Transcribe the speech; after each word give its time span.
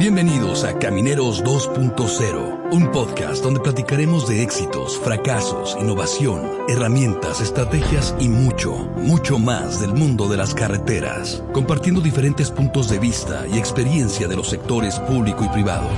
Bienvenidos 0.00 0.64
a 0.64 0.78
Camineros 0.78 1.44
2.0, 1.44 2.72
un 2.72 2.90
podcast 2.90 3.44
donde 3.44 3.60
platicaremos 3.60 4.26
de 4.26 4.42
éxitos, 4.42 4.98
fracasos, 4.98 5.76
innovación, 5.78 6.40
herramientas, 6.70 7.42
estrategias 7.42 8.16
y 8.18 8.30
mucho, 8.30 8.72
mucho 8.96 9.38
más 9.38 9.78
del 9.78 9.92
mundo 9.92 10.26
de 10.26 10.38
las 10.38 10.54
carreteras, 10.54 11.44
compartiendo 11.52 12.00
diferentes 12.00 12.50
puntos 12.50 12.88
de 12.88 12.98
vista 12.98 13.46
y 13.46 13.58
experiencia 13.58 14.26
de 14.26 14.36
los 14.36 14.48
sectores 14.48 14.98
público 15.00 15.44
y 15.44 15.48
privado. 15.48 15.90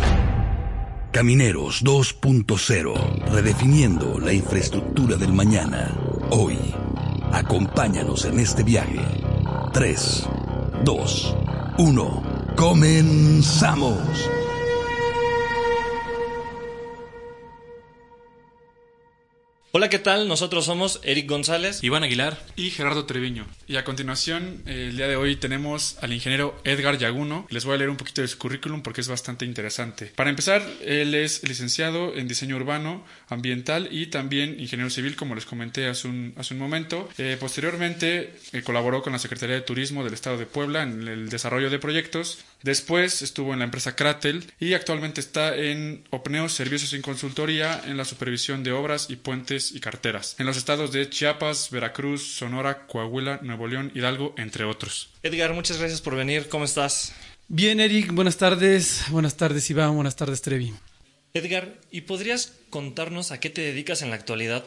Camineros 1.13 1.85
2.0, 1.85 3.31
redefiniendo 3.31 4.19
la 4.19 4.33
infraestructura 4.33 5.15
del 5.15 5.33
mañana. 5.33 5.97
Hoy, 6.31 6.59
acompáñanos 7.31 8.25
en 8.25 8.41
este 8.41 8.65
viaje. 8.65 8.99
3, 9.73 10.29
2, 10.83 11.37
1. 11.79 12.32
Comenzamos. 12.57 14.42
Hola, 19.75 19.89
¿qué 19.89 19.99
tal? 19.99 20.29
Nosotros 20.29 20.67
somos 20.67 21.01
Eric 21.03 21.27
González. 21.27 21.83
Iván 21.83 22.03
Aguilar. 22.03 22.39
y 22.57 22.69
Gerardo 22.69 23.07
Treviño. 23.07 23.47
Y 23.67 23.77
a 23.77 23.85
continuación, 23.85 24.63
eh, 24.67 24.89
el 24.91 24.99
día 24.99 25.09
de 25.09 25.17
hoy 25.17 25.37
tenemos 25.37 25.97
al 26.03 26.13
ingeniero 26.13 26.61
Edgar 26.65 26.99
Yaguno. 26.99 27.47
Les 27.49 27.65
voy 27.65 27.77
a 27.77 27.79
leer 27.79 27.89
un 27.89 27.97
poquito 27.97 28.21
de 28.21 28.29
su 28.29 28.37
currículum 28.37 28.83
porque 28.83 29.01
es 29.01 29.09
bastante 29.09 29.47
interesante. 29.47 30.13
Para 30.15 30.29
empezar, 30.29 30.63
él 30.85 31.15
es 31.15 31.43
licenciado 31.49 32.15
en 32.15 32.29
diseño 32.29 32.57
urbano, 32.57 33.03
ambiental 33.31 33.89
y 33.91 34.09
también 34.09 34.61
ingeniero 34.61 34.91
civil, 34.91 35.17
como 35.17 35.35
les 35.35 35.47
comenté 35.47 35.89
hace 35.89 36.07
un, 36.07 36.35
hace 36.37 36.53
un 36.53 36.61
momento. 36.61 37.09
Eh, 37.17 37.39
posteriormente, 37.41 38.35
eh, 38.53 38.63
colaboró 38.63 39.03
con 39.03 39.15
la 39.15 39.19
Secretaría 39.19 39.55
de 39.55 39.63
Turismo 39.63 40.05
del 40.05 40.13
Estado 40.13 40.37
de 40.37 40.45
Puebla 40.45 40.83
en 40.83 41.09
el 41.09 41.31
desarrollo 41.31 41.71
de 41.71 41.79
proyectos. 41.79 42.41
Después 42.63 43.23
estuvo 43.23 43.53
en 43.53 43.59
la 43.59 43.65
empresa 43.65 43.97
Kratel 43.97 44.45
y 44.61 44.75
actualmente 44.75 45.21
está 45.21 45.57
en 45.57 46.05
OPNEO 46.11 46.49
Servicios 46.49 46.93
en 46.93 47.03
Consultoría 47.03 47.83
en 47.87 47.97
la 47.97 48.05
supervisión 48.05 48.63
de 48.63 48.73
obras 48.73 49.11
y 49.11 49.17
puentes 49.17 49.73
y 49.73 49.81
carteras 49.81 50.37
en 50.39 50.47
los 50.47 50.57
estados 50.57 50.93
de 50.93 51.09
Chiapas, 51.09 51.71
Veracruz, 51.71 52.37
Sonora, 52.37 52.87
Coahuila, 52.87 53.41
Nuevo 53.43 53.67
León, 53.67 53.91
Hidalgo, 53.95 54.35
entre 54.37 54.65
otros. 54.65 55.11
Edgar, 55.23 55.53
muchas 55.55 55.79
gracias 55.79 56.01
por 56.01 56.17
venir. 56.17 56.49
¿Cómo 56.49 56.65
estás? 56.65 57.13
Bien, 57.49 57.81
Eric, 57.81 58.13
buenas 58.13 58.37
tardes. 58.37 59.05
Buenas 59.11 59.37
tardes, 59.37 59.69
Iván. 59.71 59.95
Buenas 59.95 60.17
tardes, 60.17 60.43
Trevi. 60.43 60.73
Edgar, 61.35 61.79
¿y 61.91 62.03
podrías 62.03 62.55
contarnos 62.71 63.33
a 63.33 63.41
qué 63.41 63.51
te 63.51 63.63
dedicas 63.63 64.03
en 64.03 64.11
la 64.11 64.17
actualidad? 64.17 64.65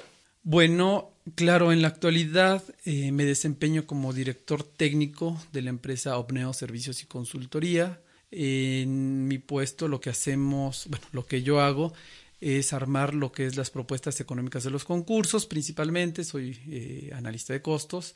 Bueno, 0.48 1.12
claro, 1.34 1.72
en 1.72 1.82
la 1.82 1.88
actualidad 1.88 2.64
eh, 2.86 3.12
me 3.12 3.26
desempeño 3.26 3.88
como 3.88 4.14
director 4.14 4.62
técnico 4.62 5.42
de 5.52 5.64
la 5.64 5.72
empresa 5.72 6.20
Opneo 6.20 6.54
Servicios 6.54 7.02
y 7.02 7.08
Consultoría. 7.08 8.00
En 8.30 9.28
mi 9.28 9.40
puesto 9.40 9.88
lo 9.88 10.00
que 10.00 10.12
hacemos, 10.12 10.86
bueno, 10.88 11.08
lo 11.14 11.26
que 11.26 11.42
yo 11.42 11.62
hago 11.62 11.94
es 12.42 12.74
armar 12.74 13.16
lo 13.16 13.32
que 13.32 13.48
es 13.48 13.58
las 13.58 13.72
propuestas 13.72 14.22
económicas 14.22 14.64
de 14.64 14.70
los 14.70 14.84
concursos, 14.84 15.48
principalmente 15.48 16.24
soy 16.24 16.60
eh, 16.68 17.10
analista 17.16 17.54
de 17.54 17.64
costos, 17.64 18.14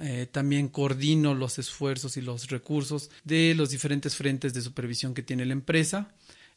eh, 0.00 0.26
también 0.32 0.68
coordino 0.68 1.34
los 1.34 1.58
esfuerzos 1.58 2.16
y 2.16 2.22
los 2.22 2.48
recursos 2.48 3.10
de 3.24 3.54
los 3.54 3.68
diferentes 3.68 4.16
frentes 4.16 4.54
de 4.54 4.62
supervisión 4.62 5.12
que 5.12 5.22
tiene 5.22 5.44
la 5.44 5.52
empresa 5.52 6.14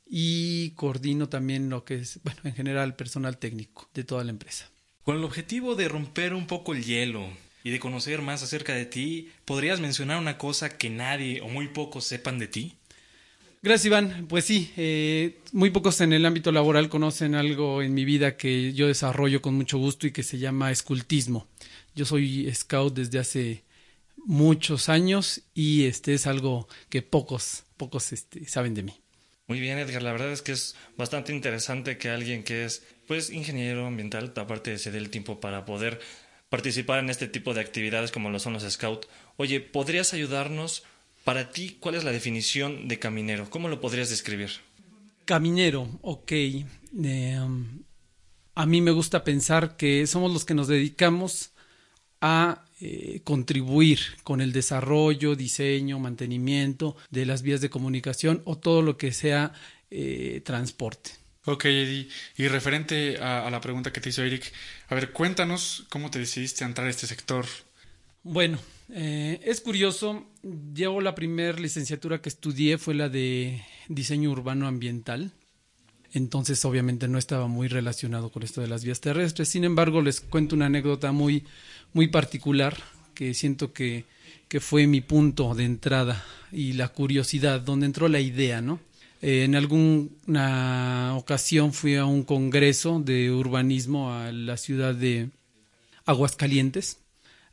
y 0.10 0.70
coordino 0.76 1.28
también 1.28 1.70
lo 1.70 1.84
que 1.84 1.96
es, 1.96 2.22
bueno, 2.24 2.40
en 2.46 2.54
general, 2.54 2.96
personal 2.96 3.38
técnico 3.38 3.90
de 3.94 4.06
toda 4.06 4.24
la 4.24 4.30
empresa. 4.30 4.70
Con 5.10 5.18
el 5.18 5.24
objetivo 5.24 5.74
de 5.74 5.88
romper 5.88 6.36
un 6.36 6.46
poco 6.46 6.76
el 6.76 6.86
hielo 6.86 7.28
y 7.64 7.72
de 7.72 7.80
conocer 7.80 8.22
más 8.22 8.44
acerca 8.44 8.76
de 8.76 8.86
ti, 8.86 9.32
¿podrías 9.44 9.80
mencionar 9.80 10.20
una 10.20 10.38
cosa 10.38 10.78
que 10.78 10.92
nadie 10.92 11.42
o 11.42 11.48
muy 11.48 11.68
pocos 11.68 12.06
sepan 12.06 12.38
de 12.38 12.48
ti? 12.48 12.76
Gracias, 13.64 13.88
Iván. 13.88 14.28
Pues 14.30 14.46
sí, 14.46 14.72
eh, 14.78 15.40
muy 15.52 15.72
pocos 15.72 16.00
en 16.02 16.14
el 16.14 16.28
ámbito 16.28 16.52
laboral 16.52 16.90
conocen 16.90 17.34
algo 17.34 17.82
en 17.82 17.96
mi 17.96 18.06
vida 18.06 18.38
que 18.38 18.72
yo 18.74 18.86
desarrollo 18.86 19.42
con 19.42 19.56
mucho 19.56 19.80
gusto 19.80 20.06
y 20.06 20.12
que 20.12 20.22
se 20.22 20.38
llama 20.38 20.70
escultismo. 20.70 21.48
Yo 21.96 22.06
soy 22.06 22.48
scout 22.54 22.94
desde 22.94 23.18
hace 23.18 23.64
muchos 24.16 24.90
años 24.90 25.42
y 25.56 25.86
este 25.86 26.14
es 26.14 26.28
algo 26.28 26.68
que 26.90 27.02
pocos, 27.02 27.64
pocos 27.78 28.14
este, 28.14 28.46
saben 28.46 28.76
de 28.76 28.84
mí. 28.84 29.02
Muy 29.48 29.60
bien, 29.60 29.80
Edgar. 29.80 30.04
La 30.04 30.12
verdad 30.12 30.32
es 30.32 30.44
que 30.44 30.52
es 30.52 30.76
bastante 30.96 31.34
interesante 31.34 31.98
que 31.98 32.10
alguien 32.10 32.44
que 32.44 32.66
es, 32.66 32.84
pues, 33.10 33.32
ingeniero 33.32 33.88
ambiental, 33.88 34.32
aparte 34.36 34.78
se 34.78 34.92
dé 34.92 35.00
el 35.00 35.10
tiempo 35.10 35.40
para 35.40 35.66
poder 35.66 36.00
participar 36.50 37.00
en 37.00 37.10
este 37.10 37.28
tipo 37.28 37.56
de 37.56 37.62
actividades 37.62 38.12
como 38.12 38.30
lo 38.30 38.38
son 38.38 38.54
los 38.54 38.62
scouts. 38.72 39.08
Oye, 39.36 39.62
¿podrías 39.62 40.14
ayudarnos? 40.14 40.84
Para 41.24 41.50
ti, 41.50 41.78
¿cuál 41.80 41.96
es 41.96 42.04
la 42.04 42.12
definición 42.12 42.88
de 42.88 43.00
caminero? 43.00 43.50
¿Cómo 43.50 43.68
lo 43.68 43.82
podrías 43.82 44.12
describir? 44.12 44.52
Caminero, 45.26 45.90
ok. 46.04 46.32
Eh, 46.32 46.66
um, 47.44 47.82
a 48.54 48.68
mí 48.68 48.80
me 48.80 48.92
gusta 48.92 49.24
pensar 49.24 49.76
que 49.76 50.06
somos 50.06 50.32
los 50.32 50.46
que 50.46 50.54
nos 50.54 50.68
dedicamos 50.68 51.54
a 52.22 52.64
eh, 52.80 53.22
contribuir 53.24 54.02
con 54.24 54.40
el 54.40 54.52
desarrollo, 54.52 55.36
diseño, 55.36 55.98
mantenimiento 55.98 56.96
de 57.10 57.26
las 57.26 57.42
vías 57.42 57.60
de 57.60 57.72
comunicación 57.72 58.44
o 58.46 58.56
todo 58.60 58.84
lo 58.84 58.98
que 58.98 59.12
sea 59.14 59.54
eh, 59.90 60.42
transporte. 60.46 61.19
Ok, 61.46 61.66
Eddie. 61.66 62.08
Y 62.38 62.48
referente 62.48 63.18
a, 63.18 63.50
la 63.50 63.62
pregunta 63.62 63.94
que 63.94 64.02
te 64.02 64.10
hizo 64.10 64.24
Eric, 64.24 64.52
a 64.88 64.96
ver, 64.96 65.12
cuéntanos 65.12 65.86
cómo 65.90 66.12
te 66.12 66.20
decidiste 66.20 66.64
a 66.64 66.68
entrar 66.68 66.88
a 66.88 66.90
este 66.90 67.08
sector. 67.08 67.46
Bueno, 68.24 68.60
eh, 68.90 69.40
es 69.44 69.62
curioso, 69.62 70.26
yo 70.74 71.00
la 71.00 71.16
primera 71.16 71.58
licenciatura 71.58 72.22
que 72.22 72.30
estudié 72.30 72.78
fue 72.78 72.94
la 72.94 73.08
de 73.08 73.64
diseño 73.88 74.32
urbano 74.32 74.68
ambiental, 74.68 75.32
entonces 76.12 76.64
obviamente 76.66 77.08
no 77.08 77.18
estaba 77.18 77.48
muy 77.48 77.68
relacionado 77.70 78.30
con 78.30 78.44
esto 78.44 78.62
de 78.62 78.68
las 78.68 78.84
vías 78.84 79.00
terrestres, 79.00 79.48
sin 79.48 79.64
embargo 79.64 80.02
les 80.02 80.22
cuento 80.22 80.56
una 80.56 80.66
anécdota 80.66 81.12
muy, 81.12 81.46
muy 81.94 82.08
particular 82.08 82.76
que 83.14 83.34
siento 83.34 83.74
que, 83.74 84.06
que 84.48 84.60
fue 84.60 84.88
mi 84.88 85.02
punto 85.02 85.56
de 85.56 85.66
entrada 85.66 86.26
y 86.52 86.74
la 86.74 86.90
curiosidad, 86.90 87.62
donde 87.62 87.86
entró 87.86 88.10
la 88.10 88.20
idea, 88.20 88.62
¿no? 88.62 88.80
Eh, 89.22 89.44
en 89.44 89.56
alguna 89.56 91.16
ocasión 91.18 91.74
fui 91.74 91.96
a 91.96 92.06
un 92.06 92.24
congreso 92.24 93.02
de 93.02 93.32
urbanismo 93.32 94.14
a 94.14 94.32
la 94.32 94.56
ciudad 94.56 94.96
de 94.96 95.30
Aguascalientes. 96.06 96.98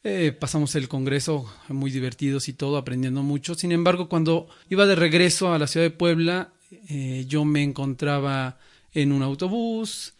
Eh, 0.04 0.30
pasamos 0.38 0.76
el 0.76 0.88
congreso 0.88 1.52
muy 1.68 1.90
divertidos 1.90 2.48
y 2.48 2.52
todo, 2.52 2.76
aprendiendo 2.76 3.22
mucho. 3.22 3.56
Sin 3.56 3.72
embargo, 3.72 4.08
cuando 4.08 4.48
iba 4.70 4.86
de 4.86 4.94
regreso 4.94 5.52
a 5.52 5.58
la 5.58 5.66
ciudad 5.66 5.86
de 5.86 5.90
Puebla, 5.90 6.52
eh, 6.88 7.24
yo 7.28 7.44
me 7.44 7.64
encontraba 7.64 8.58
en 8.94 9.12
un 9.12 9.22
autobús, 9.22 10.14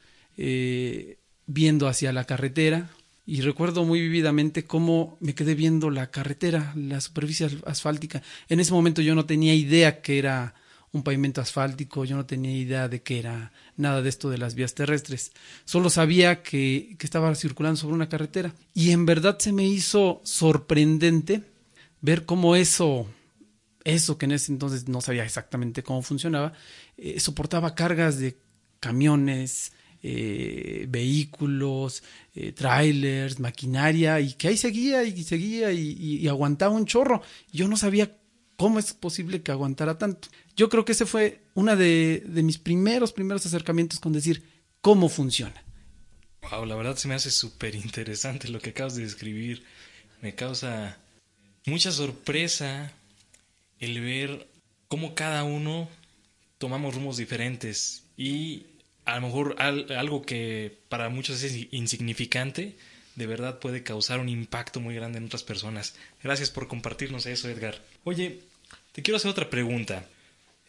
viendo 1.47 1.89
hacia 1.89 2.13
la 2.13 2.25
carretera, 2.25 2.91
y 3.25 3.41
recuerdo 3.41 3.85
muy 3.85 4.01
vividamente 4.01 4.65
cómo 4.65 5.17
me 5.21 5.35
quedé 5.35 5.55
viendo 5.55 5.89
la 5.91 6.11
carretera, 6.11 6.75
la 6.77 7.01
superficie 7.01 7.49
asfáltica. 7.65 8.23
En 8.49 8.61
ese 8.61 8.73
momento 8.73 9.01
yo 9.01 9.15
no 9.15 9.25
tenía 9.25 9.55
idea 9.55 10.03
que 10.03 10.19
era 10.19 10.55
un 10.97 11.03
pavimento 11.03 11.41
asfáltico, 11.41 12.05
yo 12.05 12.17
no 12.17 12.27
tenía 12.27 12.53
idea 12.53 12.89
de 12.89 13.03
que 13.03 13.19
era 13.19 13.53
nada 13.77 14.03
de 14.03 14.09
esto 14.09 14.31
de 14.31 14.39
las 14.39 14.55
vías 14.55 14.75
terrestres. 14.75 15.33
Solo 15.65 15.91
sabía 15.91 16.43
que, 16.43 16.97
que 16.99 17.07
estaba 17.07 17.35
circulando 17.35 17.77
sobre 17.77 17.95
una 17.95 18.09
carretera. 18.09 18.55
Y 18.75 18.91
en 18.91 19.07
verdad 19.07 19.39
se 19.39 19.53
me 19.53 19.67
hizo 19.67 20.21
sorprendente 20.25 21.43
ver 22.01 22.25
cómo 22.25 22.57
eso, 22.57 23.07
eso 23.85 24.19
que 24.19 24.27
en 24.27 24.33
ese 24.33 24.53
entonces 24.53 24.89
no 24.89 25.01
sabía 25.01 25.25
exactamente 25.25 25.83
cómo 25.83 26.03
funcionaba, 26.03 26.53
eh, 26.97 27.21
soportaba 27.21 27.75
cargas 27.75 28.19
de 28.19 28.37
camiones, 28.81 29.73
eh, 30.03 30.87
vehículos, 30.89 32.03
eh, 32.35 32.53
trailers, 32.53 33.41
maquinaria, 33.41 34.21
y 34.21 34.35
que 34.35 34.49
ahí 34.49 34.57
seguía 34.57 35.03
y 35.05 35.25
seguía 35.25 35.73
y, 35.73 35.97
y, 35.99 36.17
y 36.19 36.29
aguantaba 36.29 36.75
un 36.75 36.87
chorro. 36.87 37.23
Yo 37.53 37.67
no 37.67 37.77
sabía 37.77 38.17
¿Cómo 38.57 38.79
es 38.79 38.95
posible 38.95 39.43
que 39.43 39.53
aguantara 39.53 39.99
tanto? 39.99 40.29
Yo 40.57 40.69
creo 40.69 40.85
que 40.85 40.93
ese 40.93 41.07
fue 41.07 41.43
uno 41.55 41.77
de, 41.77 42.23
mis 42.27 42.59
primeros, 42.59 43.13
primeros 43.13 43.45
acercamientos 43.45 44.01
con 44.01 44.13
decir 44.13 44.43
cómo 44.81 45.09
funciona. 45.09 45.63
Wow, 46.51 46.65
la 46.65 46.77
verdad 46.77 46.97
se 46.97 47.09
me 47.09 47.15
hace 47.15 47.31
súper 47.31 47.75
interesante 47.75 48.49
lo 48.49 48.61
que 48.61 48.71
acabas 48.71 48.95
de 48.95 49.03
describir. 49.03 49.65
Me 50.23 50.35
causa 50.35 50.97
mucha 51.67 51.93
sorpresa 51.93 52.93
el 53.79 54.01
ver 54.01 54.49
cómo 54.89 55.15
cada 55.15 55.45
uno 55.45 55.89
tomamos 56.59 56.95
rumos 56.95 57.17
diferentes 57.17 58.05
y 58.17 58.67
a 59.05 59.17
lo 59.17 59.27
mejor 59.27 59.57
algo 59.61 60.23
que 60.23 60.79
para 60.89 61.09
muchos 61.09 61.43
es 61.43 61.69
insignificante, 61.71 62.77
de 63.15 63.27
verdad 63.27 63.59
puede 63.59 63.83
causar 63.83 64.21
un 64.21 64.29
impacto 64.29 64.81
muy 64.81 64.95
grande 64.95 65.19
en 65.19 65.27
otras 65.27 65.43
personas. 65.43 65.95
Gracias 66.23 66.51
por 66.51 66.69
compartirnos 66.69 67.27
eso, 67.27 67.49
Edgar. 67.49 67.83
Oye, 68.05 68.41
te 68.97 69.03
quiero 69.03 69.19
hacer 69.19 69.31
otra 69.31 69.51
pregunta. 69.51 70.07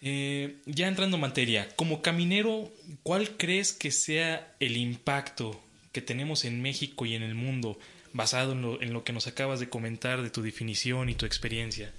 Eh, 0.02 0.58
ya 0.66 0.90
entrando 0.90 1.16
en 1.16 1.22
materia, 1.22 1.74
como 1.78 2.02
caminero, 2.02 2.70
¿cuál 3.02 3.38
crees 3.38 3.72
que 3.72 3.90
sea 3.90 4.54
el 4.60 4.76
impacto 4.76 5.58
que 5.94 6.02
tenemos 6.02 6.44
en 6.44 6.62
México 6.62 7.06
y 7.06 7.16
en 7.16 7.24
el 7.24 7.36
mundo 7.36 7.80
basado 8.12 8.52
en 8.52 8.92
lo, 8.92 9.04
que 9.06 9.14
nos 9.14 9.28
acabas 9.28 9.62
de 9.62 9.70
comentar 9.70 10.22
de 10.22 10.30
tu 10.30 10.42
definición 10.42 11.08
y 11.08 11.16
tu 11.16 11.26
experiencia? 11.26 11.94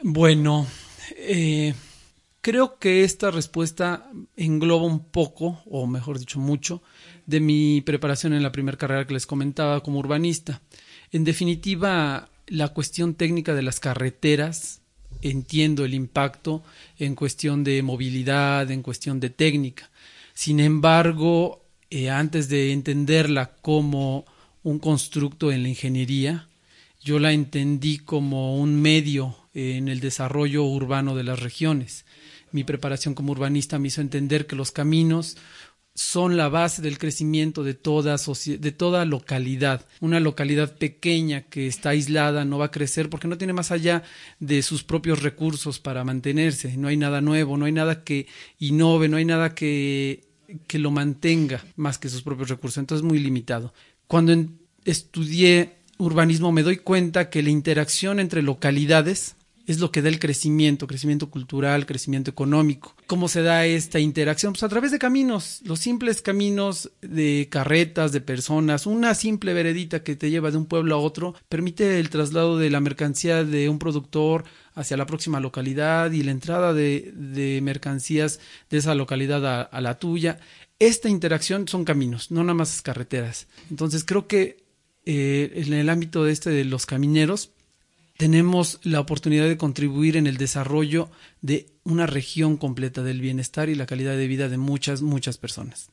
Bueno, 0.00 0.66
eh, 1.14 1.74
creo 2.40 2.78
que 2.78 3.04
esta 3.04 3.30
respuesta 3.30 4.10
engloba 4.34 4.86
un 4.86 5.04
poco, 5.04 5.62
o 5.66 5.86
mejor 5.86 6.18
dicho, 6.18 6.40
mucho, 6.40 6.82
de 7.26 7.40
mi 7.40 7.82
preparación 7.82 8.32
en 8.32 8.42
la 8.42 8.50
primera 8.50 8.78
carrera 8.78 9.06
que 9.06 9.12
les 9.12 9.26
comentaba 9.26 9.82
como 9.82 9.98
urbanista. 9.98 10.62
En 11.12 11.24
definitiva, 11.24 12.30
la 12.46 12.68
cuestión 12.68 13.14
técnica 13.14 13.54
de 13.54 13.62
las 13.62 13.78
carreteras, 13.78 14.80
entiendo 15.22 15.84
el 15.84 15.94
impacto 15.94 16.62
en 16.98 17.14
cuestión 17.14 17.64
de 17.64 17.82
movilidad, 17.82 18.70
en 18.70 18.82
cuestión 18.82 19.20
de 19.20 19.30
técnica. 19.30 19.90
Sin 20.34 20.60
embargo, 20.60 21.64
eh, 21.90 22.10
antes 22.10 22.48
de 22.48 22.72
entenderla 22.72 23.56
como 23.62 24.24
un 24.62 24.78
constructo 24.78 25.50
en 25.50 25.62
la 25.62 25.68
ingeniería, 25.68 26.48
yo 27.02 27.18
la 27.18 27.32
entendí 27.32 27.98
como 27.98 28.56
un 28.56 28.80
medio 28.80 29.36
en 29.54 29.88
el 29.88 30.00
desarrollo 30.00 30.64
urbano 30.64 31.16
de 31.16 31.24
las 31.24 31.40
regiones. 31.40 32.04
Mi 32.52 32.64
preparación 32.64 33.14
como 33.14 33.32
urbanista 33.32 33.78
me 33.78 33.88
hizo 33.88 34.00
entender 34.00 34.46
que 34.46 34.56
los 34.56 34.72
caminos 34.72 35.36
son 35.98 36.36
la 36.36 36.48
base 36.48 36.80
del 36.80 36.96
crecimiento 36.96 37.64
de 37.64 37.74
toda, 37.74 38.14
de 38.16 38.72
toda 38.72 39.04
localidad. 39.04 39.84
Una 40.00 40.20
localidad 40.20 40.78
pequeña 40.78 41.42
que 41.42 41.66
está 41.66 41.88
aislada 41.88 42.44
no 42.44 42.56
va 42.56 42.66
a 42.66 42.70
crecer 42.70 43.10
porque 43.10 43.26
no 43.26 43.36
tiene 43.36 43.52
más 43.52 43.72
allá 43.72 44.04
de 44.38 44.62
sus 44.62 44.84
propios 44.84 45.24
recursos 45.24 45.80
para 45.80 46.04
mantenerse. 46.04 46.76
No 46.76 46.86
hay 46.86 46.96
nada 46.96 47.20
nuevo, 47.20 47.56
no 47.56 47.64
hay 47.64 47.72
nada 47.72 48.04
que 48.04 48.28
innove, 48.60 49.08
no 49.08 49.16
hay 49.16 49.24
nada 49.24 49.56
que, 49.56 50.28
que 50.68 50.78
lo 50.78 50.92
mantenga 50.92 51.64
más 51.74 51.98
que 51.98 52.08
sus 52.08 52.22
propios 52.22 52.48
recursos. 52.48 52.78
Entonces 52.78 53.02
es 53.02 53.08
muy 53.08 53.18
limitado. 53.18 53.74
Cuando 54.06 54.36
estudié 54.84 55.78
urbanismo 55.98 56.52
me 56.52 56.62
doy 56.62 56.76
cuenta 56.76 57.28
que 57.28 57.42
la 57.42 57.50
interacción 57.50 58.20
entre 58.20 58.42
localidades 58.42 59.34
es 59.68 59.80
lo 59.80 59.92
que 59.92 60.00
da 60.00 60.08
el 60.08 60.18
crecimiento, 60.18 60.86
crecimiento 60.86 61.28
cultural, 61.28 61.84
crecimiento 61.84 62.30
económico. 62.30 62.96
¿Cómo 63.06 63.28
se 63.28 63.42
da 63.42 63.66
esta 63.66 64.00
interacción? 64.00 64.54
Pues 64.54 64.62
a 64.62 64.68
través 64.70 64.92
de 64.92 64.98
caminos, 64.98 65.60
los 65.62 65.78
simples 65.78 66.22
caminos 66.22 66.90
de 67.02 67.48
carretas, 67.50 68.10
de 68.12 68.22
personas, 68.22 68.86
una 68.86 69.14
simple 69.14 69.52
veredita 69.52 70.02
que 70.02 70.16
te 70.16 70.30
lleva 70.30 70.50
de 70.50 70.56
un 70.56 70.64
pueblo 70.64 70.94
a 70.94 70.98
otro, 70.98 71.34
permite 71.50 72.00
el 72.00 72.08
traslado 72.08 72.56
de 72.56 72.70
la 72.70 72.80
mercancía 72.80 73.44
de 73.44 73.68
un 73.68 73.78
productor 73.78 74.44
hacia 74.74 74.96
la 74.96 75.04
próxima 75.04 75.38
localidad 75.38 76.12
y 76.12 76.22
la 76.22 76.30
entrada 76.30 76.72
de, 76.72 77.60
mercancías 77.62 78.40
de 78.70 78.78
esa 78.78 78.94
localidad 78.94 79.68
a, 79.70 79.80
la 79.82 79.98
tuya. 79.98 80.40
Esta 80.78 81.10
interacción 81.10 81.68
son 81.68 81.84
caminos, 81.84 82.30
no 82.30 82.42
nada 82.42 82.54
más 82.54 82.80
carreteras. 82.80 83.48
Entonces 83.68 84.02
creo 84.04 84.26
que 84.28 84.64
eh, 85.04 85.52
en 85.56 85.74
el 85.74 85.90
ámbito 85.90 86.24
de 86.24 86.32
este 86.32 86.48
de 86.48 86.64
los 86.64 86.86
camineros, 86.86 87.50
tenemos 88.18 88.80
la 88.82 88.98
oportunidad 88.98 89.46
de 89.46 89.56
contribuir 89.56 90.16
en 90.16 90.26
el 90.26 90.38
desarrollo 90.38 91.08
de 91.40 91.68
una 91.84 92.04
región 92.04 92.56
completa 92.56 93.04
del 93.04 93.20
bienestar 93.20 93.68
y 93.68 93.76
la 93.76 93.86
calidad 93.86 94.16
de 94.16 94.26
vida 94.26 94.48
de 94.48 94.58
muchas, 94.58 95.02
muchas 95.02 95.38
personas. 95.38 95.88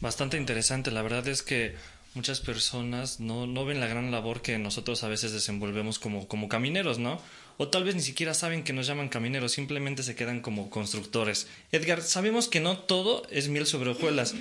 Bastante 0.00 0.36
interesante, 0.38 0.90
la 0.90 1.02
verdad 1.02 1.28
es 1.28 1.42
que 1.42 1.76
muchas 2.14 2.40
personas 2.40 3.20
no, 3.20 3.46
no 3.46 3.64
ven 3.64 3.78
la 3.78 3.86
gran 3.86 4.10
labor 4.10 4.42
que 4.42 4.58
nosotros 4.58 5.04
a 5.04 5.08
veces 5.08 5.32
desenvolvemos 5.32 6.00
como, 6.00 6.26
como 6.26 6.48
camineros, 6.48 6.98
¿no? 6.98 7.20
O 7.58 7.68
tal 7.68 7.84
vez 7.84 7.94
ni 7.94 8.02
siquiera 8.02 8.34
saben 8.34 8.64
que 8.64 8.72
nos 8.72 8.88
llaman 8.88 9.08
camineros, 9.08 9.52
simplemente 9.52 10.02
se 10.02 10.16
quedan 10.16 10.40
como 10.40 10.68
constructores. 10.68 11.46
Edgar, 11.70 12.02
sabemos 12.02 12.48
que 12.48 12.58
no 12.58 12.76
todo 12.76 13.22
es 13.30 13.48
miel 13.48 13.66
sobre 13.66 13.90
hojuelas 13.90 14.34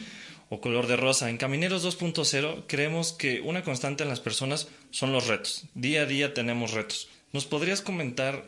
o 0.50 0.62
color 0.62 0.88
de 0.88 0.95
rosa. 0.95 1.30
En 1.30 1.38
Camineros 1.38 1.86
2.0 1.86 2.63
creemos 2.68 3.13
que 3.13 3.42
una 3.42 3.63
constante 3.63 4.03
en 4.03 4.09
las 4.09 4.19
personas 4.19 4.68
son 4.92 5.12
los 5.12 5.27
retos. 5.27 5.65
Día 5.74 6.01
a 6.01 6.06
día 6.06 6.33
tenemos 6.33 6.71
retos. 6.71 7.09
¿Nos 7.33 7.45
podrías 7.45 7.81
comentar 7.81 8.45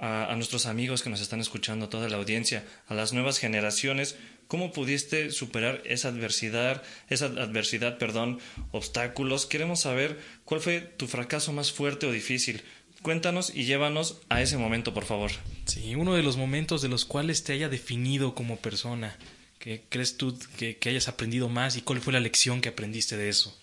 a, 0.00 0.34
nuestros 0.34 0.66
amigos 0.66 1.02
que 1.02 1.10
nos 1.10 1.20
están 1.20 1.40
escuchando, 1.40 1.86
a 1.86 1.90
toda 1.90 2.08
la 2.08 2.16
audiencia, 2.16 2.64
a 2.88 2.94
las 2.94 3.12
nuevas 3.12 3.38
generaciones, 3.38 4.16
cómo 4.48 4.72
pudiste 4.72 5.30
superar 5.30 5.82
esa 5.84 6.08
adversidad, 6.08 6.82
esa 7.08 7.26
adversidad, 7.26 7.98
perdón, 7.98 8.38
obstáculos? 8.72 9.46
Queremos 9.46 9.80
saber 9.80 10.18
cuál 10.44 10.60
fue 10.60 10.80
tu 10.80 11.06
fracaso 11.06 11.52
más 11.52 11.70
fuerte 11.70 12.06
o 12.06 12.12
difícil. 12.12 12.62
Cuéntanos 13.02 13.54
y 13.54 13.64
llévanos 13.64 14.20
a 14.28 14.42
ese 14.42 14.58
momento, 14.58 14.92
por 14.92 15.04
favor. 15.04 15.30
Sí, 15.64 15.94
uno 15.94 16.14
de 16.14 16.22
los 16.22 16.36
momentos 16.36 16.82
de 16.82 16.88
los 16.88 17.04
cuales 17.04 17.44
te 17.44 17.52
haya 17.52 17.68
definido 17.68 18.34
como 18.34 18.56
persona. 18.56 19.16
¿Qué 19.60 19.84
crees 19.90 20.16
tú 20.16 20.34
que, 20.56 20.78
hayas 20.86 21.08
aprendido 21.08 21.50
más 21.50 21.76
y 21.76 21.82
cuál 21.82 22.00
fue 22.00 22.14
la 22.14 22.20
lección 22.20 22.62
que 22.62 22.70
aprendiste 22.70 23.18
de 23.18 23.28
eso? 23.28 23.54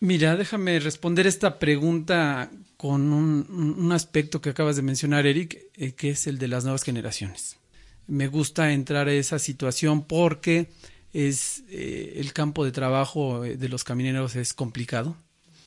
Mira, 0.00 0.34
déjame 0.34 0.80
responder 0.80 1.26
esta 1.26 1.58
pregunta 1.58 2.50
con 2.78 3.12
un, 3.12 3.92
aspecto 3.92 4.40
que 4.40 4.48
acabas 4.48 4.76
de 4.76 4.82
mencionar, 4.82 5.26
Eric, 5.26 5.58
eh, 5.76 5.92
que 5.92 6.08
es 6.08 6.26
el 6.26 6.38
de 6.38 6.48
las 6.48 6.64
nuevas 6.64 6.84
generaciones. 6.84 7.58
Me 8.06 8.28
gusta 8.28 8.72
entrar 8.72 9.08
a 9.08 9.12
esa 9.12 9.38
situación 9.38 10.04
porque 10.04 10.70
es 11.12 11.64
eh, 11.68 12.14
el 12.16 12.32
campo 12.32 12.64
de 12.64 12.72
trabajo 12.72 13.44
eh, 13.44 13.58
de 13.58 13.68
los 13.68 13.84
camineros 13.84 14.36
es 14.36 14.54
complicado. 14.54 15.18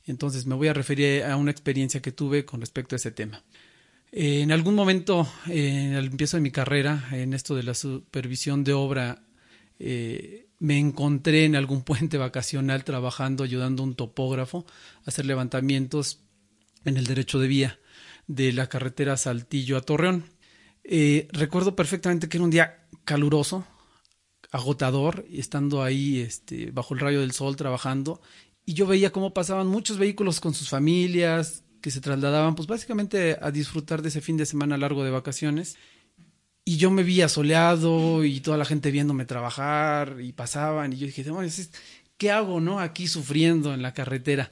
Entonces 0.07 0.47
me 0.47 0.55
voy 0.55 0.69
a 0.69 0.73
referir 0.73 1.25
a 1.25 1.37
una 1.37 1.51
experiencia 1.51 2.01
que 2.01 2.11
tuve 2.11 2.43
con 2.43 2.59
respecto 2.59 2.95
a 2.95 2.97
ese 2.97 3.11
tema. 3.11 3.43
en 4.11 4.51
algún 4.51 4.73
momento, 4.73 5.31
en 5.45 5.93
el 5.93 6.07
empiezo 6.07 6.37
de 6.37 6.41
mi 6.41 6.51
carrera, 6.51 7.07
en 7.11 7.35
esto 7.35 7.55
de 7.55 7.63
la 7.63 7.75
supervisión 7.75 8.63
de 8.63 8.73
obra 8.73 9.21
eh, 9.79 10.47
me 10.59 10.79
encontré 10.79 11.45
en 11.45 11.55
algún 11.55 11.81
puente 11.85 12.17
vacacional 12.17 12.83
trabajando, 12.83 13.43
ayudando 13.43 13.83
a 13.83 13.85
un 13.85 13.95
topógrafo 13.95 14.65
a 15.05 15.09
hacer 15.09 15.25
levantamientos 15.25 16.21
en 16.85 16.97
el 16.97 17.05
derecho 17.05 17.39
de 17.39 17.47
vía 17.47 17.79
de 18.27 18.53
la 18.53 18.67
carretera 18.67 19.17
Saltillo 19.17 19.77
a 19.77 19.81
Torreón. 19.81 20.25
Eh, 20.83 21.27
recuerdo 21.31 21.75
perfectamente 21.75 22.29
que 22.29 22.37
era 22.37 22.43
un 22.43 22.49
día 22.49 22.87
caluroso, 23.05 23.65
agotador, 24.51 25.25
estando 25.31 25.83
ahí 25.83 26.19
este, 26.19 26.71
bajo 26.71 26.93
el 26.93 26.99
rayo 26.99 27.21
del 27.21 27.31
sol 27.31 27.55
trabajando, 27.55 28.21
y 28.65 28.73
yo 28.73 28.87
veía 28.87 29.11
cómo 29.11 29.33
pasaban 29.33 29.67
muchos 29.67 29.97
vehículos 29.97 30.39
con 30.39 30.53
sus 30.53 30.69
familias, 30.69 31.63
que 31.81 31.91
se 31.91 31.99
trasladaban, 31.99 32.55
pues 32.55 32.67
básicamente 32.67 33.37
a 33.41 33.51
disfrutar 33.51 34.01
de 34.01 34.07
ese 34.07 34.21
fin 34.21 34.37
de 34.37 34.45
semana 34.45 34.77
largo 34.77 35.03
de 35.03 35.11
vacaciones. 35.11 35.75
Y 36.65 36.77
yo 36.77 36.91
me 36.91 37.03
vi 37.03 37.21
asoleado 37.21 38.23
y 38.23 38.39
toda 38.39 38.57
la 38.57 38.65
gente 38.65 38.91
viéndome 38.91 39.25
trabajar 39.25 40.17
y 40.21 40.31
pasaban 40.31 40.93
y 40.93 40.97
yo 40.97 41.07
dije, 41.07 41.25
¿qué 42.17 42.31
hago, 42.31 42.61
no? 42.61 42.79
Aquí 42.79 43.07
sufriendo 43.07 43.73
en 43.73 43.81
la 43.81 43.93
carretera. 43.93 44.51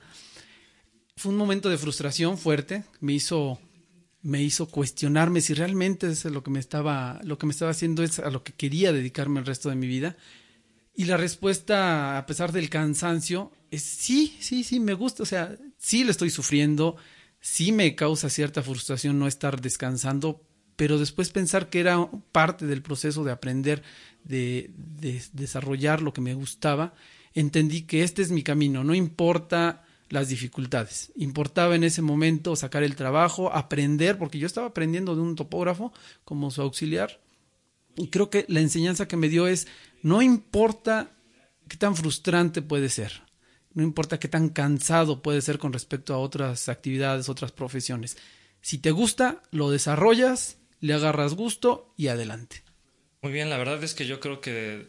Fue 1.15 1.31
un 1.31 1.37
momento 1.37 1.69
de 1.69 1.77
frustración 1.77 2.37
fuerte, 2.37 2.83
me 2.99 3.13
hizo 3.13 3.59
me 4.23 4.43
hizo 4.43 4.67
cuestionarme 4.67 5.41
si 5.41 5.55
realmente 5.55 6.07
es 6.07 6.25
lo 6.25 6.43
que 6.43 6.51
me 6.51 6.59
estaba 6.59 7.19
lo 7.23 7.37
que 7.37 7.47
me 7.47 7.53
estaba 7.53 7.71
haciendo 7.71 8.03
es 8.03 8.19
a 8.19 8.29
lo 8.29 8.43
que 8.43 8.53
quería 8.53 8.91
dedicarme 8.91 9.39
el 9.39 9.45
resto 9.45 9.69
de 9.69 9.75
mi 9.75 9.87
vida. 9.87 10.15
Y 10.93 11.05
la 11.05 11.17
respuesta, 11.17 12.17
a 12.17 12.25
pesar 12.25 12.51
del 12.51 12.69
cansancio, 12.69 13.51
es 13.71 13.81
sí, 13.81 14.37
sí, 14.39 14.63
sí, 14.63 14.79
me 14.79 14.93
gusta, 14.93 15.23
o 15.23 15.25
sea, 15.25 15.55
sí 15.77 16.03
lo 16.03 16.11
estoy 16.11 16.29
sufriendo, 16.29 16.97
sí 17.39 17.71
me 17.71 17.95
causa 17.95 18.29
cierta 18.29 18.61
frustración 18.61 19.17
no 19.17 19.27
estar 19.27 19.61
descansando, 19.61 20.43
pero 20.81 20.97
después 20.97 21.29
pensar 21.29 21.69
que 21.69 21.79
era 21.79 22.09
parte 22.31 22.65
del 22.65 22.81
proceso 22.81 23.23
de 23.23 23.31
aprender, 23.31 23.83
de, 24.23 24.71
desarrollar 25.31 26.01
lo 26.01 26.11
que 26.11 26.21
me 26.21 26.33
gustaba, 26.33 26.95
entendí 27.35 27.83
que 27.83 28.01
este 28.01 28.23
es 28.23 28.31
mi 28.31 28.41
camino, 28.41 28.83
no 28.83 28.95
importa 28.95 29.85
las 30.09 30.29
dificultades. 30.29 31.11
Importaba 31.15 31.75
en 31.75 31.83
ese 31.83 32.01
momento 32.01 32.55
sacar 32.55 32.81
el 32.81 32.95
trabajo, 32.95 33.53
aprender, 33.53 34.17
porque 34.17 34.39
yo 34.39 34.47
estaba 34.47 34.65
aprendiendo 34.65 35.15
de 35.15 35.21
un 35.21 35.35
topógrafo 35.35 35.93
como 36.25 36.49
su 36.49 36.63
auxiliar. 36.63 37.21
Y 37.95 38.07
creo 38.07 38.31
que 38.31 38.45
la 38.47 38.61
enseñanza 38.61 39.07
que 39.07 39.17
me 39.17 39.29
dio 39.29 39.45
es, 39.45 39.67
no 40.01 40.23
importa 40.23 41.11
qué 41.67 41.77
tan 41.77 41.95
frustrante 41.95 42.63
puede 42.63 42.89
ser, 42.89 43.21
no 43.75 43.83
importa 43.83 44.19
qué 44.19 44.29
tan 44.29 44.49
cansado 44.49 45.21
puede 45.21 45.41
ser 45.43 45.59
con 45.59 45.73
respecto 45.73 46.15
a 46.15 46.17
otras 46.17 46.69
actividades, 46.69 47.29
otras 47.29 47.51
profesiones. 47.51 48.17
Si 48.61 48.79
te 48.79 48.89
gusta, 48.89 49.43
lo 49.51 49.69
desarrollas 49.69 50.57
le 50.81 50.93
agarras 50.93 51.35
gusto 51.35 51.93
y 51.95 52.07
adelante. 52.07 52.63
Muy 53.21 53.31
bien, 53.31 53.49
la 53.49 53.57
verdad 53.57 53.83
es 53.83 53.93
que 53.93 54.05
yo 54.05 54.19
creo 54.19 54.41
que 54.41 54.87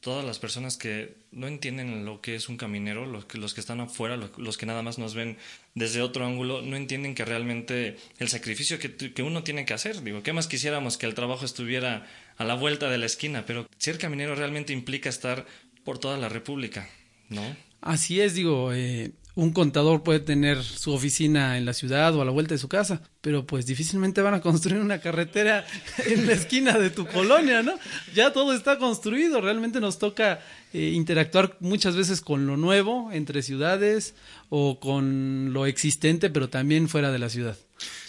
todas 0.00 0.24
las 0.24 0.38
personas 0.38 0.76
que 0.76 1.16
no 1.32 1.46
entienden 1.48 2.04
lo 2.04 2.20
que 2.20 2.34
es 2.34 2.48
un 2.48 2.56
caminero, 2.56 3.06
los 3.06 3.24
que, 3.24 3.38
los 3.38 3.54
que 3.54 3.60
están 3.60 3.80
afuera, 3.80 4.16
los 4.16 4.56
que 4.56 4.66
nada 4.66 4.82
más 4.82 4.98
nos 4.98 5.14
ven 5.14 5.38
desde 5.74 6.02
otro 6.02 6.24
ángulo, 6.24 6.62
no 6.62 6.76
entienden 6.76 7.14
que 7.14 7.24
realmente 7.24 7.96
el 8.18 8.28
sacrificio 8.28 8.78
que, 8.78 8.94
que, 8.96 9.22
uno 9.22 9.42
tiene 9.42 9.64
que 9.64 9.74
hacer, 9.74 10.02
digo, 10.02 10.22
¿qué 10.22 10.32
más 10.32 10.46
quisiéramos 10.46 10.98
que 10.98 11.06
el 11.06 11.14
trabajo 11.14 11.44
estuviera 11.44 12.06
a 12.36 12.44
la 12.44 12.54
vuelta 12.54 12.90
de 12.90 12.98
la 12.98 13.06
esquina? 13.06 13.44
Pero 13.46 13.68
ser 13.78 13.98
caminero 13.98 14.34
realmente 14.34 14.72
implica 14.72 15.08
estar 15.08 15.46
por 15.84 15.98
toda 15.98 16.16
la 16.16 16.28
República, 16.28 16.88
¿no? 17.28 17.56
Así 17.80 18.20
es, 18.20 18.34
digo, 18.34 18.72
eh, 18.72 19.12
un 19.38 19.52
contador 19.52 20.02
puede 20.02 20.18
tener 20.18 20.64
su 20.64 20.92
oficina 20.92 21.58
en 21.58 21.64
la 21.64 21.72
ciudad 21.72 22.12
o 22.16 22.22
a 22.22 22.24
la 22.24 22.32
vuelta 22.32 22.54
de 22.54 22.58
su 22.58 22.66
casa, 22.68 23.02
pero 23.20 23.46
pues 23.46 23.66
difícilmente 23.66 24.20
van 24.20 24.34
a 24.34 24.40
construir 24.40 24.80
una 24.80 25.00
carretera 25.00 25.64
en 26.06 26.26
la 26.26 26.32
esquina 26.32 26.76
de 26.76 26.90
tu 26.90 27.06
colonia, 27.06 27.62
¿no? 27.62 27.78
Ya 28.16 28.32
todo 28.32 28.52
está 28.52 28.78
construido, 28.78 29.40
realmente 29.40 29.78
nos 29.78 30.00
toca 30.00 30.40
eh, 30.72 30.90
interactuar 30.92 31.56
muchas 31.60 31.94
veces 31.94 32.20
con 32.20 32.48
lo 32.48 32.56
nuevo 32.56 33.12
entre 33.12 33.42
ciudades 33.42 34.16
o 34.48 34.80
con 34.80 35.52
lo 35.52 35.66
existente, 35.66 36.30
pero 36.30 36.48
también 36.48 36.88
fuera 36.88 37.12
de 37.12 37.20
la 37.20 37.28
ciudad. 37.28 37.56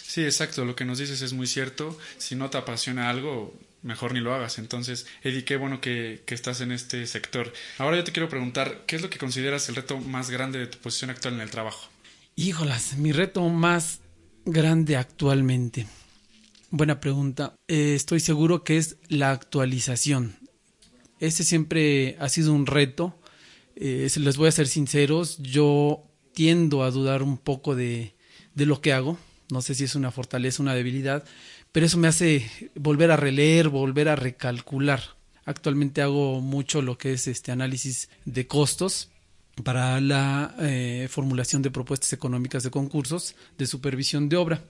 Sí, 0.01 0.23
exacto, 0.23 0.65
lo 0.65 0.75
que 0.75 0.85
nos 0.85 0.97
dices 0.97 1.21
es 1.21 1.33
muy 1.33 1.45
cierto. 1.45 1.95
Si 2.17 2.35
no 2.35 2.49
te 2.49 2.57
apasiona 2.57 3.07
algo, 3.07 3.53
mejor 3.81 4.13
ni 4.13 4.19
lo 4.19 4.33
hagas. 4.33 4.59
Entonces, 4.59 5.07
Eddie, 5.23 5.45
qué 5.45 5.57
bueno 5.57 5.81
que, 5.81 6.23
que, 6.25 6.35
estás 6.35 6.61
en 6.61 6.71
este 6.71 7.05
sector. 7.07 7.53
Ahora 7.77 7.97
yo 7.97 8.03
te 8.03 8.11
quiero 8.11 8.29
preguntar, 8.29 8.83
¿qué 8.87 8.95
es 8.95 9.01
lo 9.01 9.09
que 9.09 9.17
consideras 9.17 9.69
el 9.69 9.75
reto 9.75 9.97
más 9.97 10.29
grande 10.29 10.59
de 10.59 10.67
tu 10.67 10.77
posición 10.79 11.09
actual 11.09 11.35
en 11.35 11.41
el 11.41 11.49
trabajo? 11.49 11.89
Híjolas, 12.35 12.97
mi 12.97 13.11
reto 13.11 13.47
más 13.49 13.99
grande 14.45 14.97
actualmente. 14.97 15.87
Buena 16.71 16.99
pregunta. 16.99 17.55
Eh, 17.67 17.95
estoy 17.95 18.19
seguro 18.19 18.63
que 18.63 18.77
es 18.77 18.97
la 19.07 19.31
actualización. 19.31 20.35
Ese 21.19 21.43
siempre 21.43 22.15
ha 22.19 22.29
sido 22.29 22.53
un 22.53 22.65
reto. 22.65 23.19
Eh, 23.75 24.09
les 24.17 24.37
voy 24.37 24.47
a 24.47 24.51
ser 24.51 24.67
sinceros, 24.67 25.37
yo 25.39 26.03
tiendo 26.33 26.83
a 26.83 26.91
dudar 26.91 27.23
un 27.23 27.37
poco 27.37 27.75
de, 27.75 28.13
de 28.55 28.65
lo 28.65 28.81
que 28.81 28.93
hago. 28.93 29.17
No 29.51 29.61
sé 29.61 29.73
si 29.73 29.85
es 29.85 29.95
una 29.95 30.11
fortaleza, 30.11 30.61
una 30.61 30.75
debilidad, 30.75 31.25
pero 31.71 31.85
eso 31.85 31.97
me 31.97 32.07
hace 32.07 32.49
volver 32.75 33.11
a 33.11 33.17
releer, 33.17 33.69
volver 33.69 34.09
a 34.09 34.15
recalcular. 34.15 35.01
Actualmente 35.45 36.01
hago 36.01 36.41
mucho 36.41 36.81
lo 36.81 36.97
que 36.97 37.13
es 37.13 37.27
este 37.27 37.51
análisis 37.51 38.09
de 38.25 38.47
costos 38.47 39.09
para 39.63 39.99
la 39.99 40.55
eh, 40.59 41.07
formulación 41.09 41.61
de 41.61 41.71
propuestas 41.71 42.13
económicas 42.13 42.63
de 42.63 42.71
concursos 42.71 43.35
de 43.57 43.65
supervisión 43.65 44.29
de 44.29 44.37
obra. 44.37 44.63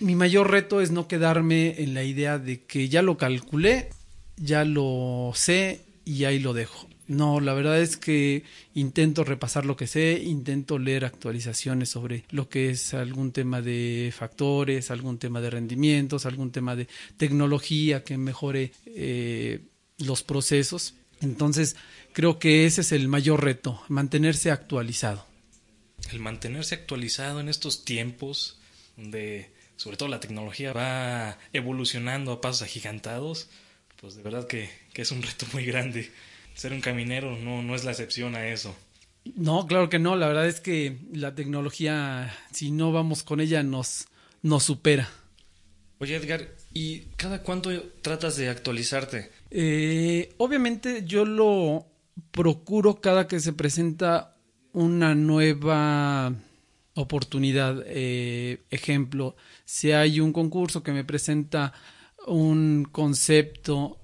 Mi 0.00 0.14
mayor 0.14 0.50
reto 0.50 0.80
es 0.80 0.90
no 0.90 1.08
quedarme 1.08 1.82
en 1.82 1.94
la 1.94 2.02
idea 2.02 2.38
de 2.38 2.64
que 2.64 2.88
ya 2.88 3.02
lo 3.02 3.16
calculé, 3.16 3.90
ya 4.36 4.64
lo 4.64 5.32
sé 5.34 5.82
y 6.04 6.24
ahí 6.24 6.38
lo 6.38 6.52
dejo. 6.52 6.88
No, 7.08 7.40
la 7.40 7.52
verdad 7.52 7.80
es 7.80 7.96
que 7.96 8.44
intento 8.74 9.24
repasar 9.24 9.66
lo 9.66 9.76
que 9.76 9.86
sé, 9.86 10.22
intento 10.24 10.78
leer 10.78 11.04
actualizaciones 11.04 11.88
sobre 11.88 12.24
lo 12.30 12.48
que 12.48 12.70
es 12.70 12.94
algún 12.94 13.32
tema 13.32 13.60
de 13.60 14.12
factores, 14.16 14.90
algún 14.90 15.18
tema 15.18 15.40
de 15.40 15.50
rendimientos, 15.50 16.26
algún 16.26 16.52
tema 16.52 16.76
de 16.76 16.88
tecnología 17.16 18.04
que 18.04 18.16
mejore 18.18 18.72
eh, 18.86 19.60
los 19.98 20.22
procesos. 20.22 20.94
Entonces, 21.20 21.76
creo 22.12 22.38
que 22.38 22.66
ese 22.66 22.80
es 22.82 22.92
el 22.92 23.08
mayor 23.08 23.44
reto, 23.44 23.82
mantenerse 23.88 24.50
actualizado. 24.50 25.26
El 26.10 26.20
mantenerse 26.20 26.74
actualizado 26.74 27.40
en 27.40 27.48
estos 27.48 27.84
tiempos 27.84 28.58
donde 28.96 29.52
sobre 29.76 29.96
todo 29.96 30.08
la 30.08 30.20
tecnología 30.20 30.72
va 30.72 31.38
evolucionando 31.52 32.32
a 32.32 32.40
pasos 32.40 32.62
agigantados, 32.62 33.48
pues 34.00 34.14
de 34.14 34.22
verdad 34.22 34.46
que, 34.46 34.70
que 34.92 35.02
es 35.02 35.10
un 35.10 35.22
reto 35.22 35.46
muy 35.52 35.64
grande 35.64 36.10
ser 36.54 36.72
un 36.72 36.80
caminero 36.80 37.36
no, 37.38 37.62
no 37.62 37.74
es 37.74 37.84
la 37.84 37.92
excepción 37.92 38.34
a 38.34 38.46
eso. 38.48 38.74
No, 39.36 39.66
claro 39.66 39.88
que 39.88 39.98
no. 39.98 40.16
La 40.16 40.26
verdad 40.26 40.46
es 40.46 40.60
que 40.60 40.98
la 41.12 41.34
tecnología, 41.34 42.34
si 42.52 42.70
no 42.70 42.92
vamos 42.92 43.22
con 43.22 43.40
ella, 43.40 43.62
nos, 43.62 44.08
nos 44.42 44.64
supera. 44.64 45.08
Oye, 45.98 46.16
Edgar, 46.16 46.48
¿y 46.74 47.02
cada 47.16 47.42
cuánto 47.42 47.70
tratas 48.02 48.36
de 48.36 48.48
actualizarte? 48.48 49.30
Eh, 49.50 50.34
obviamente 50.38 51.04
yo 51.06 51.24
lo 51.24 51.86
procuro 52.32 53.00
cada 53.00 53.28
que 53.28 53.38
se 53.38 53.52
presenta 53.52 54.36
una 54.72 55.14
nueva 55.14 56.34
oportunidad. 56.94 57.84
Eh, 57.86 58.62
ejemplo, 58.70 59.36
si 59.64 59.92
hay 59.92 60.18
un 60.18 60.32
concurso 60.32 60.82
que 60.82 60.92
me 60.92 61.04
presenta 61.04 61.72
un 62.26 62.88
concepto 62.90 64.01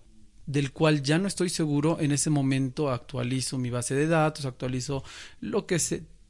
del 0.49 0.73
cual 0.73 1.02
ya 1.02 1.19
no 1.19 1.28
estoy 1.28 1.50
seguro, 1.50 1.99
en 2.00 2.11
ese 2.11 2.31
momento 2.31 2.90
actualizo 2.90 3.59
mi 3.59 3.69
base 3.69 3.95
de 3.95 4.07
datos, 4.07 4.47
actualizo 4.47 5.05
lo 5.43 5.67
que 5.67 5.78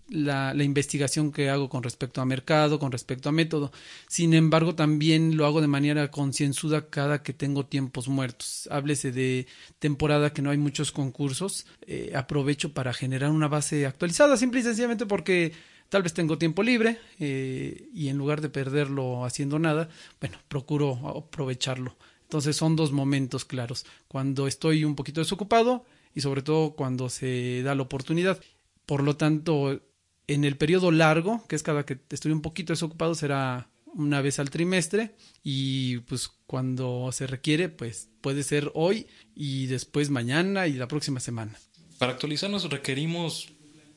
la, 0.09 0.55
la, 0.55 0.65
investigación 0.65 1.31
que 1.31 1.51
hago 1.51 1.69
con 1.69 1.85
respecto 1.85 2.21
a 2.21 2.25
mercado, 2.25 2.81
con 2.81 2.91
respecto 2.91 3.29
a 3.29 3.33
método. 3.33 3.71
Sin 4.09 4.35
embargo, 4.35 4.75
también 4.75 5.37
lo 5.37 5.47
hago 5.47 5.61
de 5.61 5.69
manera 5.69 6.11
concienzuda 6.11 6.91
cada 6.91 7.23
que 7.23 7.33
tengo 7.33 7.67
tiempos 7.67 8.09
muertos. 8.09 8.69
Háblese 8.73 9.13
de 9.13 9.47
temporada 9.79 10.33
que 10.33 10.43
no 10.43 10.51
hay 10.51 10.59
muchos 10.59 10.91
concursos, 10.91 11.67
eh, 11.83 12.11
aprovecho 12.17 12.75
para 12.75 12.93
generar 12.93 13.31
una 13.31 13.47
base 13.47 13.87
actualizada, 13.87 14.37
simple 14.37 14.61
y 14.61 14.63
sencillamente 14.65 15.07
porque 15.07 15.53
tal 15.91 16.03
vez 16.03 16.13
tengo 16.13 16.39
tiempo 16.39 16.65
libre 16.65 16.99
eh, 17.21 17.89
y 17.95 18.09
en 18.09 18.19
lugar 18.19 18.41
de 18.41 18.49
perderlo 18.49 19.25
haciendo 19.25 19.61
nada, 19.61 19.89
bueno, 20.21 20.39
procuro 20.49 20.97
aprovecharlo. 21.09 21.97
Entonces 22.29 22.57
son 22.57 22.77
dos 22.77 22.93
momentos 22.93 23.47
claros, 23.47 23.87
cuando 24.07 24.47
estoy 24.47 24.85
un 24.85 24.95
poquito 24.95 25.23
desocupado 25.23 25.87
y 26.15 26.21
sobre 26.21 26.43
todo 26.43 26.73
cuando 26.73 27.09
se 27.09 27.63
da 27.63 27.75
la 27.75 27.81
oportunidad. 27.83 28.39
Por 28.85 29.03
lo 29.03 29.17
tanto, 29.17 29.81
en 30.27 30.45
el 30.45 30.59
periodo 30.59 30.91
largo, 30.91 31.43
que 31.49 31.57
es 31.57 31.63
cada 31.63 31.87
que 31.87 31.99
estoy 32.11 32.33
un 32.33 32.43
poquito 32.43 32.75
desocupado, 32.75 33.15
será 33.15 33.71
una 33.95 34.21
vez 34.21 34.39
al 34.39 34.51
trimestre 34.51 35.15
y 35.43 36.01
pues 36.01 36.29
cuando 36.47 37.11
se 37.13 37.27
requiere, 37.27 37.71
pues 37.71 38.11
puede 38.21 38.43
ser 38.43 38.71
hoy 38.75 39.07
y 39.35 39.67
después 39.67 40.11
mañana 40.11 40.67
y 40.67 40.75
la 40.75 40.87
próxima 40.87 41.21
semana. 41.21 41.59
Para 41.97 42.13
actualizarnos 42.13 42.69
requerimos 42.69 43.49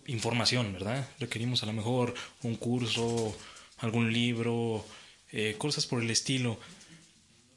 información, 0.08 0.72
¿verdad? 0.72 1.06
Requerimos 1.20 1.64
a 1.64 1.66
lo 1.66 1.74
mejor 1.74 2.14
un 2.44 2.56
curso, 2.56 3.36
algún 3.80 4.14
libro, 4.14 4.86
eh, 5.32 5.56
cosas 5.58 5.86
por 5.86 6.02
el 6.02 6.10
estilo. 6.10 6.58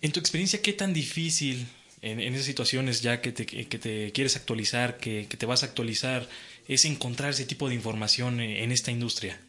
En 0.04 0.12
tu 0.12 0.20
experiencia, 0.20 0.60
¿qué 0.60 0.74
tan 0.74 0.92
difícil 0.92 1.66
en, 2.02 2.20
esas 2.20 2.44
situaciones 2.44 3.00
ya 3.00 3.22
que 3.22 3.32
te, 3.32 3.46
quieres 4.12 4.36
actualizar, 4.36 4.98
que, 4.98 5.24
te 5.24 5.46
vas 5.46 5.62
a 5.62 5.66
actualizar, 5.66 6.28
es 6.68 6.84
encontrar 6.84 7.30
ese 7.30 7.46
tipo 7.46 7.70
de 7.70 7.74
información 7.74 8.38
en, 8.38 8.70
esta 8.70 8.90
industria? 8.90 9.40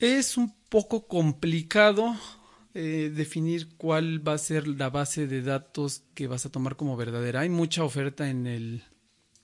Es 0.00 0.36
un 0.36 0.52
poco 0.68 1.06
complicado 1.06 2.16
eh, 2.74 3.12
definir 3.14 3.68
cuál 3.76 4.26
va 4.26 4.32
a 4.32 4.38
ser 4.38 4.66
la 4.66 4.90
base 4.90 5.28
de 5.28 5.42
datos 5.42 6.02
que 6.14 6.26
vas 6.26 6.44
a 6.44 6.50
tomar 6.50 6.74
como 6.74 6.96
verdadera. 6.96 7.42
Hay 7.42 7.48
mucha 7.48 7.84
oferta 7.84 8.28
en 8.28 8.48
el, 8.48 8.82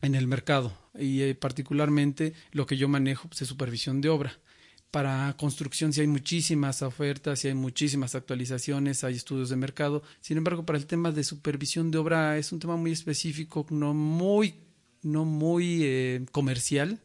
en 0.03 0.17
el 0.17 0.27
mercado 0.27 0.77
y 0.99 1.23
eh, 1.23 1.37
particularmente 1.37 2.33
lo 2.51 2.67
que 2.67 2.77
yo 2.77 2.89
manejo 2.89 3.29
pues, 3.29 3.43
es 3.43 3.49
supervisión 3.49 4.01
de 4.01 4.09
obra. 4.09 4.37
Para 4.91 5.37
construcción 5.37 5.93
sí 5.93 6.01
hay 6.01 6.07
muchísimas 6.07 6.81
ofertas, 6.81 7.41
sí 7.41 7.49
hay 7.49 7.55
muchísimas 7.55 8.15
actualizaciones, 8.15 9.05
hay 9.05 9.17
estudios 9.17 9.51
de 9.51 9.57
mercado. 9.57 10.03
Sin 10.21 10.39
embargo, 10.39 10.65
para 10.65 10.79
el 10.79 10.87
tema 10.87 11.13
de 11.13 11.25
supervisión 11.25 11.91
de 11.91 11.99
obra 11.99 12.39
es 12.39 12.53
un 12.53 12.59
tema 12.59 12.77
muy 12.77 12.93
específico, 12.93 13.67
no 13.69 13.93
muy, 13.93 14.55
no 15.03 15.27
muy 15.27 15.81
eh, 15.83 16.25
comercial. 16.33 17.01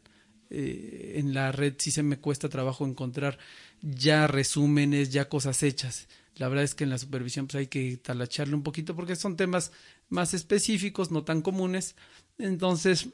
Eh, 0.48 1.14
en 1.16 1.34
la 1.34 1.52
red 1.52 1.74
sí 1.78 1.90
se 1.90 2.02
me 2.02 2.18
cuesta 2.18 2.48
trabajo 2.48 2.86
encontrar 2.86 3.38
ya 3.82 4.26
resúmenes, 4.28 5.10
ya 5.10 5.28
cosas 5.28 5.62
hechas. 5.62 6.08
La 6.36 6.48
verdad 6.48 6.64
es 6.64 6.74
que 6.74 6.84
en 6.84 6.90
la 6.90 6.98
supervisión 6.98 7.46
pues 7.46 7.56
hay 7.56 7.66
que 7.66 7.98
talacharle 7.98 8.54
un 8.54 8.62
poquito 8.62 8.96
porque 8.96 9.14
son 9.14 9.36
temas 9.36 9.72
más 10.08 10.32
específicos, 10.32 11.10
no 11.10 11.24
tan 11.24 11.42
comunes. 11.42 11.96
Entonces, 12.38 13.08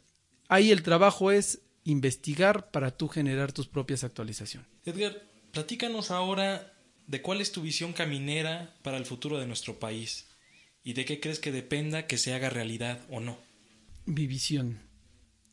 ahí 0.49 0.71
el 0.71 0.83
trabajo 0.83 1.33
es 1.33 1.61
investigar 1.85 2.71
para 2.71 2.91
tú 2.97 3.09
generar 3.09 3.53
tus 3.53 3.69
propias 3.69 4.05
actualizaciones. 4.05 4.69
Edgar, 4.85 5.23
platícanos 5.53 6.11
ahora 6.11 6.73
de 7.07 7.23
cuál 7.23 7.41
es 7.41 7.53
tu 7.53 7.63
visión 7.63 7.93
caminera 7.93 8.75
para 8.83 8.97
el 8.97 9.07
futuro 9.07 9.39
de 9.39 9.47
nuestro 9.47 9.79
país 9.79 10.27
y 10.83 10.93
de 10.93 11.05
qué 11.05 11.21
crees 11.21 11.39
que 11.39 11.53
dependa 11.53 12.07
que 12.07 12.19
se 12.19 12.35
haga 12.35 12.51
realidad 12.51 13.01
o 13.11 13.21
no. 13.21 13.39
Mi 14.07 14.27
visión. 14.27 14.81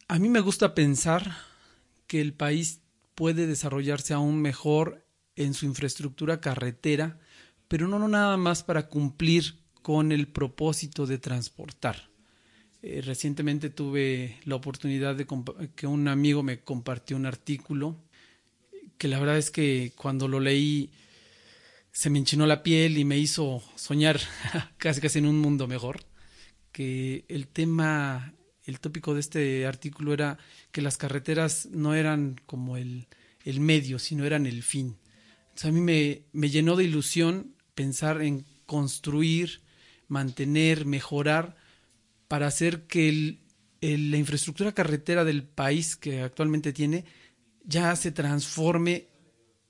A 0.07 0.19
mí 0.19 0.29
me 0.29 0.39
gusta 0.39 0.74
pensar 0.75 1.36
que 2.07 2.22
el 2.22 2.34
país 2.34 2.81
puede 3.15 3.48
desarrollarse 3.48 4.13
aún 4.13 4.41
mejor 4.41 5.05
en 5.36 5.53
su 5.53 5.65
infraestructura 5.65 6.39
carretera, 6.39 7.19
pero 7.67 7.88
no, 7.88 8.00
no 8.00 8.07
nada 8.07 8.38
más 8.38 8.63
para 8.63 8.88
cumplir 8.88 9.60
con 9.81 10.12
el 10.12 10.27
propósito 10.27 11.05
de 11.05 11.17
transportar 11.17 12.10
eh, 12.89 13.01
recientemente 13.01 13.70
tuve 13.70 14.38
la 14.46 14.56
oportunidad 14.56 15.13
de 15.15 15.27
que 15.75 15.88
un 15.88 16.08
amigo 16.08 16.41
me 16.41 16.62
compartió 16.62 17.17
un 17.17 17.25
artículo 17.25 17.98
que 18.98 19.10
la 19.10 19.20
verdad 19.20 19.38
es 19.38 19.51
que 19.51 19.91
cuando 19.98 20.29
lo 20.29 20.39
leí 20.39 20.89
se 21.91 22.10
me 22.10 22.20
enchinó 22.20 22.48
la 22.48 22.63
piel 22.63 22.98
y 22.98 23.03
me 23.03 23.17
hizo 23.17 23.62
soñar 23.75 24.22
casi 24.77 25.01
casi 25.01 25.20
en 25.20 25.25
un 25.25 25.39
mundo 25.39 25.67
mejor. 25.67 26.06
Que 26.72 27.25
el 27.27 27.48
tema, 27.48 28.34
el 28.63 28.79
tópico 28.79 29.13
de 29.13 29.20
este 29.20 29.65
artículo 29.65 30.13
era 30.13 30.38
que 30.72 30.82
las 30.82 30.98
carreteras 30.98 31.65
no 31.72 31.94
eran 31.94 32.39
como 32.46 32.77
el, 32.77 33.08
el 33.44 33.60
medio, 33.60 34.00
sino 34.00 34.24
eran 34.24 34.46
el 34.46 34.63
fin. 34.63 34.96
A 35.62 35.72
mí 35.72 35.82
me, 35.82 36.22
me 36.32 36.50
llenó 36.50 36.77
de 36.77 36.86
ilusión 36.86 37.53
pensar 37.75 38.22
en 38.22 38.46
construir, 38.65 39.62
mantener, 40.08 40.86
mejorar 40.86 41.58
para 42.27 42.48
hacer 42.48 42.88
que 42.88 43.39
la 43.81 44.17
infraestructura 44.17 44.74
carretera 44.74 45.24
del 45.24 45.43
país 45.43 45.96
que 45.96 46.22
actualmente 46.22 46.74
tiene 46.74 47.05
ya 47.63 47.96
se 47.96 48.12
transforme 48.12 49.07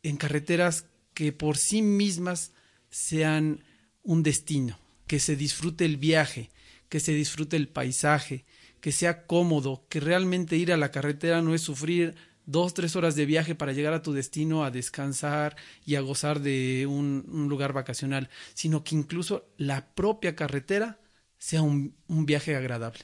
en 0.04 0.18
carreteras 0.18 0.86
que 1.14 1.32
por 1.32 1.58
sí 1.58 1.82
mismas 1.82 2.54
sean 2.90 3.64
un 4.04 4.24
destino, 4.24 4.80
que 5.08 5.20
se 5.20 5.36
disfrute 5.36 5.84
el 5.84 5.98
viaje, 5.98 6.50
que 6.90 7.00
se 7.00 7.14
disfrute 7.14 7.58
el 7.58 7.68
paisaje, 7.68 8.46
que 8.80 8.92
sea 8.92 9.26
cómodo, 9.26 9.86
que 9.90 10.00
realmente 10.00 10.58
ir 10.58 10.72
a 10.72 10.78
la 10.78 10.92
carretera 10.92 11.42
no 11.42 11.54
es 11.54 11.62
sufrir 11.62 12.16
dos, 12.46 12.74
tres 12.74 12.96
horas 12.96 13.16
de 13.16 13.26
viaje 13.26 13.56
para 13.56 13.74
llegar 13.74 13.94
a 13.94 14.02
tu 14.02 14.14
destino 14.14 14.64
a 14.64 14.72
descansar 14.72 15.58
y 15.86 15.96
a 15.96 16.02
gozar 16.02 16.40
de 16.40 16.86
un 16.88 17.48
lugar 17.50 17.74
vacacional, 17.74 18.30
sino 18.54 18.84
que 18.84 18.96
incluso 18.96 19.50
la 19.58 19.94
propia 19.94 20.36
carretera 20.36 21.00
sea 21.38 21.62
un, 21.62 21.96
un 22.08 22.26
viaje 22.26 22.56
agradable. 22.56 23.02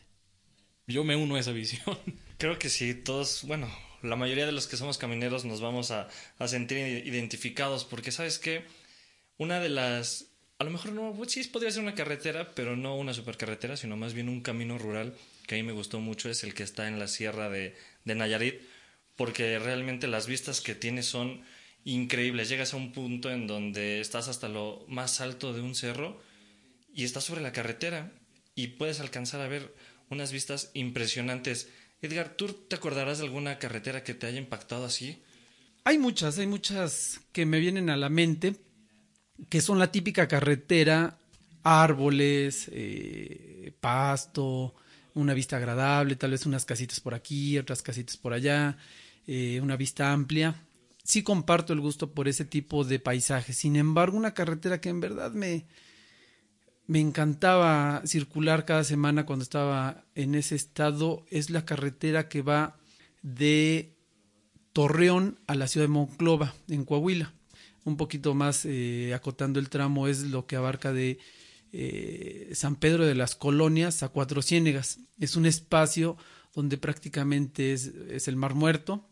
Yo 0.87 1.03
me 1.03 1.15
uno 1.15 1.35
a 1.35 1.39
esa 1.39 1.51
visión. 1.51 1.97
Creo 2.37 2.59
que 2.59 2.69
sí, 2.69 2.93
todos, 2.93 3.43
bueno, 3.43 3.69
la 4.01 4.15
mayoría 4.15 4.45
de 4.45 4.51
los 4.51 4.67
que 4.67 4.77
somos 4.77 4.97
camineros 4.97 5.45
nos 5.45 5.61
vamos 5.61 5.91
a, 5.91 6.09
a 6.39 6.47
sentir 6.47 7.05
identificados 7.05 7.85
porque, 7.85 8.11
¿sabes 8.11 8.39
qué? 8.39 8.65
Una 9.37 9.59
de 9.59 9.69
las 9.69 10.33
a 10.59 10.65
lo 10.65 10.71
mejor 10.71 10.93
no, 10.93 11.13
pues 11.13 11.31
sí 11.33 11.43
podría 11.45 11.71
ser 11.71 11.81
una 11.81 11.93
carretera, 11.93 12.53
pero 12.55 12.77
no 12.77 12.95
una 12.95 13.13
supercarretera, 13.13 13.75
sino 13.75 13.97
más 13.97 14.13
bien 14.13 14.29
un 14.29 14.41
camino 14.41 14.77
rural 14.77 15.13
que 15.45 15.55
a 15.55 15.57
mí 15.57 15.63
me 15.63 15.73
gustó 15.73 15.99
mucho, 15.99 16.29
es 16.29 16.45
el 16.45 16.53
que 16.53 16.63
está 16.63 16.87
en 16.87 16.99
la 16.99 17.09
sierra 17.09 17.49
de, 17.49 17.75
de 18.05 18.15
Nayarit, 18.15 18.61
porque 19.17 19.59
realmente 19.59 20.07
las 20.07 20.25
vistas 20.27 20.61
que 20.61 20.73
tiene 20.73 21.03
son 21.03 21.43
increíbles. 21.83 22.47
Llegas 22.47 22.73
a 22.73 22.77
un 22.77 22.93
punto 22.93 23.29
en 23.29 23.45
donde 23.45 23.99
estás 23.99 24.29
hasta 24.29 24.47
lo 24.47 24.85
más 24.87 25.19
alto 25.19 25.51
de 25.51 25.59
un 25.59 25.75
cerro 25.75 26.21
y 26.93 27.03
estás 27.03 27.25
sobre 27.25 27.41
la 27.41 27.51
carretera 27.51 28.13
y 28.55 28.67
puedes 28.67 28.99
alcanzar 28.99 29.41
a 29.41 29.47
ver 29.47 29.73
unas 30.09 30.31
vistas 30.31 30.71
impresionantes. 30.73 31.69
Edgar, 32.01 32.35
¿tú 32.35 32.53
te 32.53 32.75
acordarás 32.75 33.19
de 33.19 33.25
alguna 33.25 33.59
carretera 33.59 34.03
que 34.03 34.13
te 34.13 34.27
haya 34.27 34.37
impactado 34.37 34.85
así? 34.85 35.21
Hay 35.85 35.97
muchas, 35.97 36.37
hay 36.37 36.47
muchas 36.47 37.19
que 37.31 37.45
me 37.45 37.59
vienen 37.59 37.89
a 37.89 37.97
la 37.97 38.09
mente, 38.09 38.55
que 39.49 39.61
son 39.61 39.79
la 39.79 39.91
típica 39.91 40.27
carretera, 40.27 41.17
árboles, 41.63 42.69
eh, 42.71 43.73
pasto, 43.79 44.75
una 45.13 45.33
vista 45.33 45.57
agradable, 45.57 46.15
tal 46.15 46.31
vez 46.31 46.45
unas 46.45 46.65
casitas 46.65 46.99
por 46.99 47.13
aquí, 47.13 47.57
otras 47.57 47.81
casitas 47.81 48.17
por 48.17 48.33
allá, 48.33 48.77
eh, 49.27 49.59
una 49.61 49.75
vista 49.75 50.11
amplia. 50.11 50.55
Sí 51.03 51.21
comparto 51.21 51.73
el 51.73 51.81
gusto 51.81 52.13
por 52.13 52.27
ese 52.27 52.45
tipo 52.45 52.83
de 52.85 52.99
paisajes. 52.99 53.57
Sin 53.57 53.75
embargo, 53.75 54.17
una 54.17 54.33
carretera 54.33 54.79
que 54.79 54.89
en 54.89 55.01
verdad 55.01 55.31
me, 55.31 55.65
me 56.93 56.99
encantaba 56.99 58.03
circular 58.05 58.65
cada 58.65 58.83
semana 58.83 59.25
cuando 59.25 59.41
estaba 59.41 60.05
en 60.13 60.35
ese 60.35 60.53
estado 60.53 61.25
es 61.31 61.49
la 61.49 61.65
carretera 61.65 62.29
que 62.29 62.43
va 62.43 62.77
de 63.23 63.95
Torreón 64.73 65.39
a 65.47 65.55
la 65.55 65.67
ciudad 65.67 65.85
de 65.85 65.93
Monclova, 65.93 66.53
en 66.67 66.85
Coahuila 66.85 67.33
un 67.83 67.97
poquito 67.97 68.35
más 68.35 68.63
eh, 68.65 69.11
acotando 69.15 69.59
el 69.59 69.69
tramo 69.69 70.07
es 70.07 70.21
lo 70.21 70.45
que 70.45 70.55
abarca 70.55 70.93
de 70.93 71.17
eh, 71.71 72.51
San 72.53 72.75
Pedro 72.75 73.07
de 73.07 73.15
las 73.15 73.33
Colonias 73.33 74.03
a 74.03 74.09
Cuatro 74.09 74.43
Ciénegas. 74.43 74.99
Es 75.19 75.35
un 75.35 75.47
espacio 75.47 76.15
donde 76.53 76.77
prácticamente 76.77 77.73
es, 77.73 77.87
es 77.87 78.27
el 78.27 78.35
Mar 78.35 78.53
Muerto 78.53 79.09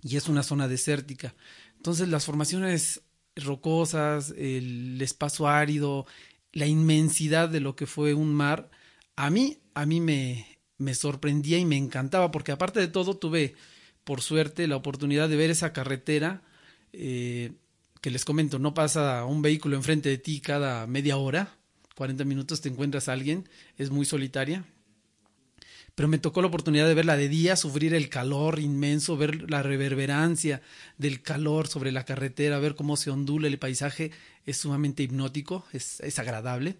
y 0.00 0.16
es 0.16 0.28
una 0.28 0.44
zona 0.44 0.68
desértica. 0.68 1.34
Entonces 1.76 2.08
las 2.08 2.24
formaciones 2.24 3.02
rocosas, 3.34 4.32
el 4.38 5.02
espacio 5.02 5.48
árido, 5.48 6.06
la 6.56 6.66
inmensidad 6.66 7.50
de 7.50 7.60
lo 7.60 7.76
que 7.76 7.84
fue 7.84 8.14
un 8.14 8.32
mar, 8.32 8.70
a 9.14 9.28
mí, 9.28 9.58
a 9.74 9.84
mí 9.84 10.00
me, 10.00 10.58
me 10.78 10.94
sorprendía 10.94 11.58
y 11.58 11.66
me 11.66 11.76
encantaba, 11.76 12.30
porque 12.30 12.50
aparte 12.50 12.80
de 12.80 12.88
todo 12.88 13.18
tuve, 13.18 13.54
por 14.04 14.22
suerte, 14.22 14.66
la 14.66 14.76
oportunidad 14.76 15.28
de 15.28 15.36
ver 15.36 15.50
esa 15.50 15.74
carretera 15.74 16.40
eh, 16.94 17.52
que 18.00 18.10
les 18.10 18.24
comento, 18.24 18.58
no 18.58 18.72
pasa 18.72 19.26
un 19.26 19.42
vehículo 19.42 19.76
enfrente 19.76 20.08
de 20.08 20.16
ti 20.16 20.40
cada 20.40 20.86
media 20.86 21.18
hora, 21.18 21.58
40 21.94 22.24
minutos 22.24 22.62
te 22.62 22.70
encuentras 22.70 23.10
a 23.10 23.12
alguien, 23.12 23.46
es 23.76 23.90
muy 23.90 24.06
solitaria. 24.06 24.64
Pero 25.96 26.08
me 26.08 26.18
tocó 26.18 26.40
la 26.42 26.46
oportunidad 26.46 26.86
de 26.86 26.94
verla 26.94 27.16
de 27.16 27.28
día, 27.28 27.56
sufrir 27.56 27.94
el 27.94 28.08
calor 28.08 28.60
inmenso, 28.60 29.16
ver 29.16 29.50
la 29.50 29.64
reverberancia 29.64 30.62
del 30.98 31.22
calor 31.22 31.66
sobre 31.66 31.90
la 31.90 32.04
carretera, 32.04 32.60
ver 32.60 32.76
cómo 32.76 32.96
se 32.96 33.10
ondula 33.10 33.48
el 33.48 33.58
paisaje, 33.58 34.12
es 34.44 34.58
sumamente 34.58 35.02
hipnótico, 35.02 35.64
es, 35.72 35.98
es 36.00 36.18
agradable. 36.20 36.76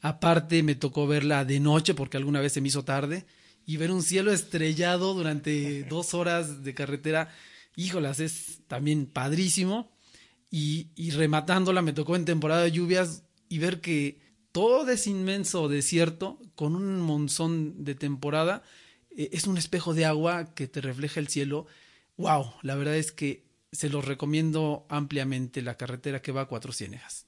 Aparte 0.00 0.62
me 0.62 0.74
tocó 0.74 1.06
verla 1.06 1.44
de 1.44 1.60
noche 1.60 1.94
porque 1.94 2.16
alguna 2.16 2.40
vez 2.40 2.54
se 2.54 2.60
me 2.60 2.68
hizo 2.68 2.84
tarde 2.84 3.24
y 3.66 3.76
ver 3.76 3.90
un 3.90 4.02
cielo 4.02 4.32
estrellado 4.32 5.14
durante 5.14 5.84
dos 5.88 6.14
horas 6.14 6.64
de 6.64 6.74
carretera, 6.74 7.32
híjolas, 7.76 8.20
es 8.20 8.60
también 8.66 9.06
padrísimo. 9.06 9.90
Y, 10.50 11.10
rematándola 11.10 11.82
me 11.82 11.92
tocó 11.92 12.14
en 12.14 12.24
temporada 12.24 12.62
de 12.62 12.70
lluvias 12.70 13.24
y 13.48 13.58
ver 13.58 13.80
que 13.80 14.20
todo 14.54 14.88
es 14.88 15.08
inmenso 15.08 15.68
desierto 15.68 16.38
con 16.54 16.76
un 16.76 17.00
monzón 17.00 17.82
de 17.82 17.96
temporada 17.96 18.62
eh, 19.16 19.30
es 19.32 19.48
un 19.48 19.58
espejo 19.58 19.94
de 19.94 20.04
agua 20.04 20.54
que 20.54 20.68
te 20.68 20.80
refleja 20.80 21.18
el 21.18 21.26
cielo. 21.26 21.66
Wow, 22.16 22.54
la 22.62 22.76
verdad 22.76 22.94
es 22.94 23.10
que 23.10 23.42
se 23.72 23.88
los 23.88 24.04
recomiendo 24.04 24.86
ampliamente 24.88 25.60
la 25.60 25.76
carretera 25.76 26.22
que 26.22 26.30
va 26.30 26.42
a 26.42 26.46
Cuatro 26.46 26.72
Ciénegas. 26.72 27.26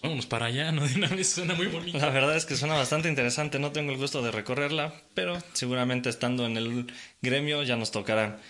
Vámonos 0.00 0.26
para 0.26 0.46
allá, 0.46 0.70
¿no? 0.70 0.86
De 0.86 0.94
una 0.94 1.08
vez 1.08 1.28
suena 1.28 1.54
muy 1.54 1.66
bonito. 1.66 1.98
La 1.98 2.10
verdad 2.10 2.36
es 2.36 2.46
que 2.46 2.54
suena 2.54 2.74
bastante 2.74 3.08
interesante. 3.08 3.58
No 3.58 3.72
tengo 3.72 3.90
el 3.90 3.98
gusto 3.98 4.22
de 4.22 4.30
recorrerla, 4.30 4.94
pero 5.14 5.36
seguramente 5.54 6.08
estando 6.08 6.46
en 6.46 6.56
el 6.56 6.86
gremio 7.20 7.64
ya 7.64 7.74
nos 7.74 7.90
tocará. 7.90 8.40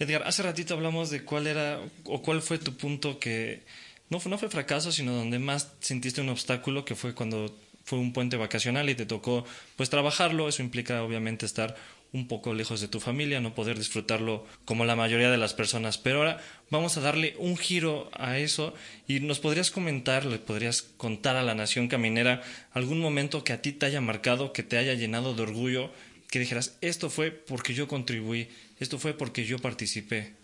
Edgar, 0.00 0.24
hace 0.24 0.42
ratito 0.42 0.74
hablamos 0.74 1.10
de 1.10 1.24
cuál 1.24 1.46
era 1.46 1.80
o 2.02 2.20
cuál 2.20 2.42
fue 2.42 2.58
tu 2.58 2.76
punto 2.76 3.20
que 3.20 3.64
no 4.10 4.20
fue, 4.20 4.30
no 4.30 4.38
fue 4.38 4.48
fracaso, 4.48 4.92
sino 4.92 5.12
donde 5.12 5.38
más 5.38 5.72
sentiste 5.80 6.20
un 6.20 6.30
obstáculo, 6.30 6.84
que 6.84 6.94
fue 6.94 7.14
cuando 7.14 7.54
fue 7.84 7.98
un 7.98 8.12
puente 8.12 8.36
vacacional 8.36 8.90
y 8.90 8.94
te 8.94 9.06
tocó 9.06 9.44
pues 9.76 9.90
trabajarlo. 9.90 10.48
Eso 10.48 10.62
implica 10.62 11.02
obviamente 11.02 11.46
estar 11.46 11.76
un 12.12 12.26
poco 12.26 12.54
lejos 12.54 12.80
de 12.80 12.88
tu 12.88 13.00
familia, 13.00 13.40
no 13.40 13.54
poder 13.54 13.78
disfrutarlo 13.78 14.46
como 14.64 14.84
la 14.84 14.96
mayoría 14.96 15.30
de 15.30 15.36
las 15.36 15.54
personas. 15.54 15.98
Pero 15.98 16.18
ahora 16.18 16.40
vamos 16.70 16.96
a 16.96 17.00
darle 17.00 17.34
un 17.38 17.56
giro 17.56 18.10
a 18.14 18.38
eso 18.38 18.74
y 19.06 19.20
nos 19.20 19.40
podrías 19.40 19.70
comentar, 19.70 20.24
le 20.24 20.38
podrías 20.38 20.82
contar 20.82 21.36
a 21.36 21.42
la 21.42 21.54
nación 21.54 21.88
caminera 21.88 22.42
algún 22.72 23.00
momento 23.00 23.44
que 23.44 23.52
a 23.52 23.62
ti 23.62 23.72
te 23.72 23.86
haya 23.86 24.00
marcado, 24.00 24.52
que 24.52 24.62
te 24.62 24.78
haya 24.78 24.94
llenado 24.94 25.34
de 25.34 25.42
orgullo, 25.42 25.90
que 26.30 26.38
dijeras, 26.38 26.76
esto 26.80 27.10
fue 27.10 27.30
porque 27.30 27.74
yo 27.74 27.88
contribuí, 27.88 28.48
esto 28.80 28.98
fue 28.98 29.12
porque 29.14 29.44
yo 29.44 29.58
participé. 29.58 30.34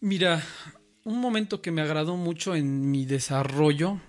Mira, 0.00 0.42
un 1.04 1.20
momento 1.20 1.62
que 1.62 1.70
me 1.70 1.82
agradó 1.82 2.16
mucho 2.16 2.54
en 2.54 2.90
mi 2.90 3.06
desarrollo 3.06 4.00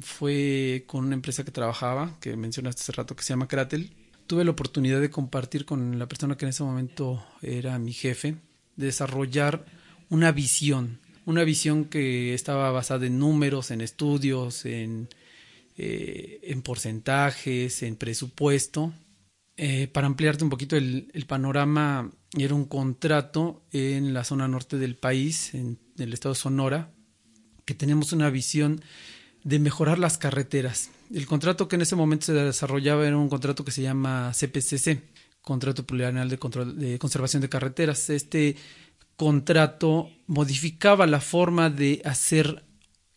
fue 0.00 0.84
con 0.86 1.04
una 1.04 1.14
empresa 1.14 1.44
que 1.44 1.52
trabajaba, 1.52 2.18
que 2.20 2.36
mencionaste 2.36 2.82
hace 2.82 2.92
rato, 2.92 3.14
que 3.14 3.22
se 3.22 3.30
llama 3.30 3.48
Kratel. 3.48 3.92
Tuve 4.26 4.44
la 4.44 4.50
oportunidad 4.50 5.00
de 5.00 5.10
compartir 5.10 5.64
con 5.64 5.98
la 5.98 6.08
persona 6.08 6.36
que 6.36 6.44
en 6.44 6.48
ese 6.48 6.64
momento 6.64 7.24
era 7.42 7.78
mi 7.78 7.92
jefe, 7.92 8.36
de 8.74 8.86
desarrollar 8.86 9.64
una 10.10 10.32
visión, 10.32 10.98
una 11.24 11.44
visión 11.44 11.84
que 11.84 12.34
estaba 12.34 12.70
basada 12.72 13.06
en 13.06 13.18
números, 13.18 13.70
en 13.70 13.80
estudios, 13.80 14.64
en, 14.64 15.08
eh, 15.76 16.40
en 16.42 16.62
porcentajes, 16.62 17.82
en 17.84 17.94
presupuesto. 17.96 18.92
Eh, 19.56 19.86
para 19.86 20.08
ampliarte 20.08 20.44
un 20.44 20.50
poquito 20.50 20.76
el 20.76 21.24
panorama, 21.26 22.10
era 22.44 22.54
un 22.54 22.66
contrato 22.66 23.62
en 23.72 24.12
la 24.12 24.24
zona 24.24 24.48
norte 24.48 24.78
del 24.78 24.96
país, 24.96 25.54
en 25.54 25.78
el 25.98 26.12
estado 26.12 26.34
de 26.34 26.40
Sonora, 26.40 26.90
que 27.64 27.74
teníamos 27.74 28.12
una 28.12 28.30
visión 28.30 28.82
de 29.42 29.58
mejorar 29.58 29.98
las 29.98 30.18
carreteras. 30.18 30.90
El 31.12 31.26
contrato 31.26 31.68
que 31.68 31.76
en 31.76 31.82
ese 31.82 31.96
momento 31.96 32.26
se 32.26 32.32
desarrollaba 32.32 33.06
era 33.06 33.16
un 33.16 33.28
contrato 33.28 33.64
que 33.64 33.70
se 33.70 33.82
llama 33.82 34.32
CPCC, 34.34 35.02
Contrato 35.40 35.86
Plurianual 35.86 36.28
de, 36.28 36.36
de 36.74 36.98
Conservación 36.98 37.40
de 37.40 37.48
Carreteras. 37.48 38.10
Este 38.10 38.56
contrato 39.14 40.10
modificaba 40.26 41.06
la 41.06 41.20
forma 41.20 41.70
de 41.70 42.02
hacer 42.04 42.64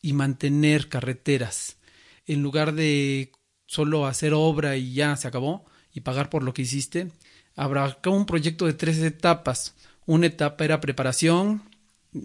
y 0.01 0.13
mantener 0.13 0.87
carreteras. 0.87 1.77
En 2.25 2.43
lugar 2.43 2.73
de 2.73 3.31
solo 3.65 4.05
hacer 4.05 4.33
obra 4.33 4.77
y 4.77 4.93
ya 4.93 5.15
se 5.15 5.27
acabó 5.27 5.65
y 5.91 6.01
pagar 6.01 6.29
por 6.29 6.43
lo 6.43 6.53
que 6.53 6.61
hiciste, 6.61 7.11
abarcaba 7.55 8.15
un 8.15 8.25
proyecto 8.25 8.65
de 8.65 8.73
tres 8.73 8.97
etapas. 8.99 9.75
Una 10.05 10.27
etapa 10.27 10.65
era 10.65 10.81
preparación, 10.81 11.61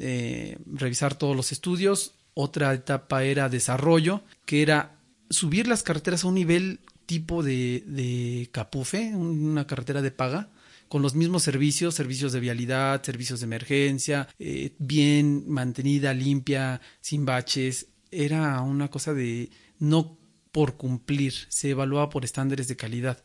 eh, 0.00 0.58
revisar 0.66 1.16
todos 1.16 1.36
los 1.36 1.52
estudios. 1.52 2.14
Otra 2.34 2.72
etapa 2.74 3.24
era 3.24 3.48
desarrollo, 3.48 4.22
que 4.46 4.62
era 4.62 4.98
subir 5.30 5.68
las 5.68 5.82
carreteras 5.82 6.24
a 6.24 6.28
un 6.28 6.34
nivel 6.34 6.80
tipo 7.06 7.42
de, 7.42 7.84
de 7.86 8.48
capufe, 8.52 9.14
una 9.14 9.66
carretera 9.66 10.02
de 10.02 10.10
paga, 10.10 10.50
con 10.88 11.02
los 11.02 11.14
mismos 11.14 11.42
servicios, 11.42 11.94
servicios 11.94 12.32
de 12.32 12.40
vialidad, 12.40 13.02
servicios 13.02 13.40
de 13.40 13.44
emergencia, 13.44 14.28
eh, 14.38 14.74
bien 14.78 15.44
mantenida, 15.48 16.14
limpia, 16.14 16.80
sin 17.00 17.24
baches. 17.24 17.88
Era 18.10 18.60
una 18.60 18.88
cosa 18.90 19.12
de 19.12 19.50
no 19.78 20.18
por 20.52 20.76
cumplir, 20.76 21.34
se 21.48 21.70
evaluaba 21.70 22.10
por 22.10 22.24
estándares 22.24 22.68
de 22.68 22.76
calidad 22.76 23.22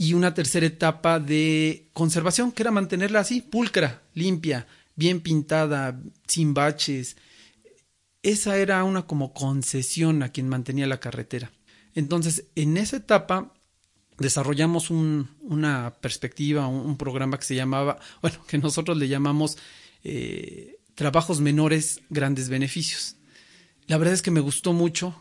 y 0.00 0.14
una 0.14 0.32
tercera 0.32 0.64
etapa 0.64 1.18
de 1.18 1.90
conservación, 1.92 2.52
que 2.52 2.62
era 2.62 2.70
mantenerla 2.70 3.18
así, 3.18 3.42
pulcra, 3.42 4.00
limpia, 4.14 4.68
bien 4.94 5.20
pintada, 5.20 6.00
sin 6.28 6.54
baches. 6.54 7.16
Esa 8.22 8.56
era 8.56 8.84
una 8.84 9.02
como 9.02 9.34
concesión 9.34 10.22
a 10.22 10.30
quien 10.30 10.48
mantenía 10.48 10.86
la 10.86 11.00
carretera. 11.00 11.50
Entonces, 11.94 12.44
en 12.54 12.76
esa 12.76 12.98
etapa 12.98 13.52
desarrollamos 14.18 14.90
un, 14.90 15.30
una 15.40 15.94
perspectiva, 16.00 16.68
un, 16.68 16.96
programa 16.96 17.36
que 17.36 17.44
se 17.44 17.56
llamaba, 17.56 17.98
bueno, 18.22 18.38
que 18.46 18.58
nosotros 18.58 18.96
le 18.96 19.08
llamamos 19.08 19.58
eh, 20.04 20.78
trabajos 20.94 21.40
menores, 21.40 22.02
grandes 22.08 22.48
beneficios. 22.48 23.16
La 23.88 23.98
verdad 23.98 24.14
es 24.14 24.22
que 24.22 24.30
me 24.30 24.40
gustó 24.40 24.72
mucho 24.72 25.20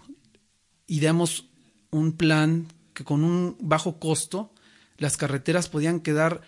y 0.86 1.00
damos 1.00 1.50
un 1.90 2.12
plan 2.12 2.68
que 2.94 3.04
con 3.04 3.24
un 3.24 3.58
bajo 3.60 3.98
costo 4.00 4.54
las 4.98 5.18
carreteras 5.18 5.70
podían 5.70 6.00
quedar 6.00 6.42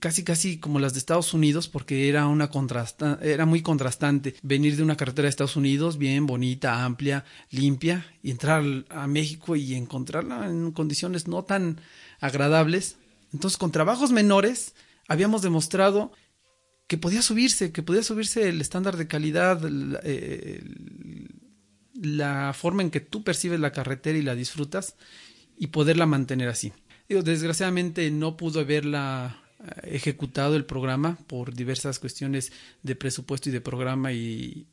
casi 0.00 0.24
casi 0.24 0.58
como 0.58 0.80
las 0.80 0.92
de 0.92 0.98
Estados 0.98 1.32
Unidos 1.34 1.68
porque 1.68 2.08
era 2.08 2.26
una 2.26 2.50
contrasta 2.50 3.18
era 3.22 3.46
muy 3.46 3.62
contrastante 3.62 4.34
venir 4.42 4.76
de 4.76 4.82
una 4.82 4.96
carretera 4.96 5.26
de 5.26 5.30
Estados 5.30 5.56
Unidos 5.56 5.98
bien 5.98 6.26
bonita, 6.26 6.84
amplia, 6.84 7.24
limpia 7.50 8.04
y 8.22 8.30
entrar 8.30 8.64
a 8.90 9.06
México 9.06 9.56
y 9.56 9.74
encontrarla 9.74 10.46
en 10.46 10.72
condiciones 10.72 11.28
no 11.28 11.44
tan 11.44 11.80
agradables. 12.20 12.96
Entonces, 13.32 13.56
con 13.56 13.72
trabajos 13.72 14.12
menores 14.12 14.74
habíamos 15.08 15.42
demostrado 15.42 16.12
que 16.86 16.98
podía 16.98 17.22
subirse, 17.22 17.72
que 17.72 17.82
podía 17.82 18.02
subirse 18.02 18.48
el 18.48 18.60
estándar 18.60 18.96
de 18.96 19.08
calidad, 19.08 19.60
eh, 20.02 20.62
la 21.94 22.52
forma 22.52 22.82
en 22.82 22.90
que 22.90 23.00
tú 23.00 23.24
percibes 23.24 23.60
la 23.60 23.72
carretera 23.72 24.18
y 24.18 24.22
la 24.22 24.34
disfrutas 24.34 24.96
y 25.56 25.68
poderla 25.68 26.06
mantener 26.06 26.48
así. 26.48 26.72
Digo, 27.08 27.22
desgraciadamente 27.22 28.10
no 28.10 28.36
pudo 28.36 28.60
haberla 28.60 29.42
eh, 29.60 29.90
ejecutado 29.96 30.56
el 30.56 30.64
programa 30.64 31.18
por 31.26 31.54
diversas 31.54 31.98
cuestiones 31.98 32.52
de 32.82 32.96
presupuesto 32.96 33.48
y 33.48 33.52
de 33.52 33.60
programa 33.60 34.12
y, 34.12 34.66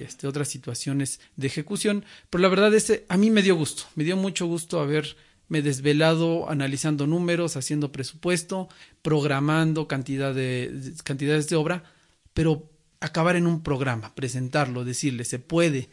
este, 0.00 0.26
otras 0.26 0.48
situaciones 0.48 1.20
de 1.36 1.46
ejecución, 1.48 2.04
pero 2.30 2.40
la 2.42 2.48
verdad 2.48 2.74
es 2.74 3.02
a 3.08 3.16
mí 3.18 3.30
me 3.30 3.42
dio 3.42 3.56
gusto, 3.56 3.84
me 3.94 4.04
dio 4.04 4.16
mucho 4.16 4.46
gusto 4.46 4.80
haberme 4.80 5.62
desvelado 5.62 6.48
analizando 6.48 7.06
números, 7.06 7.56
haciendo 7.56 7.92
presupuesto, 7.92 8.68
programando 9.02 9.86
cantidad 9.86 10.34
de, 10.34 10.94
cantidades 11.04 11.48
de 11.50 11.56
obra, 11.56 11.84
pero 12.32 12.70
acabar 13.00 13.36
en 13.36 13.46
un 13.46 13.62
programa, 13.62 14.14
presentarlo, 14.14 14.84
decirle 14.84 15.24
se 15.24 15.38
puede, 15.38 15.90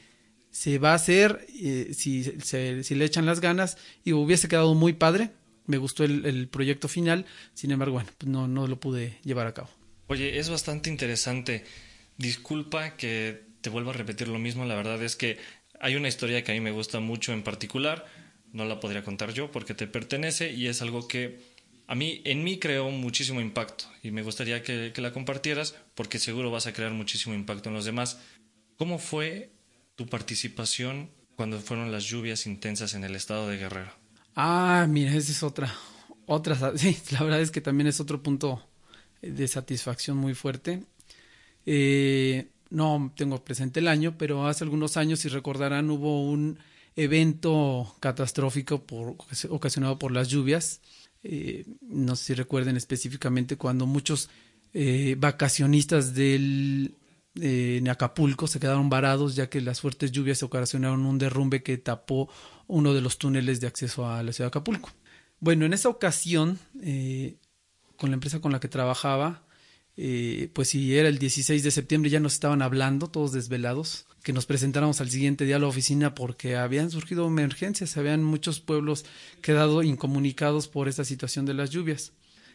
se 0.49 0.79
va 0.79 0.91
a 0.91 0.95
hacer 0.95 1.45
eh, 1.53 1.91
si, 1.93 2.23
si 2.23 2.95
le 2.95 3.05
echan 3.05 3.25
las 3.25 3.41
ganas 3.41 3.77
y 4.05 4.13
hubiese 4.13 4.47
quedado 4.47 4.75
muy 4.75 4.93
padre 4.93 5.31
me 5.65 5.77
gustó 5.77 6.03
el, 6.03 6.47
proyecto 6.49 6.87
final, 6.87 7.25
sin 7.53 7.71
embargo, 7.71 7.93
bueno, 7.93 8.09
pues 8.17 8.29
no, 8.29 8.67
lo 8.67 8.79
pude 8.79 9.17
llevar 9.23 9.47
a 9.47 9.53
cabo. 9.53 9.69
Oye, 10.07 10.39
es 10.39 10.49
bastante 10.49 10.89
interesante. 10.89 11.63
Disculpa 12.17 12.95
que 12.95 13.43
te 13.61 13.69
vuelva 13.69 13.91
a 13.91 13.95
repetir 13.95 14.27
lo 14.27 14.39
mismo, 14.39 14.65
la 14.65 14.75
verdad 14.75 15.01
es 15.01 15.15
que 15.15 15.37
hay 15.79 15.95
una 15.95 16.07
historia 16.07 16.43
que 16.43 16.51
a 16.51 16.55
mí 16.55 16.61
me 16.61 16.71
gusta 16.71 16.99
mucho 16.99 17.33
en 17.33 17.43
particular, 17.43 18.05
no 18.51 18.65
la 18.65 18.79
podría 18.79 19.03
contar 19.03 19.33
yo 19.33 19.51
porque 19.51 19.73
te 19.73 19.87
pertenece 19.87 20.51
y 20.51 20.67
es 20.67 20.81
algo 20.81 21.07
que 21.07 21.39
a 21.87 21.95
mí, 21.95 22.21
en 22.25 22.43
mí 22.43 22.59
creó 22.59 22.89
muchísimo 22.91 23.41
impacto 23.41 23.85
y 24.03 24.11
me 24.11 24.21
gustaría 24.21 24.63
que, 24.63 24.91
que 24.93 25.01
la 25.01 25.11
compartieras 25.11 25.75
porque 25.95 26.19
seguro 26.19 26.51
vas 26.51 26.67
a 26.67 26.73
crear 26.73 26.91
muchísimo 26.91 27.35
impacto 27.35 27.69
en 27.69 27.75
los 27.75 27.85
demás. 27.85 28.19
¿Cómo 28.77 28.99
fue 28.99 29.51
tu 29.95 30.07
participación 30.07 31.09
cuando 31.35 31.59
fueron 31.59 31.91
las 31.91 32.05
lluvias 32.05 32.45
intensas 32.45 32.93
en 32.93 33.03
el 33.03 33.15
estado 33.15 33.47
de 33.47 33.57
Guerrero? 33.57 34.02
Ah, 34.35 34.85
mira, 34.89 35.11
esa 35.15 35.31
es 35.31 35.43
otra. 35.43 35.73
Otra, 36.25 36.55
sí, 36.77 36.97
la 37.11 37.23
verdad 37.23 37.41
es 37.41 37.51
que 37.51 37.61
también 37.61 37.87
es 37.87 37.99
otro 37.99 38.21
punto 38.21 38.61
de 39.21 39.47
satisfacción 39.47 40.17
muy 40.17 40.33
fuerte. 40.33 40.83
Eh, 41.65 42.49
no 42.69 43.13
tengo 43.15 43.43
presente 43.43 43.79
el 43.79 43.87
año, 43.87 44.15
pero 44.17 44.47
hace 44.47 44.63
algunos 44.63 44.97
años, 44.97 45.19
si 45.19 45.29
recordarán, 45.29 45.89
hubo 45.91 46.23
un 46.27 46.57
evento 46.95 47.95
catastrófico 47.99 48.83
por, 48.83 49.15
ocasionado 49.49 49.99
por 49.99 50.11
las 50.11 50.29
lluvias. 50.29 50.81
Eh, 51.23 51.65
no 51.81 52.15
sé 52.15 52.25
si 52.25 52.33
recuerden 52.33 52.75
específicamente 52.75 53.55
cuando 53.57 53.85
muchos 53.85 54.29
eh, 54.73 55.15
vacacionistas 55.17 56.13
del 56.15 56.95
en 57.35 57.89
Acapulco 57.89 58.47
se 58.47 58.59
quedaron 58.59 58.89
varados 58.89 59.35
ya 59.35 59.49
que 59.49 59.61
las 59.61 59.81
fuertes 59.81 60.11
lluvias 60.11 60.43
ocasionaron 60.43 61.05
un 61.05 61.17
derrumbe 61.17 61.63
que 61.63 61.77
tapó 61.77 62.29
uno 62.67 62.93
de 62.93 63.01
los 63.01 63.17
túneles 63.17 63.59
de 63.59 63.67
acceso 63.67 64.07
a 64.07 64.21
la 64.23 64.33
ciudad 64.33 64.47
de 64.47 64.57
Acapulco. 64.57 64.91
Bueno, 65.39 65.65
en 65.65 65.73
esa 65.73 65.89
ocasión, 65.89 66.59
eh, 66.81 67.37
con 67.97 68.09
la 68.09 68.15
empresa 68.15 68.39
con 68.39 68.51
la 68.51 68.59
que 68.59 68.69
trabajaba, 68.69 69.43
eh, 69.95 70.49
pues 70.53 70.69
si 70.69 70.97
era 70.97 71.07
el 71.09 71.19
16 71.19 71.61
de 71.63 71.71
septiembre 71.71 72.09
ya 72.09 72.19
nos 72.19 72.33
estaban 72.33 72.61
hablando, 72.61 73.09
todos 73.09 73.31
desvelados, 73.31 74.05
que 74.23 74.33
nos 74.33 74.45
presentáramos 74.45 75.01
al 75.01 75.09
siguiente 75.09 75.45
día 75.45 75.57
a 75.57 75.59
la 75.59 75.67
oficina 75.67 76.15
porque 76.15 76.55
habían 76.55 76.89
surgido 76.89 77.27
emergencias, 77.27 77.97
habían 77.97 78.23
muchos 78.23 78.61
pueblos 78.61 79.05
quedado 79.41 79.83
incomunicados 79.83 80.67
por 80.67 80.87
esta 80.87 81.03
situación 81.03 81.45
de 81.45 81.53
las 81.53 81.69
lluvias. 81.71 82.13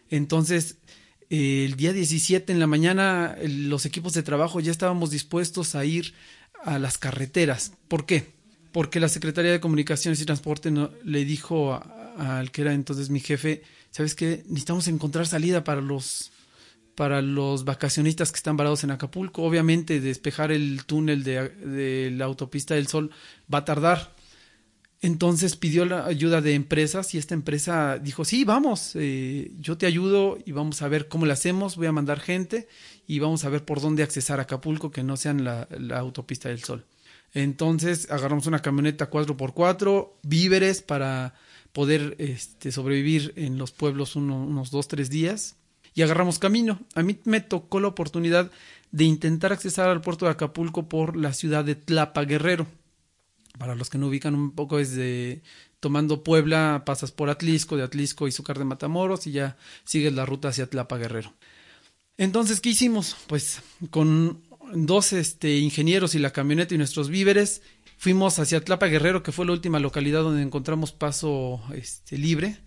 Entonces, 0.09 0.79
el 1.31 1.77
día 1.77 1.93
17 1.93 2.53
en 2.53 2.61
la 2.61 2.67
mañana 2.67 3.37
los 3.43 3.85
equipos 3.85 4.15
de 4.15 4.23
trabajo 4.23 4.61
ya 4.61 4.71
estábamos 4.71 5.11
dispuestos 5.11 5.75
a 5.75 5.85
ir 5.85 6.15
a 6.65 6.79
las 6.79 6.99
carreteras. 6.99 7.73
¿Por 7.89 8.07
qué? 8.07 8.33
Porque 8.73 9.01
la 9.01 9.09
Secretaría 9.09 9.53
de 9.53 9.61
Comunicaciones 9.61 10.21
y 10.21 10.25
Transporte 10.25 10.73
le 11.05 11.25
dijo 11.25 11.81
al 12.19 12.51
que 12.51 12.63
era 12.63 12.73
entonces 12.73 13.11
mi 13.11 13.21
jefe, 13.21 13.63
¿sabes 13.91 14.15
qué? 14.15 14.43
Necesitamos 14.47 14.89
encontrar 14.89 15.27
salida 15.27 15.65
para 15.65 15.81
los 15.81 16.33
para 16.95 17.23
los 17.23 17.65
vacacionistas 17.65 18.33
que 18.33 18.39
están 18.39 18.57
varados 18.57 18.83
en 18.83 18.91
Acapulco. 18.91 19.45
Obviamente 19.45 20.01
despejar 20.01 20.51
el 20.51 20.85
túnel 20.85 21.23
de 21.23 22.13
la 22.13 22.25
autopista 22.25 22.75
del 22.75 22.89
Sol 22.89 23.13
va 23.53 23.59
a 23.59 23.65
tardar 23.65 24.17
entonces 25.01 25.55
pidió 25.55 25.85
la 25.85 26.07
ayuda 26.07 26.41
de 26.41 26.55
empresas 26.55 27.15
y 27.15 27.19
esta 27.19 27.35
empresa 27.35 27.99
dijo, 27.99 28.25
sí, 28.25 28.45
vamos, 28.45 28.93
eh, 28.95 29.53
yo 29.61 29.79
te 29.79 29.87
ayudo 29.87 30.39
y 30.45 30.51
vamos 30.51 30.83
a 30.83 30.89
ver 30.89 31.07
cómo 31.07 31.25
lo 31.25 31.33
hacemos, 31.33 31.77
voy 31.77 31.87
a 31.87 31.93
mandar 31.93 32.19
gente 32.19 32.67
y 33.07 33.21
vamos 33.21 33.45
a 33.45 33.49
ver 33.49 33.65
por 33.65 33.81
dónde 33.81 34.03
accesar 34.03 34.41
a 34.41 34.43
Acapulco 34.43 34.91
que 34.91 35.05
no 35.05 35.17
sean 35.17 35.45
la, 35.45 35.69
autopista 35.97 36.49
del 36.49 36.65
Sol. 36.65 36.85
Entonces 37.33 38.11
agarramos 38.11 38.47
una 38.49 38.61
camioneta 38.61 39.09
4x4, 39.09 40.11
víveres 40.23 40.83
para 40.83 41.35
poder 41.73 42.17
este, 42.19 42.73
sobrevivir 42.73 43.35
en 43.37 43.57
los 43.57 43.71
pueblos 43.71 44.17
unos 44.17 44.71
dos, 44.73 44.89
tres 44.89 45.11
días 45.11 45.55
y 45.95 46.03
agarramos 46.03 46.41
camino. 46.41 46.81
A 46.97 47.05
mí 47.05 47.19
me 47.25 47.41
tocó 47.41 47.79
la 47.79 47.89
oportunidad 47.89 48.51
de 48.91 49.05
intentar 49.05 49.53
accesar 49.53 49.91
al 49.91 50.01
puerto 50.01 50.25
de 50.25 50.33
Acapulco 50.33 50.89
por 50.89 51.15
la 51.15 51.33
ciudad 51.35 51.65
de 51.65 51.77
Tlapa 51.77 52.25
Guerrero 52.25 52.67
para 53.59 53.75
los 53.75 53.91
que 53.91 53.99
no 53.99 54.09
ubican 54.09 54.35
un 54.35 54.53
poco 54.53 54.79
es 54.79 54.95
de 54.95 55.43
tomando 55.81 56.25
Puebla, 56.25 56.83
pasas 56.87 57.13
por 57.13 57.31
Atlisco, 57.31 57.77
de 57.77 57.85
Atlisco 57.85 58.27
y 58.27 58.33
Zúcar 58.33 58.59
de 58.59 58.65
Matamoros 58.65 59.27
y 59.27 59.33
ya 59.33 59.57
sigues 59.85 60.13
la 60.13 60.27
ruta 60.27 60.49
hacia 60.49 60.69
Tlapa 60.69 60.97
Guerrero. 60.97 61.35
Entonces, 62.17 62.61
¿qué 62.61 62.71
hicimos? 62.71 63.17
Pues 63.27 63.61
con 63.91 64.43
dos 64.73 65.13
este, 65.13 65.59
ingenieros 65.59 66.15
y 66.15 66.19
la 66.19 66.33
camioneta 66.33 66.75
y 66.75 66.79
nuestros 66.79 67.09
víveres, 67.09 67.63
fuimos 67.97 68.39
hacia 68.39 68.65
Tlapa 68.65 68.87
Guerrero, 68.87 69.23
que 69.23 69.33
fue 69.33 69.47
la 69.47 69.53
última 69.53 69.79
localidad 69.79 70.23
donde 70.23 70.43
encontramos 70.43 70.93
paso 70.93 71.63
este, 71.75 72.19
libre. 72.19 72.59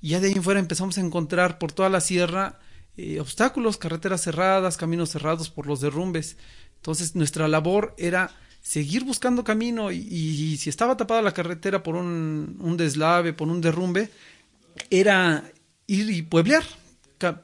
Y 0.00 0.10
ya 0.10 0.20
de 0.20 0.28
ahí 0.28 0.34
en 0.34 0.42
fuera 0.42 0.60
empezamos 0.60 0.98
a 0.98 1.02
encontrar 1.02 1.58
por 1.58 1.72
toda 1.72 1.88
la 1.88 2.00
sierra 2.00 2.58
eh, 2.96 3.20
obstáculos, 3.20 3.76
carreteras 3.76 4.22
cerradas, 4.22 4.76
caminos 4.76 5.10
cerrados 5.10 5.50
por 5.50 5.66
los 5.66 5.80
derrumbes. 5.80 6.36
Entonces, 6.76 7.14
nuestra 7.14 7.48
labor 7.48 7.94
era 7.98 8.34
seguir 8.62 9.04
buscando 9.04 9.44
camino 9.44 9.90
y, 9.90 10.56
si 10.58 10.68
estaba 10.70 10.96
tapada 10.96 11.22
la 11.22 11.32
carretera 11.32 11.82
por 11.82 11.96
un, 11.96 12.56
un, 12.60 12.76
deslave, 12.76 13.32
por 13.32 13.48
un 13.48 13.60
derrumbe, 13.60 14.10
era 14.90 15.44
ir 15.86 16.10
y 16.10 16.22
pueblear, 16.22 16.64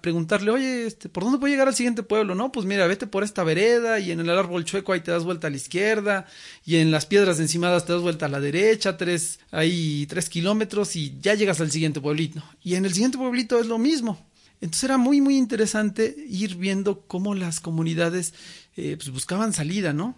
preguntarle, 0.00 0.50
oye, 0.50 0.86
este, 0.86 1.08
¿por 1.08 1.24
dónde 1.24 1.38
puedo 1.38 1.52
llegar 1.52 1.68
al 1.68 1.74
siguiente 1.74 2.02
pueblo? 2.02 2.34
No, 2.34 2.50
pues 2.50 2.64
mira, 2.64 2.86
vete 2.86 3.06
por 3.06 3.24
esta 3.24 3.44
vereda 3.44 3.98
y 3.98 4.10
en 4.10 4.20
el 4.20 4.30
árbol 4.30 4.64
chueco 4.64 4.92
ahí 4.92 5.00
te 5.00 5.10
das 5.10 5.24
vuelta 5.24 5.48
a 5.48 5.50
la 5.50 5.56
izquierda 5.56 6.26
y 6.64 6.76
en 6.76 6.90
las 6.90 7.06
piedras 7.06 7.38
encimadas 7.40 7.84
te 7.84 7.92
das 7.92 8.02
vuelta 8.02 8.26
a 8.26 8.30
la 8.30 8.40
derecha, 8.40 8.96
tres, 8.96 9.38
ahí 9.50 10.06
tres 10.08 10.30
kilómetros 10.30 10.96
y 10.96 11.18
ya 11.20 11.34
llegas 11.34 11.60
al 11.60 11.70
siguiente 11.70 12.00
pueblito. 12.00 12.42
Y 12.62 12.74
en 12.74 12.86
el 12.86 12.94
siguiente 12.94 13.18
pueblito 13.18 13.58
es 13.60 13.66
lo 13.66 13.78
mismo. 13.78 14.26
Entonces 14.60 14.84
era 14.84 14.96
muy, 14.96 15.20
muy 15.20 15.36
interesante 15.36 16.16
ir 16.28 16.56
viendo 16.56 17.02
cómo 17.06 17.34
las 17.34 17.60
comunidades 17.60 18.32
eh, 18.76 18.96
pues 18.96 19.10
buscaban 19.10 19.52
salida, 19.52 19.92
¿no? 19.92 20.16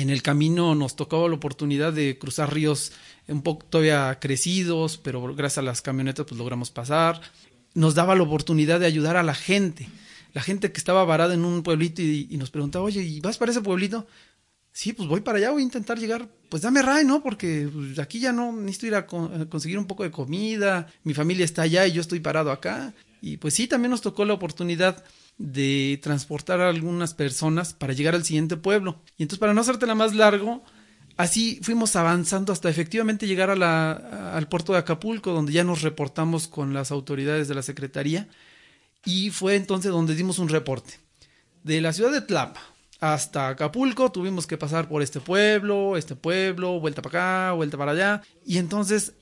En 0.00 0.08
el 0.08 0.22
camino 0.22 0.74
nos 0.74 0.96
tocaba 0.96 1.28
la 1.28 1.34
oportunidad 1.34 1.92
de 1.92 2.16
cruzar 2.16 2.54
ríos 2.54 2.92
un 3.28 3.42
poco 3.42 3.66
todavía 3.66 4.18
crecidos, 4.20 4.96
pero 4.96 5.34
gracias 5.34 5.58
a 5.58 5.62
las 5.62 5.82
camionetas 5.82 6.24
pues 6.26 6.38
logramos 6.38 6.70
pasar. 6.70 7.20
Nos 7.74 7.94
daba 7.94 8.14
la 8.14 8.22
oportunidad 8.22 8.80
de 8.80 8.86
ayudar 8.86 9.18
a 9.18 9.22
la 9.22 9.34
gente, 9.34 9.90
la 10.32 10.40
gente 10.40 10.72
que 10.72 10.78
estaba 10.78 11.04
varada 11.04 11.34
en 11.34 11.44
un 11.44 11.62
pueblito 11.62 12.00
y, 12.00 12.26
nos 12.38 12.50
preguntaba, 12.50 12.86
oye, 12.86 13.02
¿y 13.02 13.20
vas 13.20 13.36
para 13.36 13.52
ese 13.52 13.60
pueblito? 13.60 14.06
Sí, 14.72 14.94
pues 14.94 15.10
voy 15.10 15.20
para 15.20 15.36
allá, 15.36 15.50
voy 15.50 15.60
a 15.60 15.66
intentar 15.66 15.98
llegar, 15.98 16.26
pues 16.48 16.62
dame 16.62 16.80
ray, 16.80 17.04
¿no? 17.04 17.22
Porque 17.22 17.68
pues, 17.70 17.98
aquí 17.98 18.18
ya 18.18 18.32
no 18.32 18.50
necesito 18.50 18.86
ir 18.86 18.94
a, 18.94 19.00
a 19.00 19.46
conseguir 19.50 19.78
un 19.78 19.86
poco 19.86 20.04
de 20.04 20.10
comida, 20.10 20.90
mi 21.04 21.12
familia 21.12 21.44
está 21.44 21.62
allá 21.62 21.86
y 21.86 21.92
yo 21.92 22.00
estoy 22.00 22.20
parado 22.20 22.50
acá. 22.50 22.94
Y 23.22 23.36
pues 23.36 23.54
sí, 23.54 23.68
también 23.68 23.92
nos 23.92 24.00
tocó 24.00 24.24
la 24.24 24.34
oportunidad 24.34 25.04
de 25.38 25.98
transportar 26.02 26.60
a 26.60 26.68
algunas 26.68 27.14
personas 27.14 27.72
para 27.72 27.92
llegar 27.92 28.16
al 28.16 28.24
siguiente 28.24 28.56
pueblo. 28.56 29.00
Y 29.16 29.22
entonces, 29.22 29.38
para 29.38 29.54
no 29.54 29.60
hacértela 29.60 29.94
más 29.94 30.12
largo, 30.12 30.64
así 31.16 31.60
fuimos 31.62 31.94
avanzando 31.94 32.52
hasta 32.52 32.68
efectivamente 32.68 33.28
llegar 33.28 33.48
al 33.48 34.48
puerto 34.48 34.72
de 34.72 34.80
Acapulco, 34.80 35.30
donde 35.30 35.52
ya 35.52 35.62
nos 35.62 35.82
reportamos 35.82 36.48
con 36.48 36.74
las 36.74 36.90
autoridades 36.90 37.46
de 37.46 37.54
la 37.54 37.62
Secretaría. 37.62 38.28
Y 39.04 39.30
fue 39.30 39.54
entonces 39.54 39.92
donde 39.92 40.16
dimos 40.16 40.40
un 40.40 40.48
reporte. 40.48 40.98
De 41.62 41.80
la 41.80 41.92
ciudad 41.92 42.10
de 42.10 42.22
Tlapa 42.22 42.60
hasta 42.98 43.50
Acapulco 43.50 44.10
tuvimos 44.10 44.48
que 44.48 44.58
pasar 44.58 44.88
por 44.88 45.00
este 45.00 45.20
pueblo, 45.20 45.96
este 45.96 46.16
pueblo, 46.16 46.80
vuelta 46.80 47.02
para 47.02 47.20
acá, 47.20 47.52
vuelta 47.52 47.78
para 47.78 47.92
allá. 47.92 48.22
Y 48.44 48.58
entonces 48.58 49.12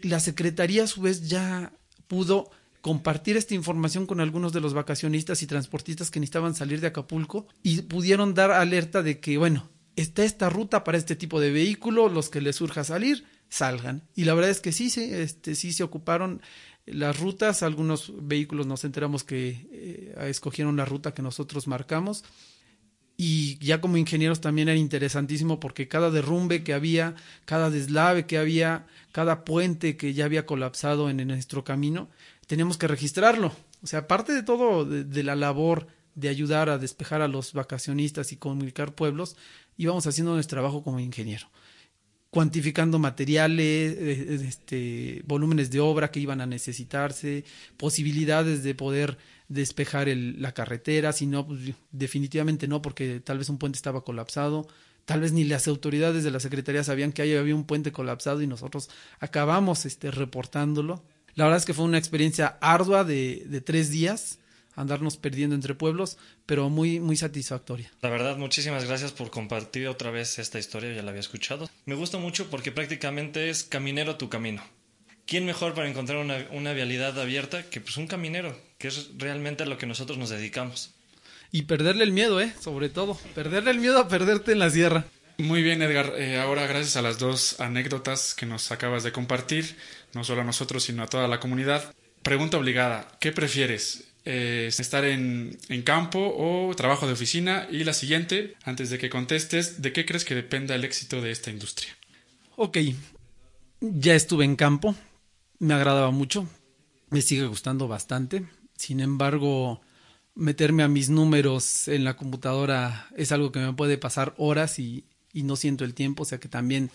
la 0.00 0.18
Secretaría 0.18 0.82
a 0.82 0.88
su 0.88 1.02
vez 1.02 1.28
ya 1.28 1.72
pudo 2.08 2.50
compartir 2.84 3.38
esta 3.38 3.54
información 3.54 4.04
con 4.04 4.20
algunos 4.20 4.52
de 4.52 4.60
los 4.60 4.74
vacacionistas 4.74 5.42
y 5.42 5.46
transportistas 5.46 6.10
que 6.10 6.20
necesitaban 6.20 6.54
salir 6.54 6.82
de 6.82 6.88
Acapulco 6.88 7.46
y 7.62 7.80
pudieron 7.80 8.34
dar 8.34 8.50
alerta 8.50 9.02
de 9.02 9.20
que, 9.20 9.38
bueno, 9.38 9.70
está 9.96 10.22
esta 10.22 10.50
ruta 10.50 10.84
para 10.84 10.98
este 10.98 11.16
tipo 11.16 11.40
de 11.40 11.50
vehículo, 11.50 12.10
los 12.10 12.28
que 12.28 12.42
les 12.42 12.56
surja 12.56 12.84
salir, 12.84 13.24
salgan. 13.48 14.02
Y 14.14 14.24
la 14.24 14.34
verdad 14.34 14.50
es 14.50 14.60
que 14.60 14.70
sí, 14.70 14.90
sí, 14.90 15.08
este, 15.14 15.54
sí 15.54 15.72
se 15.72 15.82
ocuparon 15.82 16.42
las 16.84 17.18
rutas, 17.18 17.62
algunos 17.62 18.12
vehículos 18.20 18.66
nos 18.66 18.84
enteramos 18.84 19.24
que 19.24 19.66
eh, 19.72 20.14
escogieron 20.28 20.76
la 20.76 20.84
ruta 20.84 21.14
que 21.14 21.22
nosotros 21.22 21.66
marcamos 21.66 22.22
y 23.16 23.58
ya 23.58 23.80
como 23.80 23.96
ingenieros 23.96 24.40
también 24.40 24.68
era 24.68 24.78
interesantísimo 24.78 25.60
porque 25.60 25.86
cada 25.86 26.10
derrumbe 26.10 26.64
que 26.64 26.74
había, 26.74 27.14
cada 27.44 27.70
deslave 27.70 28.26
que 28.26 28.38
había, 28.38 28.86
cada 29.12 29.44
puente 29.44 29.96
que 29.96 30.14
ya 30.14 30.24
había 30.24 30.46
colapsado 30.46 31.08
en, 31.08 31.26
nuestro 31.28 31.62
camino, 31.62 32.08
teníamos 32.46 32.78
que 32.78 32.88
registrarlo. 32.88 33.52
O 33.82 33.86
sea, 33.86 34.00
aparte 34.00 34.32
de 34.32 34.42
todo, 34.42 34.84
de, 34.84 35.22
la 35.22 35.36
labor 35.36 35.86
de 36.14 36.28
ayudar 36.28 36.68
a 36.70 36.78
despejar 36.78 37.22
a 37.22 37.28
los 37.28 37.52
vacacionistas 37.52 38.32
y 38.32 38.36
comunicar 38.36 38.94
pueblos, 38.94 39.36
íbamos 39.76 40.06
haciendo 40.06 40.34
nuestro 40.34 40.56
trabajo 40.56 40.82
como 40.82 41.00
ingeniero 41.00 41.48
cuantificando 42.34 42.98
materiales, 42.98 43.96
eh, 43.96 44.40
este, 44.48 45.22
volúmenes 45.24 45.70
de 45.70 45.78
obra 45.78 46.10
que 46.10 46.18
iban 46.18 46.40
a 46.40 46.46
necesitarse, 46.46 47.44
posibilidades 47.76 48.64
de 48.64 48.74
poder 48.74 49.18
despejar 49.46 50.08
la 50.08 50.52
carretera, 50.52 51.12
si 51.12 51.26
no, 51.26 51.46
pues, 51.46 51.60
definitivamente 51.92 52.66
no, 52.66 52.82
porque 52.82 53.20
tal 53.20 53.38
vez 53.38 53.48
un 53.50 53.58
puente 53.58 53.76
estaba 53.76 54.02
colapsado, 54.02 54.66
tal 55.04 55.20
vez 55.20 55.30
ni 55.30 55.44
las 55.44 55.68
autoridades 55.68 56.24
de 56.24 56.32
la 56.32 56.40
Secretaría 56.40 56.82
sabían 56.82 57.12
que 57.12 57.22
había 57.22 57.54
un 57.54 57.66
puente 57.66 57.92
colapsado 57.92 58.42
y 58.42 58.48
nosotros 58.48 58.90
acabamos 59.20 59.86
este, 59.86 60.10
reportándolo. 60.10 61.04
La 61.34 61.44
verdad 61.44 61.58
es 61.58 61.64
que 61.64 61.74
fue 61.74 61.84
una 61.84 61.98
experiencia 61.98 62.58
ardua 62.60 63.04
de, 63.04 63.44
de 63.46 63.60
tres 63.60 63.90
días, 63.90 64.38
andarnos 64.76 65.16
perdiendo 65.16 65.54
entre 65.54 65.74
pueblos, 65.74 66.16
pero 66.46 66.68
muy, 66.68 67.00
muy 67.00 67.16
satisfactoria. 67.16 67.90
La 68.02 68.10
verdad, 68.10 68.36
muchísimas 68.36 68.84
gracias 68.84 69.12
por 69.12 69.30
compartir 69.30 69.88
otra 69.88 70.10
vez 70.10 70.38
esta 70.38 70.58
historia, 70.58 70.92
ya 70.92 71.02
la 71.02 71.10
había 71.10 71.20
escuchado. 71.20 71.68
Me 71.86 71.94
gusta 71.94 72.18
mucho 72.18 72.50
porque 72.50 72.72
prácticamente 72.72 73.50
es 73.50 73.64
caminero 73.64 74.16
tu 74.16 74.28
camino. 74.28 74.62
¿Quién 75.26 75.46
mejor 75.46 75.74
para 75.74 75.88
encontrar 75.88 76.18
una, 76.18 76.46
una 76.52 76.72
vialidad 76.72 77.18
abierta 77.18 77.62
que 77.70 77.80
pues 77.80 77.96
un 77.96 78.06
caminero, 78.06 78.56
que 78.78 78.88
es 78.88 79.10
realmente 79.16 79.62
a 79.62 79.66
lo 79.66 79.78
que 79.78 79.86
nosotros 79.86 80.18
nos 80.18 80.30
dedicamos? 80.30 80.90
Y 81.50 81.62
perderle 81.62 82.04
el 82.04 82.12
miedo, 82.12 82.40
¿eh? 82.40 82.52
Sobre 82.60 82.90
todo, 82.90 83.18
perderle 83.34 83.70
el 83.70 83.78
miedo 83.78 83.98
a 83.98 84.08
perderte 84.08 84.52
en 84.52 84.58
la 84.58 84.70
sierra. 84.70 85.06
Muy 85.38 85.62
bien, 85.62 85.82
Edgar. 85.82 86.12
Eh, 86.16 86.38
ahora, 86.38 86.66
gracias 86.66 86.96
a 86.96 87.02
las 87.02 87.18
dos 87.18 87.58
anécdotas 87.60 88.34
que 88.34 88.44
nos 88.44 88.70
acabas 88.70 89.02
de 89.02 89.12
compartir, 89.12 89.76
no 90.14 90.24
solo 90.24 90.42
a 90.42 90.44
nosotros, 90.44 90.84
sino 90.84 91.02
a 91.02 91.06
toda 91.06 91.28
la 91.28 91.40
comunidad. 91.40 91.94
Pregunta 92.22 92.58
obligada, 92.58 93.18
¿qué 93.20 93.32
prefieres? 93.32 94.14
Eh, 94.26 94.68
estar 94.68 95.04
en, 95.04 95.58
campo 95.84 96.34
o 96.38 96.74
trabajo 96.74 97.06
de 97.06 97.12
oficina. 97.12 97.68
Y 97.70 97.84
la 97.84 97.92
siguiente, 97.92 98.54
antes 98.64 98.88
de 98.90 98.98
que 98.98 99.10
contestes, 99.10 99.82
¿de 99.82 99.92
qué 99.92 100.06
crees 100.06 100.24
que 100.24 100.34
dependa 100.34 100.74
el 100.74 100.84
éxito 100.84 101.20
de 101.20 101.30
esta 101.30 101.50
industria? 101.50 101.94
Ok, 102.56 102.78
ya 103.80 104.14
estuve 104.14 104.44
en 104.44 104.56
campo, 104.56 104.94
me 105.58 105.74
agradaba 105.74 106.10
mucho, 106.10 106.48
me 107.10 107.20
sigue 107.20 107.46
gustando 107.46 107.88
bastante. 107.88 108.46
Sin 108.76 109.00
embargo, 109.00 109.82
meterme 110.34 110.84
a 110.84 110.88
mis 110.88 111.10
números 111.10 111.88
en 111.88 112.04
la 112.04 112.16
computadora 112.16 113.08
es 113.16 113.30
algo 113.32 113.52
que 113.52 113.58
me 113.58 113.72
puede 113.74 113.98
pasar 113.98 114.34
horas 114.38 114.78
y, 114.78 115.04
y 115.34 115.42
no 115.42 115.56
siento 115.56 115.84
el 115.84 115.92
tiempo, 115.92 116.22
o 116.22 116.26
sea 116.26 116.38
que 116.38 116.48
también, 116.48 116.90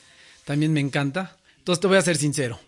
también 0.45 0.73
me 0.73 0.79
encanta. 0.79 1.37
Entonces 1.57 1.81
te 1.81 1.87
voy 1.87 1.97
a 1.97 2.01
ser 2.01 2.17
sincero. 2.17 2.59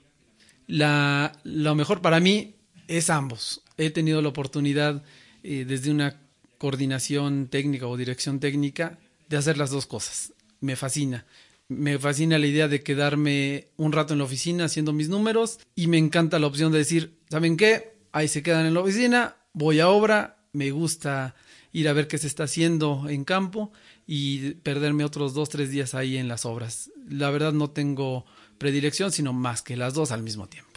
La, 0.71 1.33
lo 1.43 1.75
mejor 1.75 2.01
para 2.01 2.19
mí 2.19 2.55
es 2.87 3.09
ambos 3.09 3.61
he 3.85 3.89
tenido 3.89 4.21
la 4.21 4.29
oportunidad 4.29 5.03
eh, 5.43 5.65
desde 5.67 5.91
una 5.91 6.21
coordinación 6.57 7.47
técnica 7.47 7.87
o 7.87 7.97
dirección 7.97 8.39
técnica 8.39 8.99
de 9.27 9.37
hacer 9.37 9.57
las 9.57 9.71
dos 9.71 9.87
cosas. 9.87 10.33
Me 10.59 10.75
fascina. 10.75 11.25
Me 11.67 11.97
fascina 11.97 12.37
la 12.37 12.47
idea 12.47 12.67
de 12.67 12.83
quedarme 12.83 13.69
un 13.77 13.91
rato 13.91 14.13
en 14.13 14.19
la 14.19 14.25
oficina 14.25 14.65
haciendo 14.65 14.93
mis 14.93 15.09
números 15.09 15.59
y 15.73 15.87
me 15.87 15.97
encanta 15.97 16.37
la 16.37 16.47
opción 16.47 16.71
de 16.71 16.79
decir, 16.79 17.17
¿saben 17.29 17.57
qué? 17.57 17.95
Ahí 18.11 18.27
se 18.27 18.43
quedan 18.43 18.65
en 18.65 18.73
la 18.73 18.81
oficina, 18.81 19.37
voy 19.53 19.79
a 19.79 19.87
obra, 19.87 20.37
me 20.51 20.71
gusta 20.71 21.33
ir 21.71 21.87
a 21.87 21.93
ver 21.93 22.07
qué 22.07 22.17
se 22.17 22.27
está 22.27 22.43
haciendo 22.43 23.07
en 23.07 23.23
campo 23.23 23.71
y 24.05 24.51
perderme 24.55 25.05
otros 25.05 25.33
dos, 25.33 25.47
tres 25.47 25.71
días 25.71 25.95
ahí 25.95 26.17
en 26.17 26.27
las 26.27 26.45
obras. 26.45 26.91
La 27.07 27.31
verdad 27.31 27.53
no 27.53 27.69
tengo 27.69 28.25
predilección, 28.61 29.11
sino 29.11 29.33
más 29.33 29.63
que 29.63 29.75
las 29.75 29.95
dos 29.95 30.11
al 30.11 30.21
mismo 30.21 30.47
tiempo. 30.47 30.69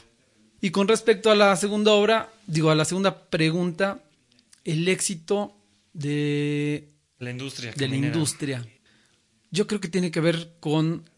Y 0.62 0.70
con 0.70 0.88
respecto 0.88 1.30
a 1.30 1.34
la 1.34 1.54
segunda 1.54 1.92
obra, 1.92 2.32
digo, 2.46 2.70
a 2.70 2.74
la 2.74 2.86
segunda 2.86 3.26
pregunta, 3.28 4.02
el 4.64 4.88
éxito 4.88 5.54
de 5.92 6.88
la 7.18 7.30
industria. 7.30 7.74
De 7.76 7.86
la 7.86 7.96
industria. 7.96 8.66
Yo 9.50 9.66
creo 9.66 9.82
que 9.82 9.88
tiene 9.88 10.10
que 10.10 10.22
ver 10.22 10.54
con 10.60 11.10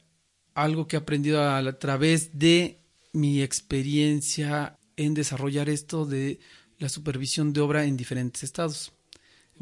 algo 0.55 0.89
que 0.89 0.97
he 0.97 0.99
aprendido 0.99 1.41
a, 1.41 1.79
través 1.79 2.37
de 2.37 2.81
mi 3.13 3.43
experiencia 3.43 4.77
en 4.97 5.15
desarrollar 5.15 5.69
esto 5.69 6.05
de 6.05 6.41
la 6.81 6.89
supervisión 6.89 7.53
de 7.53 7.61
obra 7.61 7.85
en 7.85 7.97
diferentes 7.97 8.43
estados. 8.43 8.93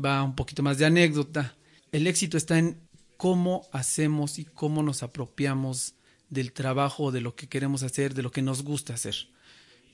Va 0.03 0.23
un 0.23 0.35
poquito 0.35 0.62
más 0.62 0.79
de 0.79 0.87
anécdota. 0.87 1.55
El 1.93 2.07
éxito 2.07 2.38
está 2.38 2.59
en 2.59 2.79
cómo 3.19 3.69
hacemos 3.73 4.38
y 4.38 4.47
cómo 4.47 4.83
nos 4.83 5.03
apropiamos 5.03 5.97
del 6.31 6.53
trabajo, 6.53 7.13
de 7.13 7.21
lo 7.21 7.35
que 7.35 7.49
queremos 7.49 7.83
hacer, 7.83 8.15
de 8.15 8.23
lo 8.23 8.31
que 8.31 8.43
nos 8.43 8.63
gusta 8.63 8.95
hacer 8.95 9.29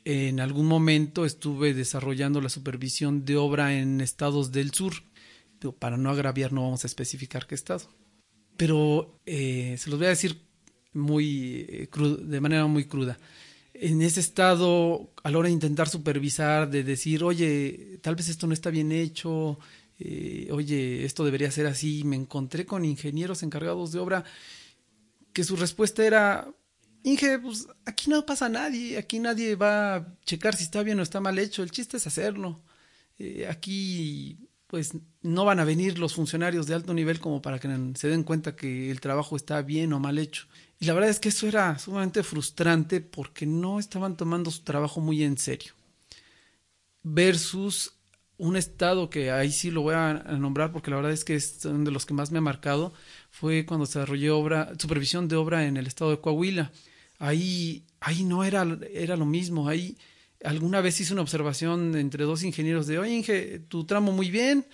en 0.04 0.40
algún 0.40 0.66
momento 0.66 1.24
estuve 1.24 1.74
desarrollando 1.74 2.40
la 2.40 2.48
supervisión 2.48 3.24
de 3.24 3.36
obra 3.36 3.78
en 3.78 4.00
estados 4.00 4.52
del 4.52 4.72
sur. 4.72 4.94
Para 5.78 5.98
no 5.98 6.10
agraviar 6.10 6.52
no 6.52 6.62
vamos 6.62 6.84
a 6.84 6.86
especificar 6.86 7.46
qué 7.46 7.54
estado. 7.54 7.82
Pero 8.56 9.18
eh, 9.26 9.76
se 9.78 9.90
los 9.90 9.98
voy 9.98 10.06
a 10.06 10.10
decir 10.10 10.40
muy 10.92 11.66
eh, 11.68 11.88
de 12.22 12.40
manera 12.40 12.66
muy 12.66 12.84
cruda. 12.86 13.18
En 13.74 14.02
ese 14.02 14.20
estado, 14.20 15.10
a 15.22 15.30
la 15.30 15.38
hora 15.38 15.48
de 15.48 15.54
intentar 15.54 15.88
supervisar, 15.88 16.70
de 16.70 16.82
decir, 16.82 17.22
oye, 17.22 17.98
tal 18.02 18.14
vez 18.14 18.28
esto 18.28 18.46
no 18.46 18.52
está 18.52 18.70
bien 18.70 18.92
hecho, 18.92 19.58
eh, 19.98 20.48
oye, 20.50 21.04
esto 21.04 21.24
debería 21.24 21.50
ser 21.50 21.66
así, 21.66 22.04
me 22.04 22.16
encontré 22.16 22.66
con 22.66 22.84
ingenieros 22.84 23.42
encargados 23.42 23.92
de 23.92 23.98
obra 23.98 24.24
que 25.32 25.44
su 25.44 25.56
respuesta 25.56 26.04
era, 26.04 26.48
Inge, 27.02 27.38
pues 27.38 27.66
aquí 27.84 28.10
no 28.10 28.24
pasa 28.26 28.48
nadie, 28.48 28.98
aquí 28.98 29.18
nadie 29.18 29.56
va 29.56 29.96
a 29.96 30.18
checar 30.24 30.56
si 30.56 30.64
está 30.64 30.82
bien 30.82 31.00
o 31.00 31.02
está 31.02 31.20
mal 31.20 31.38
hecho, 31.38 31.62
el 31.62 31.70
chiste 31.70 31.96
es 31.96 32.06
hacerlo. 32.06 32.62
Eh, 33.18 33.46
aquí 33.48 34.38
pues 34.70 34.92
no 35.22 35.44
van 35.44 35.58
a 35.58 35.64
venir 35.64 35.98
los 35.98 36.14
funcionarios 36.14 36.68
de 36.68 36.74
alto 36.74 36.94
nivel 36.94 37.18
como 37.18 37.42
para 37.42 37.58
que 37.58 37.68
se 37.96 38.08
den 38.08 38.22
cuenta 38.22 38.54
que 38.54 38.90
el 38.90 39.00
trabajo 39.00 39.34
está 39.34 39.62
bien 39.62 39.92
o 39.92 39.98
mal 39.98 40.16
hecho. 40.16 40.46
Y 40.78 40.84
la 40.84 40.94
verdad 40.94 41.10
es 41.10 41.18
que 41.18 41.30
eso 41.30 41.48
era 41.48 41.76
sumamente 41.78 42.22
frustrante 42.22 43.00
porque 43.00 43.46
no 43.46 43.80
estaban 43.80 44.16
tomando 44.16 44.50
su 44.50 44.62
trabajo 44.62 45.00
muy 45.00 45.24
en 45.24 45.38
serio. 45.38 45.72
Versus 47.02 47.99
un 48.40 48.56
estado 48.56 49.10
que 49.10 49.30
ahí 49.30 49.52
sí 49.52 49.70
lo 49.70 49.82
voy 49.82 49.94
a 49.94 50.14
nombrar 50.38 50.72
porque 50.72 50.90
la 50.90 50.96
verdad 50.96 51.12
es 51.12 51.24
que 51.24 51.34
es 51.34 51.64
uno 51.64 51.84
de 51.84 51.90
los 51.90 52.06
que 52.06 52.14
más 52.14 52.30
me 52.32 52.38
ha 52.38 52.42
marcado, 52.42 52.92
fue 53.30 53.66
cuando 53.66 53.86
se 53.86 53.98
desarrolló 53.98 54.38
obra, 54.38 54.72
supervisión 54.78 55.28
de 55.28 55.36
obra 55.36 55.66
en 55.66 55.76
el 55.76 55.86
estado 55.86 56.10
de 56.10 56.20
Coahuila. 56.20 56.72
Ahí, 57.18 57.84
ahí 58.00 58.24
no 58.24 58.42
era, 58.42 58.66
era 58.92 59.16
lo 59.16 59.26
mismo, 59.26 59.68
ahí 59.68 59.98
alguna 60.42 60.80
vez 60.80 60.98
hice 61.00 61.12
una 61.12 61.22
observación 61.22 61.94
entre 61.96 62.24
dos 62.24 62.42
ingenieros 62.42 62.86
de, 62.86 62.98
oye 62.98 63.14
Inge, 63.14 63.58
tu 63.68 63.84
tramo 63.84 64.10
muy 64.10 64.30
bien, 64.30 64.66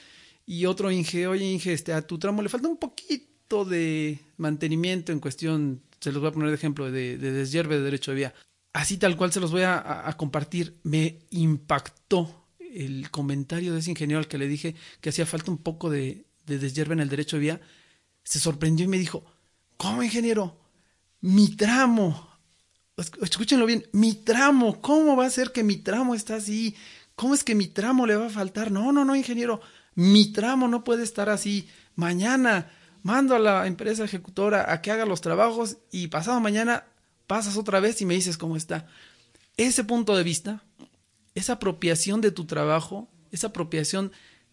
y 0.47 0.67
otro 0.67 0.93
Inge, 0.93 1.27
oye 1.27 1.45
Inge, 1.45 1.73
este, 1.73 1.93
a 1.93 2.07
tu 2.07 2.19
tramo 2.19 2.43
le 2.43 2.49
falta 2.49 2.69
un 2.69 2.77
poquito 2.77 3.65
de 3.65 4.21
mantenimiento 4.37 5.11
en 5.11 5.19
cuestión, 5.19 5.83
se 5.99 6.13
los 6.13 6.21
voy 6.21 6.31
a 6.31 6.33
poner 6.33 6.51
de 6.51 6.55
ejemplo, 6.55 6.91
de, 6.91 7.19
de 7.19 7.33
de 7.33 7.81
derecho 7.81 8.13
de 8.13 8.17
vía. 8.17 8.35
Así 8.73 8.99
tal 8.99 9.17
cual 9.17 9.33
se 9.33 9.41
los 9.41 9.51
voy 9.51 9.63
a, 9.63 10.15
compartir, 10.17 10.79
me 10.83 11.21
impactó 11.31 12.46
el 12.85 13.11
comentario 13.11 13.73
de 13.73 13.81
ese 13.81 13.91
ingeniero 13.91 14.19
al 14.19 14.29
que 14.29 14.39
le 14.39 14.49
dije 14.49 14.75
que 15.01 15.11
hacía 15.11 15.27
falta 15.27 15.51
un 15.51 15.59
poco 15.59 15.91
de, 15.91 16.27
de 16.47 16.83
en 16.83 17.01
el 17.01 17.09
derecho 17.09 17.37
de 17.37 17.41
vía, 17.41 17.61
se 18.23 18.39
sorprendió 18.39 18.85
y 18.85 18.89
me 18.89 18.99
dijo, 18.99 19.25
¿cómo 19.77 20.03
ingeniero? 20.03 20.61
Mi 21.21 21.57
tramo 21.57 22.37
escúchenlo 23.21 23.67
bien, 23.67 23.87
mi 23.93 24.15
tramo, 24.15 24.81
¿cómo 24.81 25.17
va 25.17 25.27
a 25.27 25.31
ser 25.31 25.53
que 25.53 25.63
mi 25.63 25.77
tramo 25.77 26.15
está 26.15 26.37
así? 26.37 26.75
¿Cómo 27.15 27.35
es 27.35 27.45
que 27.45 27.55
mi 27.55 27.67
tramo 27.67 28.07
le 28.07 28.17
va 28.17 28.27
a 28.27 28.31
faltar? 28.31 28.71
No, 28.71 28.93
no, 28.93 29.05
no, 29.05 29.15
ingeniero, 29.15 29.61
mi 29.95 30.33
tramo 30.33 30.69
no 30.69 30.85
puede 30.85 31.03
estar 31.03 31.29
así. 31.29 31.69
Mañana 31.95 32.71
mando 33.03 33.35
a 33.35 33.39
la 33.39 33.67
empresa 33.67 34.05
ejecutora 34.05 34.73
a 34.73 34.83
que 34.83 34.91
haga 34.91 35.07
los 35.07 35.21
trabajos 35.21 35.79
y 35.91 36.09
pasado 36.09 36.41
mañana 36.41 36.85
pasas 37.27 37.57
otra 37.57 37.81
vez 37.81 38.01
y 38.01 38.07
me 38.07 38.15
dices 38.15 38.39
cómo 38.39 38.57
está. 38.57 38.87
Ese 39.57 39.85
punto 39.85 40.17
de 40.17 40.23
vista, 40.23 40.63
esa 41.37 41.55
apropiación 41.55 42.21
de 42.21 42.33
tu 42.33 42.47
trabajo, 42.47 43.09
esa 43.31 43.49
apropiación 43.49 44.11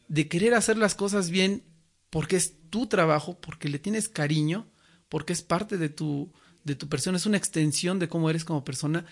de 0.09 0.27
querer 0.27 0.53
hacer 0.53 0.77
las 0.77 0.93
cosas 0.93 1.31
bien 1.31 1.63
porque 2.11 2.35
es 2.35 2.53
tu 2.69 2.85
trabajo, 2.85 3.39
porque 3.39 3.69
le 3.69 3.79
tienes 3.79 4.09
cariño, 4.09 4.67
porque 5.09 5.33
es 5.33 5.41
parte 5.41 5.77
de 5.79 5.89
tu, 5.89 6.31
de 6.63 6.75
tu 6.75 6.89
persona, 6.89 7.17
es 7.17 7.25
una 7.25 7.37
extensión 7.37 7.97
de 7.97 8.09
cómo 8.09 8.29
eres 8.29 8.43
como 8.45 8.63
persona, 8.63 9.05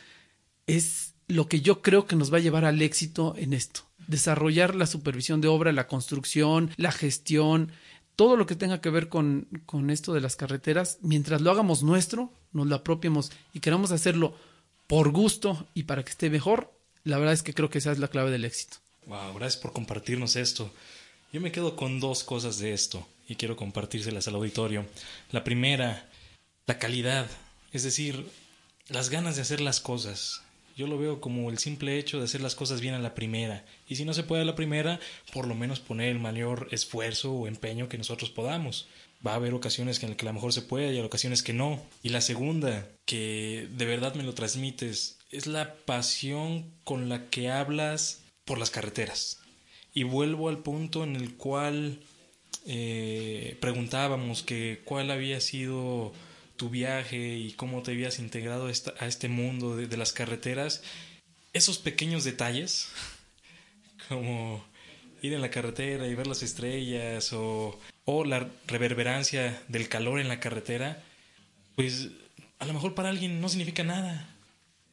es 0.67 1.15
lo 1.27 1.47
que 1.47 1.61
yo 1.61 1.81
creo 1.81 2.05
que 2.05 2.15
nos 2.15 2.31
va 2.31 2.37
a 2.37 2.41
llevar 2.41 2.65
al 2.65 2.81
éxito 2.81 3.35
en 3.37 3.53
esto. 3.53 3.81
Desarrollar 4.07 4.75
la 4.75 4.85
supervisión 4.85 5.39
de 5.39 5.47
obra, 5.47 5.71
la 5.71 5.87
construcción, 5.87 6.71
la 6.75 6.91
gestión, 6.91 7.71
todo 8.17 8.35
lo 8.35 8.45
que 8.45 8.57
tenga 8.57 8.81
que 8.81 8.89
ver 8.89 9.07
con, 9.07 9.47
con 9.65 9.89
esto 9.89 10.13
de 10.13 10.21
las 10.21 10.35
carreteras, 10.35 10.99
mientras 11.01 11.39
lo 11.39 11.51
hagamos 11.51 11.83
nuestro, 11.83 12.33
nos 12.51 12.67
lo 12.67 12.75
apropiemos 12.75 13.31
y 13.53 13.61
queramos 13.61 13.91
hacerlo 13.91 14.35
por 14.87 15.11
gusto 15.11 15.67
y 15.73 15.83
para 15.83 16.03
que 16.03 16.11
esté 16.11 16.29
mejor, 16.29 16.80
la 17.03 17.17
verdad 17.17 17.33
es 17.33 17.43
que 17.43 17.53
creo 17.53 17.69
que 17.69 17.79
esa 17.79 17.91
es 17.91 17.99
la 17.99 18.07
clave 18.07 18.31
del 18.31 18.45
éxito. 18.45 18.77
Wow, 19.05 19.33
gracias 19.33 19.61
por 19.61 19.73
compartirnos 19.73 20.35
esto. 20.35 20.71
Yo 21.33 21.41
me 21.41 21.51
quedo 21.51 21.75
con 21.75 21.99
dos 21.99 22.23
cosas 22.23 22.59
de 22.59 22.73
esto 22.73 23.07
y 23.27 23.35
quiero 23.35 23.55
compartírselas 23.55 24.27
al 24.27 24.35
auditorio. 24.35 24.85
La 25.31 25.43
primera, 25.43 26.09
la 26.65 26.77
calidad, 26.77 27.27
es 27.71 27.83
decir, 27.83 28.27
las 28.89 29.09
ganas 29.09 29.35
de 29.35 29.41
hacer 29.41 29.61
las 29.61 29.79
cosas. 29.79 30.41
Yo 30.75 30.87
lo 30.87 30.97
veo 30.97 31.21
como 31.21 31.49
el 31.49 31.57
simple 31.57 31.97
hecho 31.97 32.17
de 32.17 32.25
hacer 32.25 32.41
las 32.41 32.55
cosas 32.55 32.81
bien 32.81 32.93
a 32.93 32.99
la 32.99 33.13
primera. 33.13 33.65
Y 33.87 33.95
si 33.95 34.05
no 34.05 34.13
se 34.13 34.23
puede 34.23 34.41
a 34.41 34.45
la 34.45 34.55
primera, 34.55 34.99
por 35.33 35.47
lo 35.47 35.55
menos 35.55 35.79
poner 35.79 36.09
el 36.09 36.19
mayor 36.19 36.67
esfuerzo 36.71 37.31
o 37.33 37.47
empeño 37.47 37.89
que 37.89 37.97
nosotros 37.97 38.29
podamos. 38.29 38.87
Va 39.25 39.33
a 39.33 39.35
haber 39.35 39.53
ocasiones 39.53 40.01
en 40.01 40.09
las 40.09 40.17
que 40.17 40.25
a 40.25 40.29
lo 40.29 40.33
mejor 40.33 40.53
se 40.53 40.61
puede 40.61 40.93
y 40.93 40.99
ocasiones 40.99 41.43
que 41.43 41.53
no. 41.53 41.81
Y 42.01 42.09
la 42.09 42.21
segunda, 42.21 42.87
que 43.05 43.67
de 43.71 43.85
verdad 43.85 44.15
me 44.15 44.23
lo 44.23 44.33
transmites, 44.33 45.19
es 45.29 45.47
la 45.47 45.75
pasión 45.75 46.71
con 46.83 47.09
la 47.09 47.29
que 47.29 47.49
hablas 47.49 48.23
por 48.45 48.57
las 48.57 48.71
carreteras. 48.71 49.39
Y 49.93 50.03
vuelvo 50.03 50.49
al 50.49 50.59
punto 50.59 51.03
en 51.03 51.15
el 51.15 51.35
cual 51.35 51.99
eh, 52.65 53.57
preguntábamos 53.59 54.43
que 54.43 54.81
cuál 54.85 55.11
había 55.11 55.41
sido 55.41 56.13
tu 56.61 56.69
viaje 56.69 57.37
y 57.39 57.53
cómo 57.53 57.81
te 57.81 57.89
habías 57.89 58.19
integrado 58.19 58.67
a 58.67 59.07
este 59.07 59.29
mundo 59.29 59.75
de, 59.75 59.97
las 59.97 60.13
carreteras. 60.13 60.83
Esos 61.53 61.79
pequeños 61.79 62.23
detalles, 62.23 62.89
como 64.07 64.63
ir 65.23 65.33
en 65.33 65.41
la 65.41 65.49
carretera 65.49 66.05
y 66.05 66.13
ver 66.13 66.27
las 66.27 66.43
estrellas 66.43 67.33
o, 67.33 67.79
o 68.05 68.25
la 68.25 68.47
reverberancia 68.67 69.59
del 69.69 69.89
calor 69.89 70.19
en 70.19 70.27
la 70.27 70.39
carretera, 70.39 71.01
pues 71.75 72.09
a 72.59 72.67
lo 72.67 72.73
mejor 72.73 72.93
para 72.93 73.09
alguien 73.09 73.41
no 73.41 73.49
significa 73.49 73.83
nada, 73.83 74.29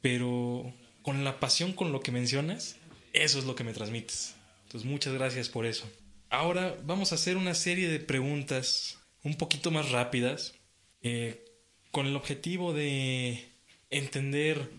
pero 0.00 0.72
con 1.02 1.22
la 1.22 1.38
pasión 1.38 1.74
con 1.74 1.92
lo 1.92 2.00
que 2.00 2.12
mencionas, 2.12 2.76
eso 3.12 3.38
es 3.38 3.44
lo 3.44 3.56
que 3.56 3.64
me 3.64 3.74
transmites. 3.74 4.36
Entonces, 4.64 4.88
muchas 4.90 5.12
gracias 5.12 5.50
por 5.50 5.66
eso. 5.66 5.86
Ahora 6.30 6.78
vamos 6.84 7.12
a 7.12 7.16
hacer 7.16 7.36
una 7.36 7.52
serie 7.52 7.90
de 7.90 8.00
preguntas 8.00 8.96
un 9.22 9.34
poquito 9.34 9.70
más 9.70 9.90
rápidas, 9.90 10.54
eh, 11.02 11.44
con 11.90 12.06
el 12.06 12.16
objetivo 12.16 12.72
de 12.72 13.48
entender 13.90 14.70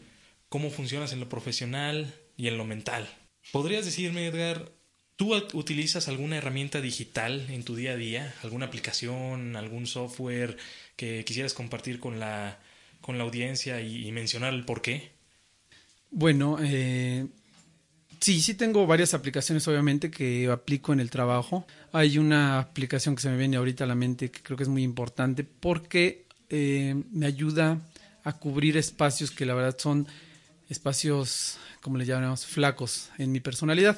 cómo 0.50 0.70
funcionas 0.70 1.14
en 1.14 1.20
lo 1.20 1.30
profesional 1.30 2.14
y 2.38 2.48
en 2.48 2.58
lo 2.58 2.66
mental. 2.66 3.08
¿Podrías 3.52 3.86
decirme, 3.86 4.28
Edgar, 4.28 4.72
tú 5.16 5.36
utilizas 5.54 6.08
alguna 6.08 6.38
herramienta 6.38 6.82
digital 6.82 7.48
en 7.50 7.64
tu 7.64 7.76
día 7.76 7.92
a 7.92 7.98
día? 7.98 8.34
¿Alguna 8.44 8.68
aplicación, 8.68 9.56
algún 9.56 9.88
software 9.88 10.58
que 10.96 11.24
quisieras 11.26 11.54
compartir 11.54 12.00
con 12.00 12.20
la, 12.20 12.60
con 13.02 13.18
la 13.18 13.24
audiencia 13.24 13.82
y, 13.82 14.08
y 14.08 14.12
mencionar 14.12 14.54
el 14.54 14.66
por 14.66 14.82
qué? 14.82 15.12
Bueno, 16.12 16.58
eh, 16.62 17.28
Sí, 18.20 18.42
sí 18.42 18.54
tengo 18.54 18.86
varias 18.86 19.14
aplicaciones 19.14 19.66
obviamente 19.68 20.12
que 20.12 20.48
aplico 20.48 20.92
en 20.92 21.00
el 21.00 21.10
trabajo. 21.10 21.66
Hay 21.94 22.18
una 22.18 22.60
aplicación 22.60 23.16
que 23.16 23.22
se 23.22 23.30
me 23.30 23.38
viene 23.38 23.56
ahorita 23.56 23.86
a 23.86 23.88
la 23.88 23.96
mente 23.96 24.30
que 24.30 24.42
creo 24.42 24.58
que 24.58 24.64
es 24.64 24.70
muy 24.70 24.84
importante 24.84 25.46
porque 25.46 26.26
eh, 26.50 27.04
me 27.12 27.26
ayuda 27.26 27.80
a 28.24 28.34
cubrir 28.34 28.78
espacios 28.78 29.32
que 29.32 29.46
la 29.46 29.54
verdad 29.54 29.78
son 29.78 30.08
espacios, 30.70 31.58
como 31.82 31.98
le 31.98 32.06
llamamos, 32.06 32.46
flacos 32.46 33.10
en 33.18 33.32
mi 33.32 33.40
personalidad. 33.40 33.98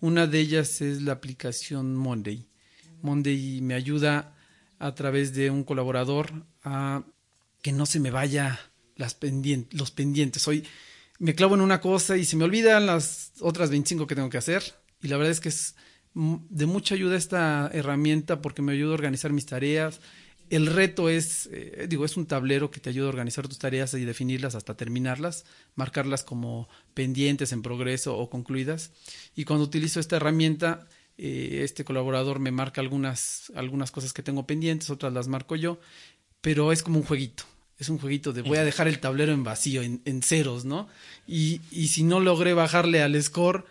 Una 0.00 0.26
de 0.26 0.38
ellas 0.40 0.80
es 0.80 1.02
la 1.02 1.12
aplicación 1.12 1.96
Monday. 1.96 2.46
Monday 3.02 3.60
me 3.60 3.74
ayuda 3.74 4.34
a 4.78 4.94
través 4.94 5.34
de 5.34 5.50
un 5.50 5.64
colaborador 5.64 6.44
a 6.62 7.02
que 7.62 7.72
no 7.72 7.86
se 7.86 8.00
me 8.00 8.10
vaya 8.10 8.58
las 8.96 9.16
los 9.70 9.90
pendientes. 9.90 10.48
Hoy 10.48 10.64
me 11.18 11.34
clavo 11.34 11.54
en 11.54 11.60
una 11.60 11.80
cosa 11.80 12.16
y 12.16 12.24
se 12.24 12.36
me 12.36 12.44
olvidan 12.44 12.86
las 12.86 13.32
otras 13.40 13.70
25 13.70 14.06
que 14.06 14.14
tengo 14.14 14.30
que 14.30 14.38
hacer. 14.38 14.62
Y 15.02 15.08
la 15.08 15.16
verdad 15.16 15.32
es 15.32 15.40
que 15.40 15.48
es 15.48 15.74
de 16.14 16.66
mucha 16.66 16.94
ayuda 16.94 17.16
esta 17.16 17.70
herramienta 17.72 18.40
porque 18.40 18.62
me 18.62 18.72
ayuda 18.72 18.92
a 18.92 18.94
organizar 18.94 19.32
mis 19.32 19.46
tareas. 19.46 20.00
El 20.50 20.66
reto 20.66 21.08
es, 21.08 21.48
eh, 21.52 21.86
digo, 21.88 22.04
es 22.04 22.16
un 22.16 22.26
tablero 22.26 22.70
que 22.70 22.80
te 22.80 22.90
ayuda 22.90 23.06
a 23.06 23.10
organizar 23.10 23.46
tus 23.48 23.58
tareas 23.58 23.94
y 23.94 24.04
definirlas 24.04 24.54
hasta 24.54 24.76
terminarlas, 24.76 25.44
marcarlas 25.74 26.24
como 26.24 26.68
pendientes, 26.94 27.52
en 27.52 27.62
progreso 27.62 28.16
o 28.16 28.30
concluidas. 28.30 28.92
Y 29.34 29.44
cuando 29.44 29.64
utilizo 29.64 30.00
esta 30.00 30.16
herramienta, 30.16 30.86
eh, 31.16 31.60
este 31.64 31.84
colaborador 31.84 32.38
me 32.38 32.50
marca 32.50 32.80
algunas, 32.80 33.52
algunas 33.54 33.90
cosas 33.90 34.12
que 34.12 34.22
tengo 34.22 34.46
pendientes, 34.46 34.90
otras 34.90 35.12
las 35.12 35.28
marco 35.28 35.56
yo, 35.56 35.80
pero 36.40 36.72
es 36.72 36.82
como 36.82 36.98
un 36.98 37.04
jueguito 37.04 37.44
es 37.78 37.88
un 37.88 37.98
jueguito 37.98 38.32
de 38.32 38.42
voy 38.42 38.58
a 38.58 38.64
dejar 38.64 38.88
el 38.88 38.98
tablero 38.98 39.32
en 39.32 39.44
vacío, 39.44 39.82
en, 39.82 40.22
ceros, 40.22 40.64
¿no? 40.64 40.88
Y, 41.28 41.60
y, 41.70 41.88
si 41.88 42.02
no 42.02 42.18
logré 42.18 42.52
bajarle 42.52 43.02
al 43.02 43.22
score, 43.22 43.66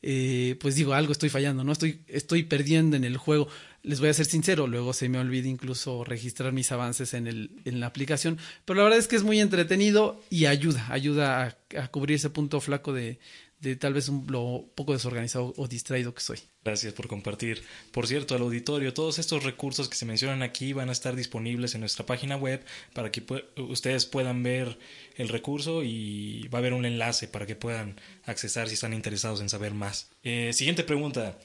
eh, 0.00 0.56
pues 0.60 0.76
digo, 0.76 0.94
algo 0.94 1.12
estoy 1.12 1.28
fallando, 1.28 1.64
¿no? 1.64 1.72
Estoy, 1.72 2.00
estoy 2.06 2.44
perdiendo 2.44 2.96
en 2.96 3.04
el 3.04 3.16
juego. 3.16 3.48
Les 3.82 4.00
voy 4.00 4.08
a 4.08 4.14
ser 4.14 4.26
sincero, 4.26 4.66
luego 4.66 4.92
se 4.92 5.08
me 5.08 5.18
olvida 5.18 5.48
incluso 5.48 6.04
registrar 6.04 6.52
mis 6.52 6.72
avances 6.72 7.14
en, 7.14 7.26
el, 7.26 7.50
en 7.64 7.80
la 7.80 7.86
aplicación, 7.86 8.38
pero 8.64 8.78
la 8.78 8.84
verdad 8.84 8.98
es 8.98 9.08
que 9.08 9.16
es 9.16 9.22
muy 9.22 9.40
entretenido 9.40 10.20
y 10.30 10.46
ayuda, 10.46 10.86
ayuda 10.90 11.56
a 11.76 11.88
cubrir 11.88 12.16
ese 12.16 12.30
punto 12.30 12.60
flaco 12.60 12.92
de, 12.92 13.18
de 13.60 13.74
tal 13.76 13.92
vez 13.92 14.08
un, 14.08 14.26
lo 14.28 14.70
poco 14.74 14.92
desorganizado 14.92 15.52
o 15.56 15.66
distraído 15.66 16.14
que 16.14 16.20
soy. 16.20 16.38
Gracias 16.64 16.92
por 16.92 17.08
compartir. 17.08 17.62
Por 17.92 18.06
cierto, 18.06 18.34
al 18.34 18.42
auditorio, 18.42 18.94
todos 18.94 19.18
estos 19.18 19.42
recursos 19.42 19.88
que 19.88 19.96
se 19.96 20.06
mencionan 20.06 20.42
aquí 20.42 20.72
van 20.72 20.88
a 20.88 20.92
estar 20.92 21.16
disponibles 21.16 21.74
en 21.74 21.80
nuestra 21.80 22.06
página 22.06 22.36
web 22.36 22.64
para 22.92 23.10
que 23.10 23.24
ustedes 23.56 24.06
puedan 24.06 24.42
ver 24.42 24.78
el 25.16 25.28
recurso 25.28 25.82
y 25.82 26.46
va 26.48 26.58
a 26.58 26.60
haber 26.60 26.72
un 26.72 26.84
enlace 26.84 27.26
para 27.26 27.46
que 27.46 27.56
puedan 27.56 28.00
accesar 28.24 28.68
si 28.68 28.74
están 28.74 28.92
interesados 28.92 29.40
en 29.40 29.48
saber 29.48 29.74
más. 29.74 30.10
Eh, 30.22 30.52
siguiente 30.52 30.84
pregunta. 30.84 31.38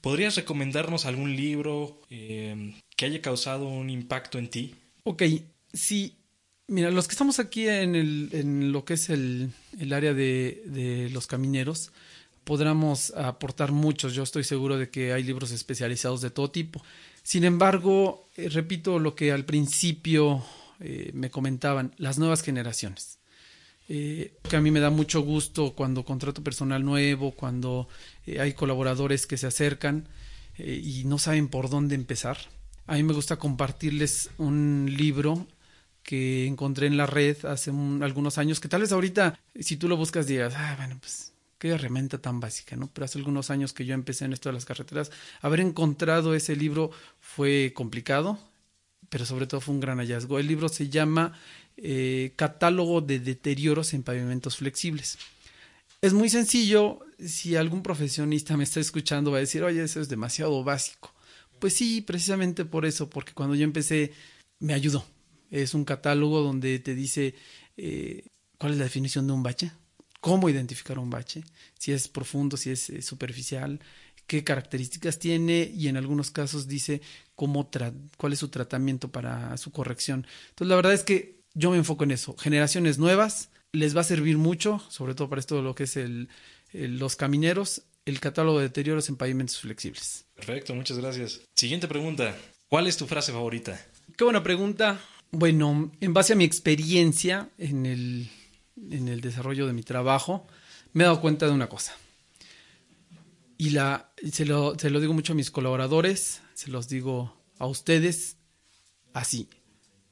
¿Podrías 0.00 0.36
recomendarnos 0.36 1.06
algún 1.06 1.36
libro 1.36 2.00
eh, 2.10 2.74
que 2.96 3.06
haya 3.06 3.20
causado 3.20 3.66
un 3.66 3.90
impacto 3.90 4.38
en 4.38 4.48
ti? 4.48 4.74
Ok, 5.04 5.22
sí, 5.72 6.14
Mira, 6.70 6.90
los 6.90 7.08
que 7.08 7.12
estamos 7.12 7.38
aquí 7.38 7.66
en, 7.66 8.72
lo 8.72 8.84
que 8.84 8.92
es 8.92 9.08
el, 9.08 9.52
área 9.90 10.12
de, 10.12 10.62
de, 10.66 11.08
los 11.08 11.26
camineros, 11.26 11.92
podremos 12.44 13.10
aportar 13.12 13.72
muchos. 13.72 14.12
Yo 14.12 14.22
estoy 14.22 14.44
seguro 14.44 14.76
de 14.76 14.90
que 14.90 15.14
hay 15.14 15.22
libros 15.22 15.50
especializados 15.50 16.20
de 16.20 16.28
todo 16.28 16.50
tipo. 16.50 16.82
Sin 17.22 17.44
embargo, 17.44 18.26
eh, 18.36 18.48
repito 18.48 18.98
lo 18.98 19.14
que 19.14 19.32
al 19.32 19.46
principio 19.46 20.44
eh, 20.80 21.10
me 21.12 21.30
comentaban, 21.30 21.94
las 21.98 22.18
nuevas 22.18 22.42
generaciones. 22.42 23.17
Eh, 23.88 24.34
que 24.48 24.56
a 24.56 24.60
mí 24.60 24.70
me 24.70 24.80
da 24.80 24.90
mucho 24.90 25.22
gusto 25.22 25.74
cuando 25.74 26.04
contrato 26.04 26.44
personal 26.44 26.84
nuevo, 26.84 27.32
cuando 27.32 27.88
hay 28.38 28.52
colaboradores 28.52 29.26
que 29.26 29.38
se 29.38 29.46
acercan 29.46 30.08
y 30.58 31.04
no 31.06 31.18
saben 31.18 31.48
por 31.48 31.70
dónde 31.70 31.94
empezar. 31.94 32.36
A 32.86 32.94
mí 32.94 33.02
me 33.02 33.14
gusta 33.14 33.36
compartirles 33.36 34.30
un 34.38 34.92
libro 34.94 35.46
que 36.08 36.46
encontré 36.46 36.86
en 36.86 36.96
la 36.96 37.04
red 37.04 37.44
hace 37.44 37.70
algunos 38.00 38.38
años, 38.38 38.60
que 38.60 38.68
tal 38.68 38.80
vez 38.80 38.92
ahorita, 38.92 39.38
si 39.60 39.76
tú 39.76 39.88
lo 39.88 39.96
buscas, 39.98 40.26
digas, 40.26 40.54
ah, 40.56 40.74
bueno, 40.78 40.96
pues 40.98 41.34
qué 41.58 41.68
herramienta 41.68 42.16
tan 42.16 42.40
básica, 42.40 42.76
¿no? 42.76 42.88
Pero 42.92 43.04
hace 43.04 43.18
algunos 43.18 43.50
años 43.50 43.74
que 43.74 43.84
yo 43.84 43.92
empecé 43.92 44.24
en 44.24 44.32
esto 44.32 44.48
de 44.48 44.54
las 44.54 44.64
carreteras, 44.64 45.10
haber 45.42 45.60
encontrado 45.60 46.34
ese 46.34 46.56
libro 46.56 46.90
fue 47.20 47.72
complicado, 47.74 48.38
pero 49.10 49.26
sobre 49.26 49.46
todo 49.46 49.60
fue 49.60 49.74
un 49.74 49.80
gran 49.80 49.98
hallazgo. 49.98 50.38
El 50.38 50.46
libro 50.46 50.70
se 50.70 50.88
llama 50.88 51.38
eh, 51.80 52.32
Catálogo 52.36 53.00
de 53.00 53.20
Deterioros 53.20 53.94
en 53.94 54.02
Pavimentos 54.02 54.56
Flexibles. 54.56 55.18
Es 56.00 56.12
muy 56.12 56.28
sencillo, 56.28 57.00
si 57.18 57.56
algún 57.56 57.82
profesionista 57.82 58.56
me 58.56 58.64
está 58.64 58.80
escuchando 58.80 59.30
va 59.30 59.38
a 59.38 59.40
decir, 59.40 59.62
oye, 59.62 59.82
eso 59.82 60.00
es 60.00 60.08
demasiado 60.08 60.62
básico. 60.64 61.14
Pues 61.58 61.74
sí, 61.74 62.00
precisamente 62.00 62.64
por 62.64 62.86
eso, 62.86 63.10
porque 63.10 63.32
cuando 63.32 63.54
yo 63.54 63.64
empecé 63.64 64.12
me 64.60 64.74
ayudó, 64.74 65.04
es 65.50 65.74
un 65.74 65.84
catálogo 65.84 66.40
donde 66.40 66.78
te 66.78 66.94
dice 66.94 67.34
eh, 67.76 68.26
cuál 68.58 68.72
es 68.72 68.78
la 68.78 68.84
definición 68.84 69.26
de 69.26 69.32
un 69.32 69.42
bache, 69.42 69.72
cómo 70.20 70.48
identificar 70.48 70.98
un 70.98 71.10
bache, 71.10 71.44
si 71.78 71.92
es 71.92 72.08
profundo, 72.08 72.56
si 72.56 72.70
es 72.70 72.90
eh, 72.90 73.02
superficial, 73.02 73.80
qué 74.26 74.44
características 74.44 75.18
tiene 75.18 75.70
y 75.74 75.88
en 75.88 75.96
algunos 75.96 76.30
casos 76.30 76.68
dice 76.68 77.00
cómo 77.34 77.70
cuál 78.16 78.32
es 78.32 78.38
su 78.38 78.48
tratamiento 78.48 79.10
para 79.10 79.56
su 79.56 79.72
corrección. 79.72 80.26
Entonces 80.50 80.68
la 80.68 80.76
verdad 80.76 80.92
es 80.92 81.02
que 81.02 81.37
yo 81.54 81.70
me 81.70 81.76
enfoco 81.76 82.04
en 82.04 82.12
eso. 82.12 82.36
Generaciones 82.36 82.98
nuevas 82.98 83.50
les 83.72 83.96
va 83.96 84.00
a 84.00 84.04
servir 84.04 84.38
mucho, 84.38 84.82
sobre 84.88 85.14
todo 85.14 85.28
para 85.28 85.40
esto 85.40 85.60
lo 85.62 85.74
que 85.74 85.84
es 85.84 85.96
el, 85.96 86.28
los 86.72 87.16
camineros, 87.16 87.82
el 88.04 88.20
catálogo 88.20 88.58
de 88.58 88.64
deterioros 88.64 89.08
en 89.08 89.16
pavimentos 89.16 89.60
flexibles. 89.60 90.24
Perfecto, 90.34 90.74
muchas 90.74 90.98
gracias. 90.98 91.40
Siguiente 91.54 91.88
pregunta. 91.88 92.36
¿Cuál 92.68 92.86
es 92.86 92.96
tu 92.96 93.06
frase 93.06 93.32
favorita? 93.32 93.80
Qué 94.16 94.24
buena 94.24 94.42
pregunta. 94.42 95.00
Bueno, 95.30 95.92
en 96.00 96.14
base 96.14 96.32
a 96.32 96.36
mi 96.36 96.44
experiencia 96.44 97.50
en 97.58 97.86
el 97.86 98.30
en 98.90 99.08
el 99.08 99.20
desarrollo 99.20 99.66
de 99.66 99.72
mi 99.72 99.82
trabajo, 99.82 100.46
me 100.92 101.04
he 101.04 101.06
dado 101.06 101.20
cuenta 101.20 101.46
de 101.46 101.52
una 101.52 101.68
cosa. 101.68 101.94
Y 103.56 103.70
la, 103.70 104.12
se, 104.32 104.46
lo, 104.46 104.78
se 104.78 104.90
lo 104.90 105.00
digo 105.00 105.14
mucho 105.14 105.32
a 105.32 105.36
mis 105.36 105.50
colaboradores, 105.50 106.42
se 106.54 106.70
los 106.70 106.88
digo 106.88 107.36
a 107.58 107.66
ustedes, 107.66 108.36
así, 109.12 109.48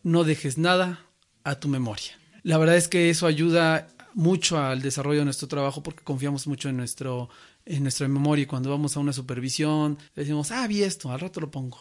no 0.02 0.24
dejes 0.24 0.58
nada 0.58 1.05
a 1.46 1.54
tu 1.60 1.68
memoria. 1.68 2.18
La 2.42 2.58
verdad 2.58 2.76
es 2.76 2.88
que 2.88 3.08
eso 3.08 3.26
ayuda 3.26 3.88
mucho 4.14 4.58
al 4.58 4.82
desarrollo 4.82 5.20
de 5.20 5.26
nuestro 5.26 5.46
trabajo 5.46 5.82
porque 5.82 6.02
confiamos 6.02 6.46
mucho 6.46 6.68
en 6.68 6.76
nuestro 6.76 7.28
en 7.64 7.82
nuestra 7.82 8.08
memoria 8.08 8.46
cuando 8.46 8.70
vamos 8.70 8.96
a 8.96 9.00
una 9.00 9.12
supervisión 9.12 9.98
decimos, 10.14 10.50
ah, 10.50 10.66
vi 10.66 10.82
esto, 10.82 11.12
al 11.12 11.20
rato 11.20 11.40
lo 11.40 11.50
pongo, 11.50 11.78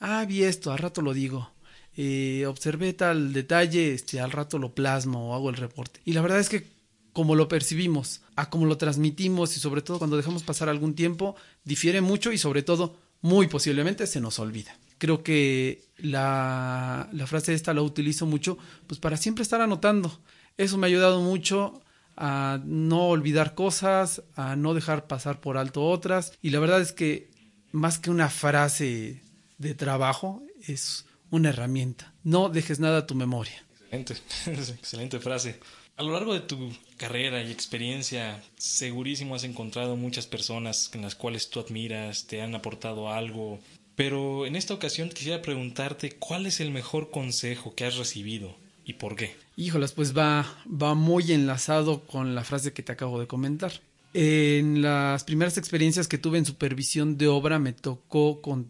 ah, 0.00 0.24
vi 0.26 0.44
esto, 0.44 0.72
al 0.72 0.78
rato 0.78 1.00
lo 1.02 1.12
digo, 1.12 1.50
eh, 1.96 2.44
observé 2.46 2.92
tal 2.92 3.32
detalle, 3.32 3.94
este, 3.94 4.20
al 4.20 4.30
rato 4.30 4.58
lo 4.58 4.74
plasmo 4.74 5.30
o 5.30 5.34
hago 5.34 5.50
el 5.50 5.56
reporte. 5.56 6.00
Y 6.04 6.12
la 6.12 6.22
verdad 6.22 6.40
es 6.40 6.48
que 6.48 6.66
como 7.12 7.36
lo 7.36 7.46
percibimos, 7.46 8.22
a 8.34 8.50
cómo 8.50 8.66
lo 8.66 8.76
transmitimos 8.78 9.56
y 9.56 9.60
sobre 9.60 9.82
todo 9.82 9.98
cuando 9.98 10.16
dejamos 10.16 10.42
pasar 10.42 10.68
algún 10.68 10.94
tiempo, 10.94 11.36
difiere 11.64 12.00
mucho 12.00 12.32
y 12.32 12.38
sobre 12.38 12.62
todo 12.62 12.96
muy 13.20 13.46
posiblemente 13.46 14.08
se 14.08 14.20
nos 14.20 14.40
olvida. 14.40 14.76
Creo 15.04 15.22
que 15.22 15.82
la, 15.98 17.10
la 17.12 17.26
frase 17.26 17.52
esta 17.52 17.74
la 17.74 17.82
utilizo 17.82 18.24
mucho 18.24 18.56
pues 18.86 18.98
para 18.98 19.18
siempre 19.18 19.42
estar 19.42 19.60
anotando. 19.60 20.18
Eso 20.56 20.78
me 20.78 20.86
ha 20.86 20.88
ayudado 20.88 21.20
mucho 21.20 21.82
a 22.16 22.58
no 22.64 23.08
olvidar 23.08 23.54
cosas, 23.54 24.22
a 24.34 24.56
no 24.56 24.72
dejar 24.72 25.06
pasar 25.06 25.42
por 25.42 25.58
alto 25.58 25.84
otras. 25.84 26.32
Y 26.40 26.48
la 26.48 26.58
verdad 26.58 26.80
es 26.80 26.92
que 26.92 27.28
más 27.70 27.98
que 27.98 28.08
una 28.08 28.30
frase 28.30 29.22
de 29.58 29.74
trabajo, 29.74 30.42
es 30.66 31.04
una 31.28 31.50
herramienta. 31.50 32.14
No 32.22 32.48
dejes 32.48 32.80
nada 32.80 33.00
a 33.00 33.06
tu 33.06 33.14
memoria. 33.14 33.62
Excelente, 33.90 34.72
excelente 34.72 35.20
frase. 35.20 35.60
A 35.98 36.02
lo 36.02 36.12
largo 36.12 36.32
de 36.32 36.40
tu 36.40 36.72
carrera 36.96 37.42
y 37.42 37.52
experiencia, 37.52 38.42
segurísimo 38.56 39.34
has 39.34 39.44
encontrado 39.44 39.96
muchas 39.96 40.26
personas 40.26 40.90
en 40.94 41.02
las 41.02 41.14
cuales 41.14 41.50
tú 41.50 41.60
admiras, 41.60 42.26
te 42.26 42.40
han 42.40 42.54
aportado 42.54 43.12
algo. 43.12 43.60
Pero 43.96 44.46
en 44.46 44.56
esta 44.56 44.74
ocasión 44.74 45.08
quisiera 45.08 45.42
preguntarte 45.42 46.12
cuál 46.12 46.46
es 46.46 46.60
el 46.60 46.70
mejor 46.70 47.10
consejo 47.10 47.74
que 47.74 47.84
has 47.84 47.96
recibido 47.96 48.56
y 48.84 48.94
por 48.94 49.16
qué. 49.16 49.34
Híjolas, 49.56 49.92
pues 49.92 50.16
va, 50.16 50.46
va 50.66 50.94
muy 50.94 51.32
enlazado 51.32 52.00
con 52.06 52.34
la 52.34 52.44
frase 52.44 52.72
que 52.72 52.82
te 52.82 52.92
acabo 52.92 53.20
de 53.20 53.26
comentar. 53.26 53.72
En 54.12 54.82
las 54.82 55.24
primeras 55.24 55.58
experiencias 55.58 56.06
que 56.06 56.18
tuve 56.18 56.38
en 56.38 56.44
supervisión 56.44 57.18
de 57.18 57.28
obra 57.28 57.58
me 57.58 57.72
tocó 57.72 58.40
con, 58.40 58.68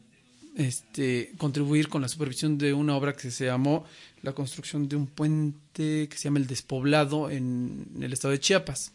este, 0.56 1.32
contribuir 1.36 1.88
con 1.88 2.00
la 2.00 2.08
supervisión 2.08 2.56
de 2.56 2.72
una 2.72 2.96
obra 2.96 3.14
que 3.14 3.30
se 3.30 3.46
llamó 3.46 3.84
la 4.22 4.32
construcción 4.32 4.88
de 4.88 4.96
un 4.96 5.06
puente 5.06 6.08
que 6.08 6.16
se 6.16 6.24
llama 6.24 6.38
El 6.38 6.46
Despoblado 6.46 7.30
en, 7.30 7.86
el 8.00 8.12
estado 8.12 8.32
de 8.32 8.40
Chiapas. 8.40 8.92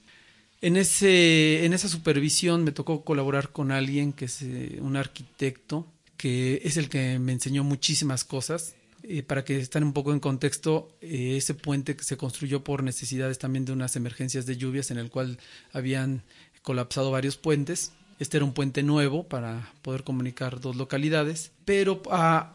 En, 0.62 0.76
ese, 0.76 1.66
en 1.66 1.74
esa 1.74 1.88
supervisión 1.88 2.64
me 2.64 2.72
tocó 2.72 3.04
colaborar 3.04 3.52
con 3.52 3.72
alguien 3.72 4.12
que 4.12 4.26
es 4.26 4.42
eh, 4.42 4.80
un 4.82 4.98
arquitecto, 4.98 5.86
que 6.20 6.60
es 6.66 6.76
el 6.76 6.90
que 6.90 7.18
me 7.18 7.32
enseñó 7.32 7.64
muchísimas 7.64 8.26
cosas. 8.26 8.76
Eh, 9.04 9.24
para 9.24 9.46
que 9.46 9.58
estén 9.58 9.86
un 9.86 9.94
poco 9.94 10.12
en 10.12 10.20
contexto, 10.20 10.92
eh, 11.00 11.38
ese 11.38 11.54
puente 11.54 11.96
que 11.96 12.04
se 12.04 12.18
construyó 12.18 12.62
por 12.62 12.84
necesidades 12.84 13.40
también 13.40 13.64
de 13.64 13.72
unas 13.72 13.96
emergencias 13.96 14.46
de 14.46 14.58
lluvias 14.58 14.92
en 14.92 14.98
el 14.98 15.10
cual 15.10 15.40
habían 15.72 16.24
colapsado 16.62 17.10
varios 17.10 17.38
puentes. 17.38 17.94
Este 18.20 18.36
era 18.36 18.44
un 18.44 18.54
puente 18.54 18.84
nuevo 18.84 19.30
para 19.30 19.72
poder 19.82 20.04
comunicar 20.04 20.60
dos 20.60 20.76
localidades, 20.76 21.54
pero 21.64 22.02
a, 22.12 22.54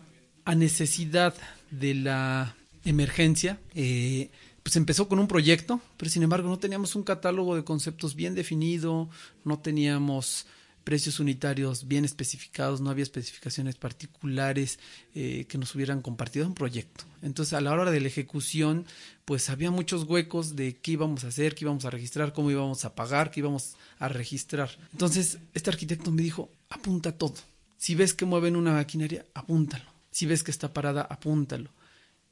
necesidad 0.55 1.35
de 1.71 1.95
la 1.95 2.57
emergencia, 2.85 3.59
eh, 3.75 4.29
pues 4.63 4.77
empezó 4.77 5.09
con 5.09 5.19
un 5.19 5.27
proyecto, 5.27 5.81
pero 5.97 6.11
sin 6.11 6.23
embargo 6.23 6.51
no 6.51 6.59
teníamos 6.59 6.95
un 6.97 7.03
catálogo 7.03 7.57
de 7.57 7.65
conceptos 7.65 8.15
bien 8.15 8.35
definido, 8.35 9.09
no 9.43 9.59
teníamos 9.59 10.45
precios 10.85 11.19
unitarios 11.19 11.89
bien 11.89 12.05
especificados, 12.05 12.81
no 12.81 12.91
había 12.91 13.03
especificaciones 13.03 13.77
particulares 13.77 14.79
eh, 15.15 15.47
que 15.49 15.59
nos 15.59 15.75
hubieran 15.75 16.03
compartido 16.03 16.47
un 16.47 16.55
proyecto. 16.55 17.05
Entonces 17.23 17.55
a 17.55 17.61
la 17.61 17.73
hora 17.73 17.91
de 17.91 18.01
la 18.01 18.09
ejecución, 18.09 18.87
pues 19.25 19.51
había 19.51 19.71
muchos 19.71 20.05
huecos 20.05 20.57
de 20.57 20.77
qué 20.77 20.93
íbamos 20.93 21.25
a 21.25 21.29
hacer, 21.29 21.55
qué 21.55 21.65
íbamos 21.65 21.85
a 21.85 21.91
registrar, 21.91 22.33
cómo 22.33 22.51
íbamos 22.51 22.85
a 22.85 22.95
pagar, 22.95 23.31
qué 23.31 23.41
íbamos 23.41 23.75
a 23.99 24.09
registrar. 24.09 24.71
Entonces 24.93 25.39
este 25.55 25.71
arquitecto 25.71 26.13
me 26.13 26.23
dijo, 26.23 26.51
apunta 26.69 27.13
todo. 27.13 27.35
Si 27.77 27.95
ves 27.95 28.15
que 28.15 28.25
mueven 28.25 28.57
una 28.57 28.73
maquinaria, 28.73 29.25
apúntalo. 29.35 29.85
Si 30.11 30.27
ves 30.27 30.43
que 30.43 30.51
está 30.51 30.73
parada, 30.73 31.03
apúntalo 31.03 31.71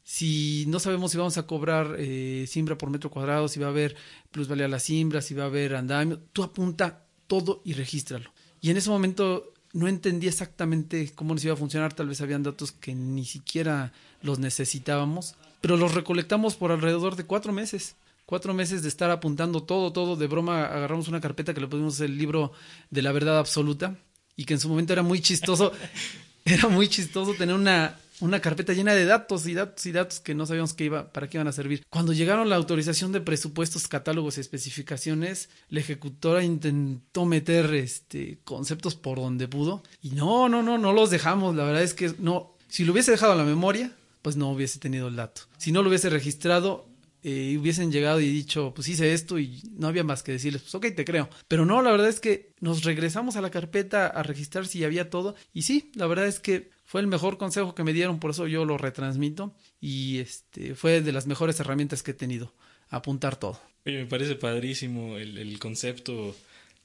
si 0.04 0.64
no 0.66 0.80
sabemos 0.80 1.12
si 1.12 1.18
vamos 1.18 1.38
a 1.38 1.46
cobrar 1.46 1.94
eh, 1.98 2.46
simbra 2.48 2.76
por 2.76 2.90
metro 2.90 3.10
cuadrado, 3.10 3.48
si 3.48 3.60
va 3.60 3.66
a 3.66 3.70
haber 3.70 3.96
plusvalía 4.30 4.66
a 4.66 4.68
la 4.68 4.80
simbra, 4.80 5.22
si 5.22 5.34
va 5.34 5.44
a 5.44 5.46
haber 5.46 5.76
andamio, 5.76 6.18
tú 6.32 6.42
apunta 6.42 7.06
todo 7.26 7.62
y 7.64 7.74
regístralo. 7.74 8.32
Y 8.62 8.70
en 8.70 8.78
ese 8.78 8.88
momento 8.88 9.52
no 9.74 9.88
entendí 9.88 10.28
exactamente 10.28 11.10
cómo 11.14 11.34
nos 11.34 11.44
iba 11.44 11.52
a 11.52 11.58
funcionar, 11.58 11.92
tal 11.92 12.06
vez 12.06 12.20
habían 12.20 12.42
datos 12.42 12.72
que 12.72 12.94
ni 12.94 13.24
siquiera 13.24 13.92
los 14.22 14.38
necesitábamos, 14.38 15.34
pero 15.60 15.76
los 15.76 15.94
recolectamos 15.94 16.54
por 16.54 16.72
alrededor 16.72 17.16
de 17.16 17.24
cuatro 17.24 17.52
meses. 17.52 17.96
Cuatro 18.24 18.54
meses 18.54 18.82
de 18.82 18.88
estar 18.88 19.10
apuntando 19.10 19.64
todo, 19.64 19.92
todo, 19.92 20.16
de 20.16 20.28
broma, 20.28 20.64
agarramos 20.64 21.08
una 21.08 21.20
carpeta 21.20 21.52
que 21.52 21.60
le 21.60 21.66
pusimos 21.66 22.00
el 22.00 22.16
libro 22.16 22.52
de 22.88 23.02
la 23.02 23.12
verdad 23.12 23.38
absoluta 23.38 23.96
y 24.36 24.44
que 24.44 24.54
en 24.54 24.60
su 24.60 24.68
momento 24.68 24.92
era 24.92 25.02
muy 25.02 25.20
chistoso, 25.20 25.72
era 26.44 26.68
muy 26.68 26.88
chistoso 26.88 27.34
tener 27.34 27.54
una, 27.54 27.98
una 28.22 28.40
carpeta 28.40 28.72
llena 28.72 28.94
de 28.94 29.04
datos 29.04 29.46
y 29.48 29.54
datos 29.54 29.84
y 29.84 29.90
datos 29.90 30.20
que 30.20 30.34
no 30.34 30.46
sabíamos 30.46 30.74
qué 30.74 30.84
iba, 30.84 31.12
para 31.12 31.28
qué 31.28 31.38
iban 31.38 31.48
a 31.48 31.52
servir. 31.52 31.82
Cuando 31.90 32.12
llegaron 32.12 32.48
la 32.48 32.54
autorización 32.54 33.10
de 33.10 33.20
presupuestos, 33.20 33.88
catálogos 33.88 34.38
y 34.38 34.40
especificaciones, 34.40 35.48
la 35.68 35.80
ejecutora 35.80 36.44
intentó 36.44 37.26
meter 37.26 37.74
este 37.74 38.38
conceptos 38.44 38.94
por 38.94 39.18
donde 39.18 39.48
pudo 39.48 39.82
y 40.00 40.10
no, 40.10 40.48
no, 40.48 40.62
no, 40.62 40.78
no 40.78 40.92
los 40.92 41.10
dejamos. 41.10 41.56
La 41.56 41.64
verdad 41.64 41.82
es 41.82 41.94
que 41.94 42.14
no, 42.20 42.54
si 42.68 42.84
lo 42.84 42.92
hubiese 42.92 43.10
dejado 43.10 43.32
a 43.32 43.36
la 43.36 43.44
memoria, 43.44 43.90
pues 44.22 44.36
no 44.36 44.50
hubiese 44.50 44.78
tenido 44.78 45.08
el 45.08 45.16
dato. 45.16 45.42
Si 45.58 45.72
no 45.72 45.82
lo 45.82 45.88
hubiese 45.88 46.08
registrado, 46.08 46.86
eh, 47.22 47.56
hubiesen 47.58 47.92
llegado 47.92 48.20
y 48.20 48.28
dicho, 48.28 48.72
pues 48.74 48.88
hice 48.88 49.12
esto 49.12 49.38
y 49.38 49.62
no 49.72 49.86
había 49.86 50.02
más 50.02 50.22
que 50.22 50.32
decirles, 50.32 50.62
pues 50.62 50.74
ok, 50.74 50.86
te 50.94 51.04
creo. 51.04 51.28
Pero 51.46 51.64
no, 51.64 51.80
la 51.80 51.92
verdad 51.92 52.08
es 52.08 52.18
que 52.18 52.52
nos 52.60 52.82
regresamos 52.82 53.36
a 53.36 53.40
la 53.40 53.50
carpeta 53.50 54.06
a 54.08 54.22
registrar 54.22 54.66
si 54.66 54.84
había 54.84 55.10
todo 55.10 55.36
y 55.52 55.62
sí, 55.62 55.92
la 55.94 56.06
verdad 56.06 56.26
es 56.26 56.40
que 56.40 56.70
fue 56.84 57.00
el 57.00 57.06
mejor 57.06 57.38
consejo 57.38 57.74
que 57.74 57.84
me 57.84 57.92
dieron, 57.92 58.18
por 58.18 58.32
eso 58.32 58.46
yo 58.48 58.64
lo 58.64 58.76
retransmito 58.76 59.54
y 59.80 60.18
este 60.18 60.74
fue 60.74 61.00
de 61.00 61.12
las 61.12 61.26
mejores 61.26 61.58
herramientas 61.60 62.02
que 62.02 62.10
he 62.10 62.14
tenido, 62.14 62.52
apuntar 62.88 63.36
todo. 63.36 63.60
me 63.84 64.04
parece 64.06 64.34
padrísimo 64.34 65.16
el, 65.16 65.38
el 65.38 65.58
concepto 65.58 66.34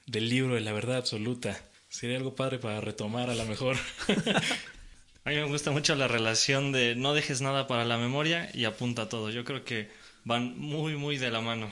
del 0.06 0.30
libro 0.30 0.56
de 0.56 0.62
la 0.62 0.72
verdad 0.72 0.98
absoluta. 0.98 1.60
Sería 1.90 2.18
algo 2.18 2.36
padre 2.36 2.60
para 2.60 2.82
retomar 2.82 3.30
a 3.30 3.36
lo 3.36 3.46
mejor. 3.46 3.76
a 5.24 5.30
mí 5.30 5.36
me 5.36 5.46
gusta 5.46 5.72
mucho 5.72 5.96
la 5.96 6.08
relación 6.08 6.72
de 6.72 6.96
no 6.96 7.14
dejes 7.14 7.42
nada 7.42 7.68
para 7.68 7.86
la 7.86 7.98
memoria 7.98 8.50
y 8.54 8.66
apunta 8.66 9.10
todo. 9.10 9.30
Yo 9.30 9.44
creo 9.46 9.64
que 9.64 9.90
van 10.28 10.60
muy, 10.60 10.96
muy 10.98 11.18
de 11.18 11.32
la 11.32 11.40
mano. 11.40 11.72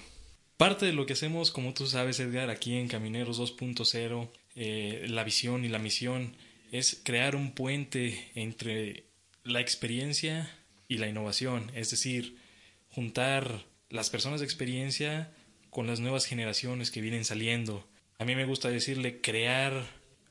Parte 0.55 0.85
de 0.85 0.93
lo 0.93 1.05
que 1.05 1.13
hacemos, 1.13 1.51
como 1.51 1.73
tú 1.73 1.87
sabes, 1.87 2.19
Edgar, 2.21 2.49
aquí 2.49 2.77
en 2.77 2.87
Camineros 2.87 3.39
2.0, 3.39 4.29
eh, 4.55 5.05
la 5.09 5.25
visión 5.25 5.65
y 5.65 5.67
la 5.67 5.77
misión 5.77 6.37
es 6.71 7.01
crear 7.03 7.35
un 7.35 7.51
puente 7.51 8.31
entre 8.33 9.03
la 9.43 9.59
experiencia 9.59 10.49
y 10.87 10.97
la 10.97 11.07
innovación, 11.07 11.69
es 11.75 11.91
decir, 11.91 12.37
juntar 12.89 13.65
las 13.89 14.09
personas 14.09 14.39
de 14.39 14.45
experiencia 14.45 15.31
con 15.69 15.85
las 15.85 15.99
nuevas 15.99 16.25
generaciones 16.25 16.91
que 16.91 17.01
vienen 17.01 17.25
saliendo. 17.25 17.85
A 18.19 18.23
mí 18.23 18.35
me 18.35 18.45
gusta 18.45 18.69
decirle 18.69 19.19
crear 19.19 19.85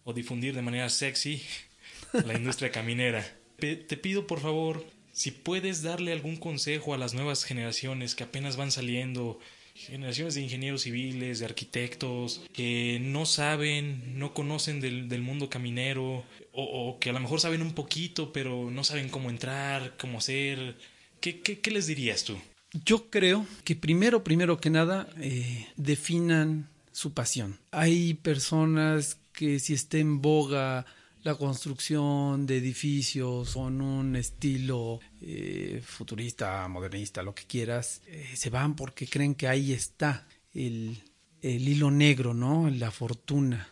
o 0.05 0.14
difundir 0.14 0.55
de 0.55 0.62
manera 0.62 0.89
sexy 0.89 1.43
la 2.12 2.35
industria 2.35 2.72
caminera. 2.72 3.22
te 3.59 3.97
pido 3.99 4.27
por 4.27 4.41
favor, 4.41 4.87
si 5.15 5.31
puedes 5.31 5.83
darle 5.83 6.12
algún 6.12 6.37
consejo 6.37 6.93
a 6.93 6.99
las 6.99 7.15
nuevas 7.15 7.45
generaciones 7.45 8.17
que 8.17 8.25
apenas 8.25 8.57
van 8.57 8.73
saliendo, 8.73 9.39
generaciones 9.75 10.35
de 10.35 10.43
ingenieros 10.43 10.83
civiles, 10.83 11.39
de 11.39 11.45
arquitectos, 11.45 12.43
que 12.53 12.99
no 13.01 13.25
saben, 13.25 14.19
no 14.19 14.35
conocen 14.35 14.81
del, 14.81 15.09
del 15.09 15.23
mundo 15.23 15.49
caminero, 15.49 16.25
o, 16.53 16.99
que 17.01 17.11
a 17.11 17.12
lo 17.12 17.21
mejor 17.21 17.41
saben 17.41 17.62
un 17.62 17.75
poquito, 17.75 18.33
pero 18.33 18.71
no 18.73 18.83
saben 18.83 19.09
cómo 19.09 19.31
entrar, 19.31 19.97
cómo 19.99 20.19
hacer. 20.19 20.77
¿Qué, 21.21 21.41
qué, 21.41 21.71
les 21.71 21.87
dirías 21.87 22.25
tú? 22.25 22.37
Yo 22.85 23.09
creo 23.09 23.47
que 23.62 23.77
primero, 23.77 24.25
primero 24.25 24.61
que 24.61 24.71
nada, 24.71 25.09
eh, 25.21 25.69
definan 25.77 26.69
su 26.91 27.15
pasión. 27.15 27.61
Hay 27.71 28.15
personas 28.15 29.21
que 29.33 29.61
si 29.61 29.75
está 29.75 29.99
en 29.99 30.21
boga 30.21 30.87
la 31.25 31.35
construcción 31.37 32.47
de 32.47 32.59
edificios 32.59 33.55
con 33.55 33.81
un 33.81 34.14
estilo 34.14 35.01
eh, 35.22 35.83
futurista, 35.83 36.68
modernista, 36.68 37.22
lo 37.22 37.35
que 37.35 37.45
quieras, 37.45 38.03
eh, 38.07 38.29
se 38.35 38.51
van 38.51 38.77
porque 38.77 39.07
creen 39.07 39.35
que 39.35 39.49
ahí 39.49 39.72
está 39.72 40.29
el, 40.53 41.03
el 41.41 41.66
hilo 41.66 41.91
negro, 41.91 42.35
¿no? 42.35 42.68
La 42.68 42.91
fortuna, 42.91 43.66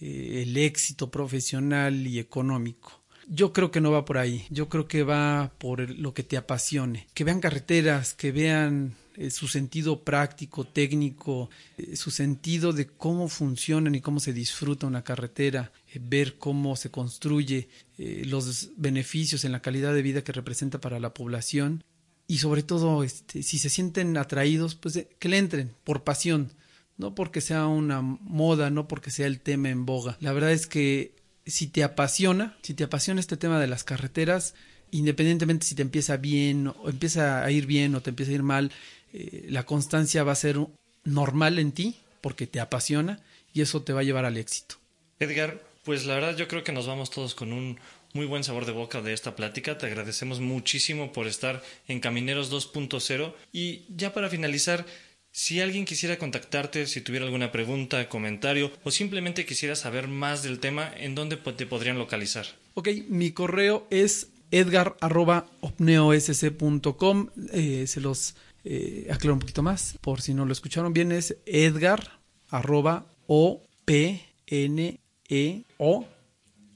eh, 0.00 0.42
el 0.42 0.56
éxito 0.56 1.10
profesional 1.10 2.06
y 2.06 2.18
económico. 2.18 3.02
Yo 3.28 3.52
creo 3.52 3.70
que 3.70 3.82
no 3.82 3.90
va 3.90 4.06
por 4.06 4.16
ahí, 4.16 4.46
yo 4.48 4.70
creo 4.70 4.88
que 4.88 5.02
va 5.02 5.52
por 5.58 5.90
lo 5.90 6.14
que 6.14 6.22
te 6.22 6.38
apasione, 6.38 7.08
que 7.12 7.24
vean 7.24 7.40
carreteras, 7.40 8.14
que 8.14 8.32
vean 8.32 8.94
eh, 9.16 9.30
su 9.30 9.48
sentido 9.48 10.04
práctico, 10.04 10.64
técnico, 10.64 11.48
eh, 11.78 11.96
su 11.96 12.10
sentido 12.10 12.72
de 12.72 12.86
cómo 12.86 13.28
funcionan 13.28 13.94
y 13.94 14.00
cómo 14.00 14.20
se 14.20 14.32
disfruta 14.32 14.86
una 14.86 15.04
carretera, 15.04 15.72
eh, 15.92 16.00
ver 16.02 16.36
cómo 16.38 16.76
se 16.76 16.90
construye, 16.90 17.68
los 17.98 18.72
beneficios 18.76 19.46
en 19.46 19.52
la 19.52 19.62
calidad 19.62 19.94
de 19.94 20.02
vida 20.02 20.22
que 20.22 20.32
representa 20.32 20.78
para 20.82 21.00
la 21.00 21.14
población 21.14 21.82
y 22.28 22.38
sobre 22.38 22.62
todo 22.62 23.02
este, 23.02 23.42
si 23.42 23.58
se 23.58 23.70
sienten 23.70 24.18
atraídos, 24.18 24.74
pues 24.74 25.06
que 25.18 25.28
le 25.30 25.38
entren 25.38 25.72
por 25.82 26.04
pasión, 26.04 26.52
no 26.98 27.14
porque 27.14 27.40
sea 27.40 27.66
una 27.66 28.02
moda, 28.02 28.68
no 28.68 28.86
porque 28.86 29.10
sea 29.10 29.26
el 29.26 29.40
tema 29.40 29.70
en 29.70 29.86
boga. 29.86 30.18
La 30.20 30.34
verdad 30.34 30.52
es 30.52 30.66
que 30.66 31.14
si 31.46 31.68
te 31.68 31.84
apasiona, 31.84 32.58
si 32.62 32.74
te 32.74 32.84
apasiona 32.84 33.20
este 33.20 33.38
tema 33.38 33.58
de 33.58 33.66
las 33.66 33.82
carreteras, 33.82 34.54
independientemente 34.90 35.66
si 35.66 35.74
te 35.74 35.82
empieza 35.82 36.16
bien 36.16 36.68
o 36.68 36.88
empieza 36.88 37.44
a 37.44 37.50
ir 37.50 37.66
bien 37.66 37.94
o 37.94 38.02
te 38.02 38.10
empieza 38.10 38.32
a 38.32 38.34
ir 38.34 38.42
mal, 38.42 38.72
eh, 39.12 39.46
la 39.48 39.64
constancia 39.64 40.24
va 40.24 40.32
a 40.32 40.36
ser 40.36 40.58
normal 41.04 41.58
en 41.58 41.72
ti 41.72 41.96
porque 42.20 42.46
te 42.46 42.60
apasiona 42.60 43.20
y 43.52 43.62
eso 43.62 43.82
te 43.82 43.92
va 43.92 44.00
a 44.00 44.04
llevar 44.04 44.24
al 44.24 44.36
éxito. 44.36 44.76
Edgar, 45.18 45.62
pues 45.84 46.04
la 46.04 46.14
verdad 46.14 46.36
yo 46.36 46.48
creo 46.48 46.64
que 46.64 46.72
nos 46.72 46.86
vamos 46.86 47.10
todos 47.10 47.34
con 47.34 47.52
un 47.52 47.78
muy 48.12 48.26
buen 48.26 48.44
sabor 48.44 48.66
de 48.66 48.72
boca 48.72 49.02
de 49.02 49.12
esta 49.12 49.36
plática. 49.36 49.78
Te 49.78 49.86
agradecemos 49.86 50.40
muchísimo 50.40 51.12
por 51.12 51.26
estar 51.26 51.62
en 51.86 52.00
Camineros 52.00 52.52
2.0 52.52 53.34
y 53.52 53.84
ya 53.94 54.12
para 54.12 54.28
finalizar, 54.28 54.84
si 55.30 55.60
alguien 55.60 55.84
quisiera 55.84 56.18
contactarte, 56.18 56.86
si 56.86 57.02
tuviera 57.02 57.26
alguna 57.26 57.52
pregunta, 57.52 58.08
comentario 58.08 58.72
o 58.84 58.90
simplemente 58.90 59.46
quisiera 59.46 59.76
saber 59.76 60.08
más 60.08 60.42
del 60.42 60.58
tema, 60.58 60.90
¿en 60.96 61.14
dónde 61.14 61.36
te 61.36 61.66
podrían 61.66 61.98
localizar? 61.98 62.46
Ok, 62.74 62.88
mi 63.08 63.30
correo 63.32 63.86
es 63.90 64.28
edgar.opneosc.com. 64.50 67.28
Eh, 67.52 67.84
se 67.86 68.00
los 68.00 68.34
eh, 68.68 69.06
aclaro 69.12 69.34
un 69.34 69.40
poquito 69.40 69.62
más, 69.62 69.96
por 70.00 70.20
si 70.20 70.34
no 70.34 70.44
lo 70.44 70.52
escucharon 70.52 70.92
bien, 70.92 71.12
es 71.12 71.36
edgar 71.46 72.18
arroba 72.50 73.06
o 73.28 73.62
p 73.84 74.20
n 74.46 75.00
e 75.28 75.62
o 75.78 76.06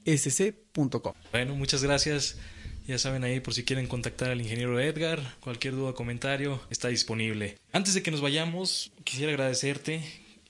s 0.05 0.55
Bueno, 1.31 1.55
muchas 1.55 1.83
gracias. 1.83 2.37
Ya 2.87 2.97
saben 2.97 3.23
ahí 3.23 3.39
por 3.39 3.53
si 3.53 3.63
quieren 3.63 3.87
contactar 3.87 4.31
al 4.31 4.41
ingeniero 4.41 4.79
Edgar, 4.79 5.35
cualquier 5.39 5.75
duda, 5.75 5.93
comentario, 5.93 6.61
está 6.69 6.87
disponible. 6.87 7.57
Antes 7.71 7.93
de 7.93 8.01
que 8.01 8.09
nos 8.09 8.21
vayamos, 8.21 8.91
quisiera 9.03 9.31
agradecerte 9.31 10.01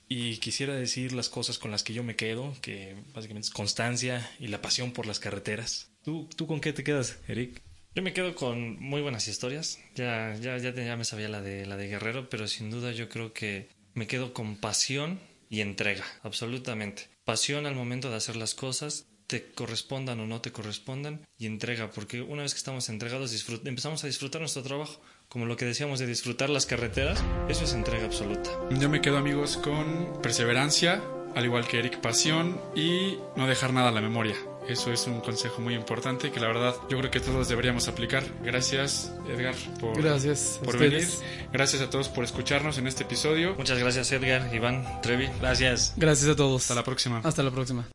y 0.08 0.38
quisiera 0.38 0.74
decir 0.74 1.12
las 1.12 1.28
cosas 1.28 1.58
con 1.58 1.70
las 1.70 1.82
que 1.82 1.92
yo 1.92 2.02
me 2.02 2.16
quedo, 2.16 2.54
que 2.62 2.96
básicamente 3.14 3.48
es 3.48 3.52
constancia 3.52 4.30
y 4.40 4.48
la 4.48 4.62
pasión 4.62 4.92
por 4.92 5.06
las 5.06 5.20
carreteras. 5.20 5.90
¿Tú, 6.02 6.28
tú 6.34 6.46
con 6.46 6.60
qué 6.60 6.72
te 6.72 6.84
quedas, 6.84 7.18
Eric? 7.28 7.60
Yo 7.94 8.02
me 8.02 8.14
quedo 8.14 8.34
con 8.34 8.80
muy 8.80 9.02
buenas 9.02 9.28
historias. 9.28 9.78
Ya, 9.94 10.34
ya, 10.40 10.56
ya, 10.56 10.72
ya 10.72 10.96
me 10.96 11.04
sabía 11.04 11.28
la 11.28 11.42
de, 11.42 11.66
la 11.66 11.76
de 11.76 11.88
Guerrero, 11.88 12.30
pero 12.30 12.48
sin 12.48 12.70
duda 12.70 12.92
yo 12.92 13.10
creo 13.10 13.34
que 13.34 13.68
me 13.92 14.06
quedo 14.06 14.32
con 14.32 14.56
pasión 14.56 15.20
y 15.50 15.60
entrega, 15.60 16.04
absolutamente. 16.22 17.08
Pasión 17.24 17.66
al 17.66 17.74
momento 17.74 18.08
de 18.08 18.16
hacer 18.16 18.36
las 18.36 18.54
cosas, 18.54 19.06
te 19.26 19.52
correspondan 19.52 20.20
o 20.20 20.26
no 20.26 20.40
te 20.40 20.52
correspondan, 20.52 21.26
y 21.36 21.44
entrega, 21.44 21.90
porque 21.90 22.22
una 22.22 22.42
vez 22.42 22.54
que 22.54 22.58
estamos 22.58 22.88
entregados 22.88 23.32
empezamos 23.64 24.02
a 24.04 24.06
disfrutar 24.06 24.40
nuestro 24.40 24.62
trabajo. 24.62 25.02
Como 25.28 25.44
lo 25.44 25.56
que 25.56 25.66
decíamos 25.66 25.98
de 25.98 26.06
disfrutar 26.06 26.48
las 26.48 26.64
carreteras, 26.64 27.22
eso 27.48 27.64
es 27.64 27.74
entrega 27.74 28.06
absoluta. 28.06 28.50
Yo 28.70 28.88
me 28.88 29.02
quedo 29.02 29.18
amigos 29.18 29.58
con 29.58 30.20
perseverancia, 30.22 31.02
al 31.34 31.44
igual 31.44 31.66
que 31.66 31.78
Eric, 31.78 32.00
pasión 32.00 32.58
y 32.74 33.18
no 33.36 33.46
dejar 33.46 33.74
nada 33.74 33.88
a 33.88 33.92
la 33.92 34.00
memoria. 34.00 34.36
Eso 34.68 34.92
es 34.92 35.06
un 35.06 35.20
consejo 35.20 35.60
muy 35.60 35.74
importante 35.74 36.30
que 36.30 36.40
la 36.40 36.46
verdad 36.46 36.74
yo 36.88 36.98
creo 36.98 37.10
que 37.10 37.20
todos 37.20 37.48
deberíamos 37.48 37.88
aplicar. 37.88 38.22
Gracias 38.42 39.12
Edgar 39.28 39.54
por, 39.80 40.00
gracias 40.00 40.60
por 40.64 40.78
venir. 40.78 41.06
Gracias 41.52 41.82
a 41.82 41.90
todos 41.90 42.08
por 42.08 42.24
escucharnos 42.24 42.78
en 42.78 42.86
este 42.86 43.02
episodio. 43.02 43.54
Muchas 43.56 43.78
gracias 43.78 44.12
Edgar, 44.12 44.54
Iván, 44.54 45.00
Trevi. 45.02 45.28
Gracias. 45.40 45.94
Gracias 45.96 46.30
a 46.30 46.36
todos. 46.36 46.62
Hasta 46.62 46.74
la 46.74 46.84
próxima. 46.84 47.20
Hasta 47.24 47.42
la 47.42 47.50
próxima. 47.50 47.88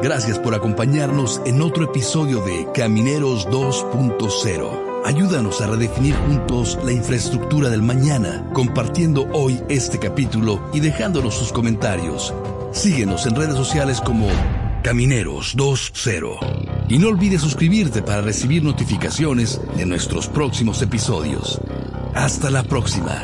Gracias 0.00 0.38
por 0.38 0.54
acompañarnos 0.54 1.40
en 1.44 1.60
otro 1.60 1.84
episodio 1.84 2.40
de 2.44 2.68
Camineros 2.72 3.48
2.0. 3.48 4.87
Ayúdanos 5.04 5.60
a 5.60 5.68
redefinir 5.68 6.14
juntos 6.14 6.78
la 6.84 6.92
infraestructura 6.92 7.70
del 7.70 7.82
mañana, 7.82 8.48
compartiendo 8.52 9.26
hoy 9.32 9.60
este 9.68 9.98
capítulo 9.98 10.60
y 10.72 10.80
dejándonos 10.80 11.34
sus 11.34 11.52
comentarios. 11.52 12.34
Síguenos 12.72 13.26
en 13.26 13.34
redes 13.36 13.54
sociales 13.54 14.00
como 14.00 14.28
Camineros 14.82 15.56
2.0. 15.56 16.86
Y 16.88 16.98
no 16.98 17.08
olvides 17.08 17.40
suscribirte 17.40 18.02
para 18.02 18.20
recibir 18.20 18.62
notificaciones 18.62 19.60
de 19.76 19.86
nuestros 19.86 20.28
próximos 20.28 20.82
episodios. 20.82 21.60
Hasta 22.14 22.50
la 22.50 22.62
próxima. 22.62 23.22